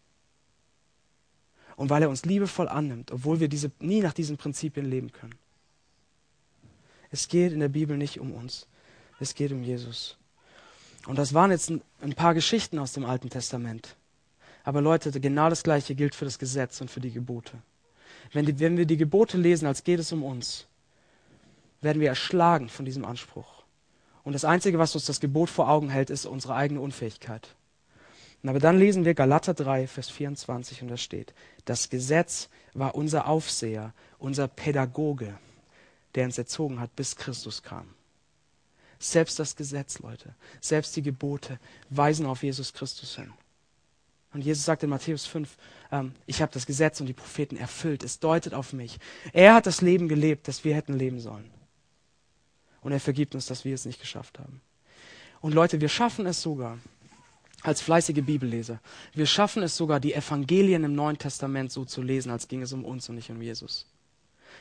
Und 1.77 1.91
weil 1.91 2.03
er 2.03 2.11
uns 2.11 2.25
liebevoll 2.25 2.69
annimmt, 2.69 3.11
obwohl 3.11 3.41
wir 3.41 3.49
diese, 3.49 3.73
nie 3.81 4.01
nach 4.01 4.13
diesen 4.13 4.37
Prinzipien 4.37 4.89
leben 4.89 5.13
können. 5.13 5.35
Es 7.11 7.29
geht 7.29 7.53
in 7.53 7.61
der 7.61 7.69
Bibel 7.69 7.97
nicht 7.97 8.21
um 8.21 8.33
uns, 8.33 8.67
es 9.19 9.35
geht 9.35 9.53
um 9.53 9.63
Jesus. 9.63 10.17
Und 11.07 11.19
das 11.19 11.35
waren 11.35 11.51
jetzt 11.51 11.71
ein, 11.71 12.15
paar 12.15 12.35
Geschichten 12.35 12.79
aus 12.79 12.93
dem 12.93 13.05
Alten 13.05 13.31
Testament. 13.31 13.97
Aber 14.65 14.81
Leute, 14.81 15.21
genau 15.21 15.51
das 15.51 15.63
Gleiche 15.63 15.95
gilt 15.95 16.15
für 16.15 16.25
das 16.25 16.39
Gesetz 16.39 16.81
und 16.81 16.91
für 16.91 17.01
die 17.01 17.13
Gebote. 17.13 17.59
Wenn, 18.33 18.47
die, 18.47 18.59
wenn 18.59 18.77
wir 18.77 18.87
die 18.87 18.97
Gebote 18.97 19.37
lesen, 19.37 19.67
als 19.67 19.85
geht 19.85 20.01
es 20.01 20.13
um 20.13 20.23
uns, 20.23 20.67
werden 21.83 22.01
wir 22.01 22.09
erschlagen 22.09 22.69
von 22.69 22.85
diesem 22.85 23.05
Anspruch. 23.05 23.63
Und 24.23 24.33
das 24.33 24.47
Einzige, 24.47 24.79
was 24.79 24.95
uns 24.95 25.05
das 25.05 25.21
Gebot 25.21 25.51
vor 25.51 25.69
Augen 25.69 25.91
hält, 25.91 26.09
ist 26.09 26.25
unsere 26.25 26.55
eigene 26.55 26.81
Unfähigkeit. 26.81 27.55
Aber 28.47 28.59
dann 28.59 28.79
lesen 28.79 29.05
wir 29.05 29.15
Galater 29.15 29.55
3, 29.55 29.87
Vers 29.87 30.11
24 30.11 30.83
und 30.83 30.89
da 30.89 30.97
steht, 30.97 31.33
das 31.65 31.89
Gesetz 31.89 32.51
war 32.75 32.95
unser 32.95 33.27
Aufseher, 33.27 33.95
unser 34.19 34.49
Pädagoge, 34.49 35.39
der 36.15 36.27
uns 36.27 36.37
erzogen 36.37 36.79
hat, 36.79 36.95
bis 36.95 37.17
Christus 37.17 37.63
kam. 37.63 37.95
Selbst 38.99 39.39
das 39.39 39.57
Gesetz, 39.57 39.99
Leute, 39.99 40.35
selbst 40.61 40.95
die 40.97 41.03
Gebote 41.03 41.59
weisen 41.91 42.27
auf 42.27 42.43
Jesus 42.43 42.73
Christus 42.75 43.17
hin. 43.17 43.33
Und 44.35 44.45
Jesus 44.45 44.65
sagt 44.65 44.83
in 44.83 44.91
Matthäus 44.91 45.27
5, 45.27 45.57
ähm, 45.93 46.13
ich 46.27 46.43
habe 46.43 46.53
das 46.53 46.67
Gesetz 46.67 47.01
und 47.01 47.07
die 47.07 47.13
Propheten 47.13 47.57
erfüllt. 47.57 48.03
Es 48.03 48.19
deutet 48.19 48.53
auf 48.53 48.73
mich. 48.73 48.99
Er 49.33 49.55
hat 49.55 49.67
das 49.67 49.81
Leben 49.81 50.09
gelebt, 50.09 50.49
das 50.49 50.65
wir 50.65 50.75
hätten 50.75 50.95
leben 50.95 51.21
sollen. 51.21 51.51
Und 52.83 52.93
er 52.93 53.01
vergibt 53.01 53.35
uns, 53.35 53.47
dass 53.47 53.65
wir 53.65 53.75
es 53.75 53.87
nicht 53.87 54.01
geschafft 54.01 54.39
haben. 54.39 54.61
Und 55.41 55.55
Leute, 55.55 55.81
wir 55.81 55.89
schaffen 55.89 56.27
es 56.27 56.43
sogar, 56.43 56.79
als 57.65 57.81
fleißige 57.81 58.23
Bibelleser. 58.23 58.79
Wir 59.15 59.27
schaffen 59.27 59.63
es 59.63 59.77
sogar, 59.77 59.99
die 59.99 60.15
Evangelien 60.15 60.85
im 60.85 60.95
Neuen 60.95 61.19
Testament 61.19 61.73
so 61.73 61.85
zu 61.85 62.03
lesen, 62.03 62.31
als 62.31 62.47
ging 62.47 62.63
es 62.63 62.73
um 62.73 62.85
uns 62.85 63.09
und 63.09 63.17
nicht 63.17 63.31
um 63.31 63.41
Jesus. 63.41 63.87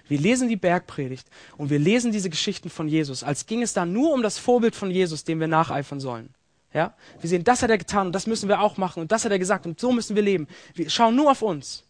Wir 0.07 0.19
lesen 0.19 0.47
die 0.47 0.55
Bergpredigt 0.55 1.27
und 1.57 1.69
wir 1.69 1.79
lesen 1.79 2.11
diese 2.11 2.29
Geschichten 2.29 2.69
von 2.69 2.87
Jesus, 2.87 3.23
als 3.23 3.45
ging 3.45 3.61
es 3.61 3.73
da 3.73 3.85
nur 3.85 4.13
um 4.13 4.23
das 4.23 4.37
Vorbild 4.37 4.75
von 4.75 4.89
Jesus, 4.89 5.25
dem 5.25 5.39
wir 5.39 5.47
nacheifern 5.47 5.99
sollen. 5.99 6.33
Ja? 6.73 6.95
Wir 7.19 7.29
sehen, 7.29 7.43
das 7.43 7.61
hat 7.61 7.69
er 7.69 7.77
getan 7.77 8.07
und 8.07 8.13
das 8.13 8.25
müssen 8.25 8.49
wir 8.49 8.61
auch 8.61 8.77
machen 8.77 9.01
und 9.01 9.11
das 9.11 9.25
hat 9.25 9.31
er 9.31 9.39
gesagt 9.39 9.65
und 9.65 9.79
so 9.79 9.91
müssen 9.91 10.15
wir 10.15 10.23
leben. 10.23 10.47
Wir 10.73 10.89
schauen 10.89 11.15
nur 11.15 11.29
auf 11.29 11.41
uns. 11.41 11.83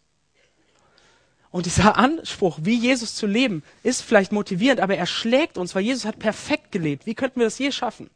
Und 1.50 1.66
dieser 1.66 1.96
Anspruch, 1.96 2.58
wie 2.62 2.74
Jesus 2.74 3.14
zu 3.14 3.28
leben, 3.28 3.62
ist 3.84 4.02
vielleicht 4.02 4.32
motivierend, 4.32 4.80
aber 4.80 4.96
er 4.96 5.06
schlägt 5.06 5.58
uns, 5.58 5.76
weil 5.76 5.84
Jesus 5.84 6.04
hat 6.04 6.18
perfekt 6.18 6.72
gelebt. 6.72 7.06
Wie 7.06 7.14
könnten 7.14 7.38
wir 7.38 7.46
das 7.46 7.58
je 7.58 7.70
schaffen? 7.70 8.10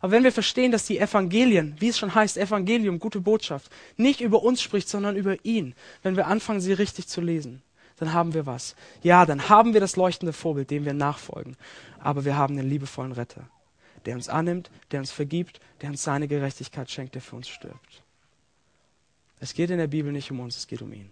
Aber 0.00 0.12
wenn 0.12 0.24
wir 0.24 0.32
verstehen, 0.32 0.72
dass 0.72 0.86
die 0.86 0.98
Evangelien, 0.98 1.74
wie 1.78 1.88
es 1.88 1.98
schon 1.98 2.14
heißt, 2.14 2.36
Evangelium, 2.36 2.98
gute 2.98 3.20
Botschaft, 3.20 3.70
nicht 3.96 4.20
über 4.20 4.42
uns 4.42 4.62
spricht, 4.62 4.88
sondern 4.88 5.16
über 5.16 5.44
ihn, 5.44 5.74
wenn 6.02 6.16
wir 6.16 6.26
anfangen, 6.26 6.60
sie 6.60 6.72
richtig 6.72 7.08
zu 7.08 7.20
lesen, 7.20 7.62
dann 7.98 8.12
haben 8.12 8.34
wir 8.34 8.46
was. 8.46 8.76
Ja, 9.02 9.24
dann 9.24 9.48
haben 9.48 9.72
wir 9.72 9.80
das 9.80 9.96
leuchtende 9.96 10.32
Vorbild, 10.32 10.70
dem 10.70 10.84
wir 10.84 10.92
nachfolgen. 10.92 11.56
Aber 11.98 12.24
wir 12.24 12.36
haben 12.36 12.56
den 12.56 12.68
liebevollen 12.68 13.12
Retter, 13.12 13.48
der 14.04 14.14
uns 14.14 14.28
annimmt, 14.28 14.70
der 14.90 15.00
uns 15.00 15.10
vergibt, 15.10 15.60
der 15.80 15.90
uns 15.90 16.02
seine 16.02 16.28
Gerechtigkeit 16.28 16.90
schenkt, 16.90 17.14
der 17.14 17.22
für 17.22 17.36
uns 17.36 17.48
stirbt. 17.48 18.02
Es 19.40 19.54
geht 19.54 19.70
in 19.70 19.78
der 19.78 19.86
Bibel 19.86 20.12
nicht 20.12 20.30
um 20.30 20.40
uns, 20.40 20.56
es 20.56 20.66
geht 20.66 20.82
um 20.82 20.92
ihn. 20.92 21.10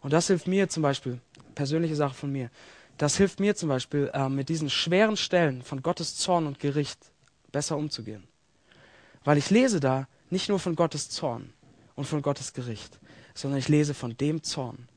Und 0.00 0.12
das 0.12 0.28
hilft 0.28 0.46
mir 0.46 0.68
zum 0.68 0.82
Beispiel, 0.82 1.20
persönliche 1.54 1.96
Sache 1.96 2.14
von 2.14 2.32
mir, 2.32 2.50
das 2.98 3.16
hilft 3.16 3.40
mir 3.40 3.56
zum 3.56 3.68
Beispiel 3.68 4.10
äh, 4.12 4.28
mit 4.28 4.48
diesen 4.48 4.70
schweren 4.70 5.16
Stellen 5.16 5.62
von 5.62 5.82
Gottes 5.82 6.16
Zorn 6.16 6.46
und 6.46 6.58
Gericht 6.58 6.98
besser 7.52 7.76
umzugehen. 7.76 8.26
Weil 9.24 9.38
ich 9.38 9.50
lese 9.50 9.80
da 9.80 10.08
nicht 10.30 10.48
nur 10.48 10.58
von 10.58 10.76
Gottes 10.76 11.10
Zorn 11.10 11.52
und 11.94 12.06
von 12.06 12.22
Gottes 12.22 12.52
Gericht, 12.52 12.98
sondern 13.34 13.58
ich 13.58 13.68
lese 13.68 13.94
von 13.94 14.16
dem 14.16 14.42
Zorn 14.42 14.88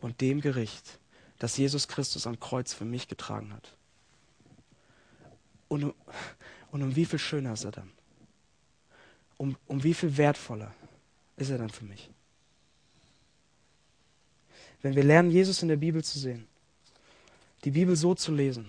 und 0.00 0.20
dem 0.20 0.40
Gericht, 0.40 0.98
das 1.38 1.56
Jesus 1.56 1.88
Christus 1.88 2.26
am 2.26 2.38
Kreuz 2.38 2.72
für 2.72 2.84
mich 2.84 3.08
getragen 3.08 3.52
hat. 3.52 3.76
Und, 5.68 5.94
und 6.70 6.82
um 6.82 6.96
wie 6.96 7.06
viel 7.06 7.18
schöner 7.18 7.54
ist 7.54 7.64
er 7.64 7.72
dann? 7.72 7.90
Um, 9.38 9.56
um 9.66 9.82
wie 9.82 9.94
viel 9.94 10.16
wertvoller 10.16 10.74
ist 11.36 11.50
er 11.50 11.58
dann 11.58 11.70
für 11.70 11.84
mich? 11.84 12.10
Wenn 14.82 14.94
wir 14.94 15.04
lernen, 15.04 15.30
Jesus 15.30 15.62
in 15.62 15.68
der 15.68 15.76
Bibel 15.76 16.02
zu 16.04 16.18
sehen, 16.18 16.46
die 17.64 17.70
Bibel 17.70 17.96
so 17.96 18.14
zu 18.14 18.32
lesen, 18.32 18.68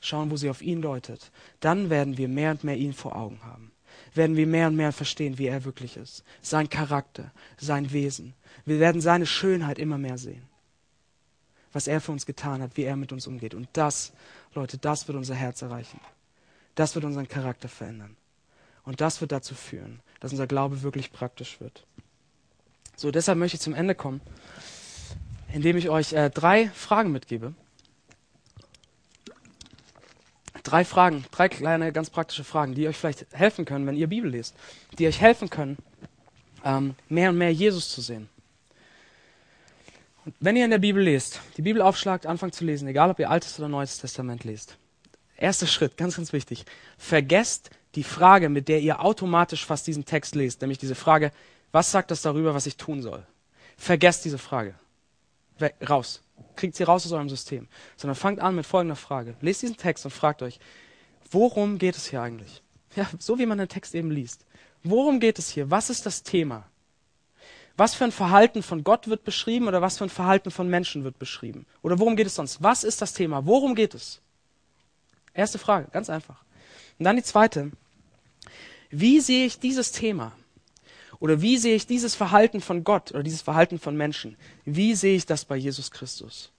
schauen, 0.00 0.30
wo 0.30 0.36
sie 0.36 0.50
auf 0.50 0.62
ihn 0.62 0.82
deutet, 0.82 1.30
dann 1.60 1.90
werden 1.90 2.16
wir 2.16 2.28
mehr 2.28 2.52
und 2.52 2.64
mehr 2.64 2.76
ihn 2.76 2.92
vor 2.92 3.16
Augen 3.16 3.40
haben. 3.44 3.72
Werden 4.14 4.36
wir 4.36 4.46
mehr 4.46 4.68
und 4.68 4.76
mehr 4.76 4.92
verstehen, 4.92 5.38
wie 5.38 5.46
er 5.46 5.64
wirklich 5.64 5.96
ist. 5.96 6.24
Sein 6.42 6.68
Charakter, 6.68 7.30
sein 7.58 7.92
Wesen. 7.92 8.34
Wir 8.64 8.80
werden 8.80 9.00
seine 9.00 9.26
Schönheit 9.26 9.78
immer 9.78 9.98
mehr 9.98 10.18
sehen. 10.18 10.42
Was 11.72 11.86
er 11.86 12.00
für 12.00 12.12
uns 12.12 12.26
getan 12.26 12.62
hat, 12.62 12.76
wie 12.76 12.82
er 12.82 12.96
mit 12.96 13.12
uns 13.12 13.26
umgeht. 13.26 13.54
Und 13.54 13.68
das, 13.74 14.12
Leute, 14.54 14.78
das 14.78 15.06
wird 15.06 15.16
unser 15.16 15.34
Herz 15.34 15.62
erreichen. 15.62 16.00
Das 16.74 16.94
wird 16.94 17.04
unseren 17.04 17.28
Charakter 17.28 17.68
verändern. 17.68 18.16
Und 18.84 19.00
das 19.00 19.20
wird 19.20 19.32
dazu 19.32 19.54
führen, 19.54 20.00
dass 20.18 20.32
unser 20.32 20.46
Glaube 20.46 20.82
wirklich 20.82 21.12
praktisch 21.12 21.60
wird. 21.60 21.84
So, 22.96 23.10
deshalb 23.10 23.38
möchte 23.38 23.56
ich 23.56 23.60
zum 23.60 23.74
Ende 23.74 23.94
kommen, 23.94 24.20
indem 25.52 25.76
ich 25.76 25.88
euch 25.88 26.12
äh, 26.12 26.30
drei 26.30 26.68
Fragen 26.70 27.12
mitgebe. 27.12 27.54
Drei 30.62 30.84
Fragen, 30.84 31.24
drei 31.30 31.48
kleine, 31.48 31.92
ganz 31.92 32.10
praktische 32.10 32.44
Fragen, 32.44 32.74
die 32.74 32.86
euch 32.86 32.96
vielleicht 32.96 33.26
helfen 33.32 33.64
können, 33.64 33.86
wenn 33.86 33.96
ihr 33.96 34.08
Bibel 34.08 34.30
lest, 34.30 34.54
die 34.98 35.06
euch 35.06 35.20
helfen 35.20 35.48
können, 35.48 35.78
ähm, 36.64 36.94
mehr 37.08 37.30
und 37.30 37.38
mehr 37.38 37.52
Jesus 37.52 37.90
zu 37.90 38.00
sehen. 38.00 38.28
Und 40.24 40.34
wenn 40.40 40.56
ihr 40.56 40.64
in 40.64 40.70
der 40.70 40.78
Bibel 40.78 41.02
lest, 41.02 41.40
die 41.56 41.62
Bibel 41.62 41.80
aufschlagt, 41.80 42.26
anfangt 42.26 42.54
zu 42.54 42.64
lesen, 42.64 42.86
egal 42.88 43.10
ob 43.10 43.18
ihr 43.18 43.30
Altes 43.30 43.58
oder 43.58 43.68
Neues 43.68 43.98
Testament 43.98 44.44
lest. 44.44 44.76
Erster 45.36 45.66
Schritt, 45.66 45.96
ganz, 45.96 46.16
ganz 46.16 46.34
wichtig. 46.34 46.66
Vergesst 46.98 47.70
die 47.94 48.04
Frage, 48.04 48.50
mit 48.50 48.68
der 48.68 48.80
ihr 48.80 49.02
automatisch 49.02 49.64
fast 49.64 49.86
diesen 49.86 50.04
Text 50.04 50.34
lest, 50.34 50.60
nämlich 50.60 50.78
diese 50.78 50.94
Frage, 50.94 51.32
was 51.72 51.90
sagt 51.90 52.10
das 52.10 52.20
darüber, 52.22 52.54
was 52.54 52.66
ich 52.66 52.76
tun 52.76 53.00
soll? 53.00 53.26
Vergesst 53.76 54.24
diese 54.24 54.38
Frage. 54.38 54.74
We 55.58 55.72
raus 55.88 56.22
kriegt 56.60 56.76
sie 56.76 56.84
raus 56.84 57.04
aus 57.04 57.12
eurem 57.12 57.28
System, 57.28 57.66
sondern 57.96 58.14
fangt 58.14 58.40
an 58.40 58.54
mit 58.54 58.66
folgender 58.66 58.96
Frage. 58.96 59.34
Lest 59.40 59.62
diesen 59.62 59.76
Text 59.76 60.04
und 60.04 60.10
fragt 60.10 60.42
euch, 60.42 60.60
worum 61.30 61.78
geht 61.78 61.96
es 61.96 62.06
hier 62.06 62.22
eigentlich? 62.22 62.62
Ja, 62.94 63.08
so 63.18 63.38
wie 63.38 63.46
man 63.46 63.58
den 63.58 63.68
Text 63.68 63.94
eben 63.94 64.10
liest. 64.10 64.44
Worum 64.82 65.20
geht 65.20 65.38
es 65.38 65.50
hier? 65.50 65.70
Was 65.70 65.90
ist 65.90 66.06
das 66.06 66.22
Thema? 66.22 66.66
Was 67.76 67.94
für 67.94 68.04
ein 68.04 68.12
Verhalten 68.12 68.62
von 68.62 68.84
Gott 68.84 69.08
wird 69.08 69.24
beschrieben 69.24 69.66
oder 69.66 69.80
was 69.80 69.98
für 69.98 70.04
ein 70.04 70.10
Verhalten 70.10 70.50
von 70.50 70.68
Menschen 70.68 71.02
wird 71.02 71.18
beschrieben? 71.18 71.66
Oder 71.82 71.98
worum 71.98 72.16
geht 72.16 72.26
es 72.26 72.34
sonst? 72.34 72.62
Was 72.62 72.84
ist 72.84 73.00
das 73.00 73.14
Thema? 73.14 73.46
Worum 73.46 73.74
geht 73.74 73.94
es? 73.94 74.20
Erste 75.32 75.58
Frage, 75.58 75.88
ganz 75.90 76.10
einfach. 76.10 76.42
Und 76.98 77.04
dann 77.04 77.16
die 77.16 77.22
zweite. 77.22 77.70
Wie 78.90 79.20
sehe 79.20 79.46
ich 79.46 79.60
dieses 79.60 79.92
Thema? 79.92 80.32
Oder 81.20 81.42
wie 81.42 81.58
sehe 81.58 81.76
ich 81.76 81.86
dieses 81.86 82.14
Verhalten 82.14 82.60
von 82.60 82.82
Gott 82.82 83.12
oder 83.12 83.22
dieses 83.22 83.42
Verhalten 83.42 83.78
von 83.78 83.96
Menschen? 83.96 84.36
Wie 84.64 84.94
sehe 84.94 85.14
ich 85.14 85.26
das 85.26 85.44
bei 85.44 85.56
Jesus 85.56 85.90
Christus? 85.90 86.50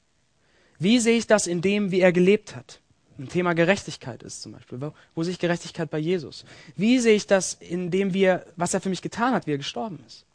Wie 0.77 0.99
sehe 0.99 1.17
ich 1.17 1.27
das 1.27 1.47
in 1.47 1.61
dem, 1.61 1.91
wie 1.91 1.99
er 1.99 2.11
gelebt 2.11 2.55
hat? 2.55 2.79
Ein 3.17 3.27
Thema 3.27 3.53
Gerechtigkeit 3.53 4.23
ist 4.23 4.41
zum 4.41 4.53
Beispiel. 4.53 4.79
Wo, 4.79 4.93
wo 5.15 5.23
sehe 5.23 5.33
ich 5.33 5.39
Gerechtigkeit 5.39 5.89
bei 5.89 5.97
Jesus? 5.97 6.45
Wie 6.75 6.99
sehe 6.99 7.15
ich 7.15 7.27
das 7.27 7.55
in 7.55 7.91
dem, 7.91 8.13
wie 8.13 8.23
er, 8.23 8.45
was 8.55 8.73
er 8.73 8.81
für 8.81 8.89
mich 8.89 9.01
getan 9.01 9.33
hat, 9.33 9.47
wie 9.47 9.53
er 9.53 9.57
gestorben 9.57 9.99
ist? 10.07 10.25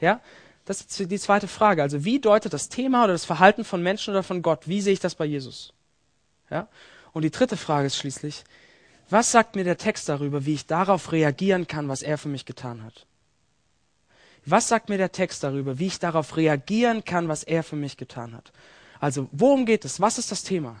Ja? 0.00 0.20
Das 0.64 0.80
ist 0.80 1.10
die 1.10 1.18
zweite 1.18 1.48
Frage. 1.48 1.82
Also, 1.82 2.04
wie 2.04 2.20
deutet 2.20 2.52
das 2.52 2.68
Thema 2.68 3.04
oder 3.04 3.12
das 3.12 3.24
Verhalten 3.24 3.64
von 3.64 3.82
Menschen 3.82 4.10
oder 4.10 4.22
von 4.22 4.42
Gott? 4.42 4.68
Wie 4.68 4.80
sehe 4.80 4.92
ich 4.92 5.00
das 5.00 5.14
bei 5.14 5.24
Jesus? 5.24 5.72
Ja? 6.50 6.68
Und 7.12 7.22
die 7.22 7.30
dritte 7.30 7.56
Frage 7.56 7.86
ist 7.86 7.96
schließlich, 7.96 8.44
was 9.10 9.32
sagt 9.32 9.56
mir 9.56 9.64
der 9.64 9.76
Text 9.76 10.08
darüber, 10.08 10.46
wie 10.46 10.54
ich 10.54 10.66
darauf 10.66 11.12
reagieren 11.12 11.66
kann, 11.66 11.88
was 11.88 12.02
er 12.02 12.18
für 12.18 12.28
mich 12.28 12.44
getan 12.44 12.84
hat? 12.84 13.06
Was 14.44 14.68
sagt 14.68 14.88
mir 14.88 14.98
der 14.98 15.12
Text 15.12 15.44
darüber, 15.44 15.78
wie 15.78 15.86
ich 15.86 15.98
darauf 15.98 16.36
reagieren 16.36 17.04
kann, 17.04 17.28
was 17.28 17.44
er 17.44 17.62
für 17.62 17.76
mich 17.76 17.96
getan 17.96 18.34
hat? 18.34 18.52
Also, 18.98 19.28
worum 19.32 19.66
geht 19.66 19.84
es? 19.84 20.00
Was 20.00 20.18
ist 20.18 20.30
das 20.32 20.42
Thema? 20.42 20.76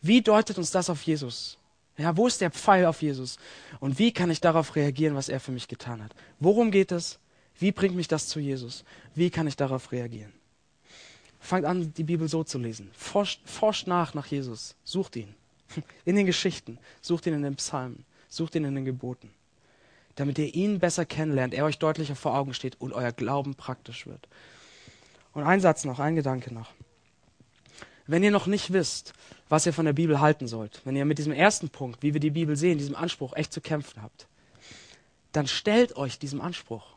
Wie 0.00 0.22
deutet 0.22 0.58
uns 0.58 0.70
das 0.70 0.88
auf 0.88 1.02
Jesus? 1.02 1.58
Ja, 1.98 2.16
wo 2.16 2.26
ist 2.26 2.40
der 2.40 2.50
Pfeil 2.50 2.86
auf 2.86 3.02
Jesus? 3.02 3.36
Und 3.78 3.98
wie 3.98 4.12
kann 4.12 4.30
ich 4.30 4.40
darauf 4.40 4.74
reagieren, 4.74 5.14
was 5.14 5.28
er 5.28 5.40
für 5.40 5.52
mich 5.52 5.68
getan 5.68 6.02
hat? 6.02 6.14
Worum 6.38 6.70
geht 6.70 6.92
es? 6.92 7.18
Wie 7.58 7.72
bringt 7.72 7.94
mich 7.94 8.08
das 8.08 8.28
zu 8.28 8.40
Jesus? 8.40 8.84
Wie 9.14 9.28
kann 9.28 9.46
ich 9.46 9.56
darauf 9.56 9.92
reagieren? 9.92 10.32
Fangt 11.40 11.66
an, 11.66 11.92
die 11.92 12.04
Bibel 12.04 12.28
so 12.28 12.42
zu 12.42 12.58
lesen. 12.58 12.90
Forscht, 12.94 13.40
forscht 13.44 13.86
nach 13.86 14.14
nach 14.14 14.26
Jesus. 14.26 14.76
Sucht 14.84 15.16
ihn. 15.16 15.34
In 16.04 16.16
den 16.16 16.26
Geschichten. 16.26 16.78
Sucht 17.00 17.26
ihn 17.26 17.34
in 17.34 17.42
den 17.42 17.56
Psalmen. 17.56 18.04
Sucht 18.28 18.54
ihn 18.54 18.64
in 18.64 18.74
den 18.74 18.84
Geboten. 18.84 19.30
Damit 20.20 20.36
ihr 20.36 20.54
ihn 20.54 20.80
besser 20.80 21.06
kennenlernt, 21.06 21.54
er 21.54 21.64
euch 21.64 21.78
deutlicher 21.78 22.14
vor 22.14 22.34
Augen 22.34 22.52
steht 22.52 22.78
und 22.78 22.92
euer 22.92 23.10
Glauben 23.10 23.54
praktisch 23.54 24.06
wird. 24.06 24.28
Und 25.32 25.44
ein 25.44 25.62
Satz 25.62 25.86
noch, 25.86 25.98
ein 25.98 26.14
Gedanke 26.14 26.52
noch. 26.52 26.72
Wenn 28.06 28.22
ihr 28.22 28.30
noch 28.30 28.46
nicht 28.46 28.70
wisst, 28.70 29.14
was 29.48 29.64
ihr 29.64 29.72
von 29.72 29.86
der 29.86 29.94
Bibel 29.94 30.20
halten 30.20 30.46
sollt, 30.46 30.82
wenn 30.84 30.94
ihr 30.94 31.06
mit 31.06 31.16
diesem 31.16 31.32
ersten 31.32 31.70
Punkt, 31.70 32.02
wie 32.02 32.12
wir 32.12 32.20
die 32.20 32.28
Bibel 32.28 32.54
sehen, 32.54 32.76
diesem 32.76 32.96
Anspruch 32.96 33.32
echt 33.32 33.50
zu 33.50 33.62
kämpfen 33.62 34.02
habt, 34.02 34.26
dann 35.32 35.46
stellt 35.46 35.96
euch 35.96 36.18
diesem 36.18 36.42
Anspruch. 36.42 36.96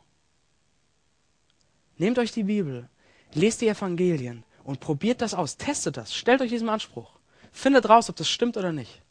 Nehmt 1.97 2.19
euch 2.19 2.33
die 2.33 2.43
Bibel, 2.43 2.89
lest 3.33 3.61
die 3.61 3.69
Evangelien 3.69 4.43
und 4.65 4.81
probiert 4.81 5.21
das 5.21 5.33
aus, 5.33 5.55
testet 5.55 5.95
das, 5.95 6.13
stellt 6.13 6.41
euch 6.41 6.49
diesem 6.49 6.67
Anspruch. 6.67 7.13
Findet 7.53 7.87
raus, 7.87 8.09
ob 8.09 8.17
das 8.17 8.27
stimmt 8.27 8.57
oder 8.57 8.73
nicht. 8.73 9.01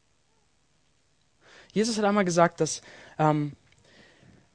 Jesus 1.73 1.97
hat 1.97 2.05
einmal 2.05 2.27
gesagt, 2.27 2.61
dass 2.61 2.83
ähm, 3.19 3.57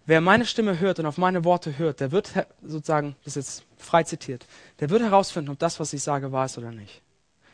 wer 0.08 0.22
meine 0.22 0.46
Stimme 0.46 0.80
hört 0.80 0.98
und 0.98 1.06
auf 1.06 1.20
meine 1.20 1.44
Worte 1.44 1.78
hört, 1.78 2.00
der 2.00 2.12
wird 2.12 2.32
sozusagen, 2.64 3.16
das 3.24 3.38
ist 3.38 3.48
jetzt 3.48 3.66
frei 3.78 4.04
zitiert, 4.04 4.48
der 4.80 4.90
wird 4.90 5.04
herausfinden, 5.04 5.52
ob 5.52 5.60
das, 5.60 5.80
was 5.80 5.94
ich 5.94 6.02
sage, 6.02 6.32
wahr 6.32 6.46
ist 6.46 6.58
oder 6.58 6.72
nicht. 6.72 7.04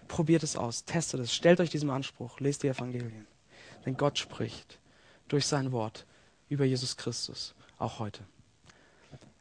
Probiert 0.07 0.43
es 0.43 0.55
aus, 0.55 0.85
testet 0.85 1.19
es, 1.19 1.33
stellt 1.33 1.59
euch 1.59 1.69
diesem 1.69 1.89
Anspruch, 1.89 2.39
lest 2.39 2.63
die 2.63 2.67
Evangelien. 2.67 3.27
Denn 3.85 3.97
Gott 3.97 4.17
spricht 4.17 4.79
durch 5.27 5.45
sein 5.47 5.71
Wort 5.71 6.05
über 6.47 6.63
Jesus 6.63 6.95
Christus, 6.95 7.55
auch 7.79 7.99
heute. 7.99 8.21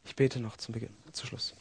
Ich 0.04 0.16
bete 0.16 0.40
noch 0.40 0.56
zum 0.56 0.72
Beginn, 0.72 0.94
zu 1.12 1.26
Schluss. 1.26 1.54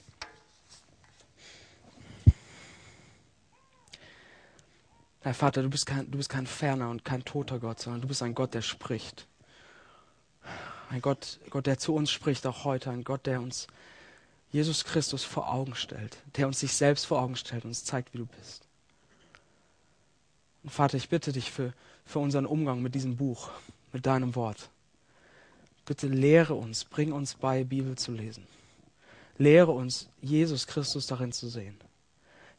Herr 5.23 5.35
Vater, 5.35 5.61
du 5.61 5.69
bist, 5.69 5.85
kein, 5.85 6.09
du 6.09 6.17
bist 6.17 6.29
kein 6.29 6.47
ferner 6.47 6.89
und 6.89 7.05
kein 7.05 7.23
toter 7.23 7.59
Gott, 7.59 7.79
sondern 7.79 8.01
du 8.01 8.07
bist 8.07 8.23
ein 8.23 8.33
Gott, 8.33 8.55
der 8.55 8.63
spricht. 8.63 9.27
Ein 10.91 11.01
Gott, 11.01 11.39
Gott, 11.49 11.67
der 11.67 11.77
zu 11.77 11.95
uns 11.95 12.11
spricht, 12.11 12.45
auch 12.45 12.65
heute. 12.65 12.91
Ein 12.91 13.05
Gott, 13.05 13.25
der 13.25 13.41
uns 13.41 13.67
Jesus 14.51 14.83
Christus 14.83 15.23
vor 15.23 15.49
Augen 15.49 15.73
stellt, 15.73 16.17
der 16.35 16.47
uns 16.47 16.59
sich 16.59 16.73
selbst 16.73 17.05
vor 17.05 17.21
Augen 17.21 17.37
stellt 17.37 17.63
und 17.63 17.69
uns 17.69 17.85
zeigt, 17.85 18.13
wie 18.13 18.17
du 18.17 18.25
bist. 18.25 18.67
Und 20.63 20.71
Vater, 20.71 20.97
ich 20.97 21.07
bitte 21.07 21.31
dich 21.31 21.49
für, 21.49 21.73
für 22.05 22.19
unseren 22.19 22.45
Umgang 22.45 22.81
mit 22.81 22.93
diesem 22.93 23.15
Buch, 23.15 23.51
mit 23.93 24.05
deinem 24.05 24.35
Wort. 24.35 24.69
Bitte 25.85 26.07
lehre 26.07 26.55
uns, 26.55 26.83
bring 26.83 27.13
uns 27.13 27.35
bei, 27.35 27.63
Bibel 27.63 27.97
zu 27.97 28.11
lesen. 28.11 28.45
Lehre 29.37 29.71
uns, 29.71 30.09
Jesus 30.21 30.67
Christus 30.67 31.07
darin 31.07 31.31
zu 31.31 31.47
sehen. 31.47 31.79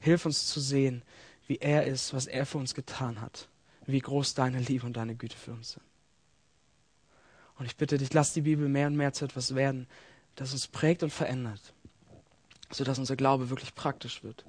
Hilf 0.00 0.24
uns 0.24 0.46
zu 0.46 0.58
sehen, 0.58 1.02
wie 1.46 1.58
er 1.58 1.84
ist, 1.84 2.14
was 2.14 2.26
er 2.26 2.46
für 2.46 2.56
uns 2.56 2.74
getan 2.74 3.20
hat, 3.20 3.48
wie 3.84 4.00
groß 4.00 4.32
deine 4.32 4.58
Liebe 4.58 4.86
und 4.86 4.96
deine 4.96 5.14
Güte 5.14 5.36
für 5.36 5.52
uns 5.52 5.72
sind. 5.72 5.91
Und 7.58 7.66
ich 7.66 7.76
bitte 7.76 7.98
dich, 7.98 8.12
lass 8.12 8.32
die 8.32 8.42
Bibel 8.42 8.68
mehr 8.68 8.86
und 8.86 8.96
mehr 8.96 9.12
zu 9.12 9.24
etwas 9.24 9.54
werden, 9.54 9.86
das 10.34 10.52
uns 10.52 10.66
prägt 10.66 11.02
und 11.02 11.12
verändert, 11.12 11.74
sodass 12.70 12.98
unser 12.98 13.16
Glaube 13.16 13.50
wirklich 13.50 13.74
praktisch 13.74 14.24
wird 14.24 14.44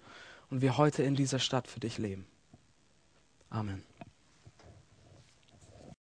und 0.50 0.62
wir 0.62 0.78
heute 0.78 1.04
in 1.04 1.16
dieser 1.16 1.40
Stadt 1.40 1.68
für 1.68 1.80
dich 1.80 1.98
leben. 1.98 2.26
Amen. 3.50 3.84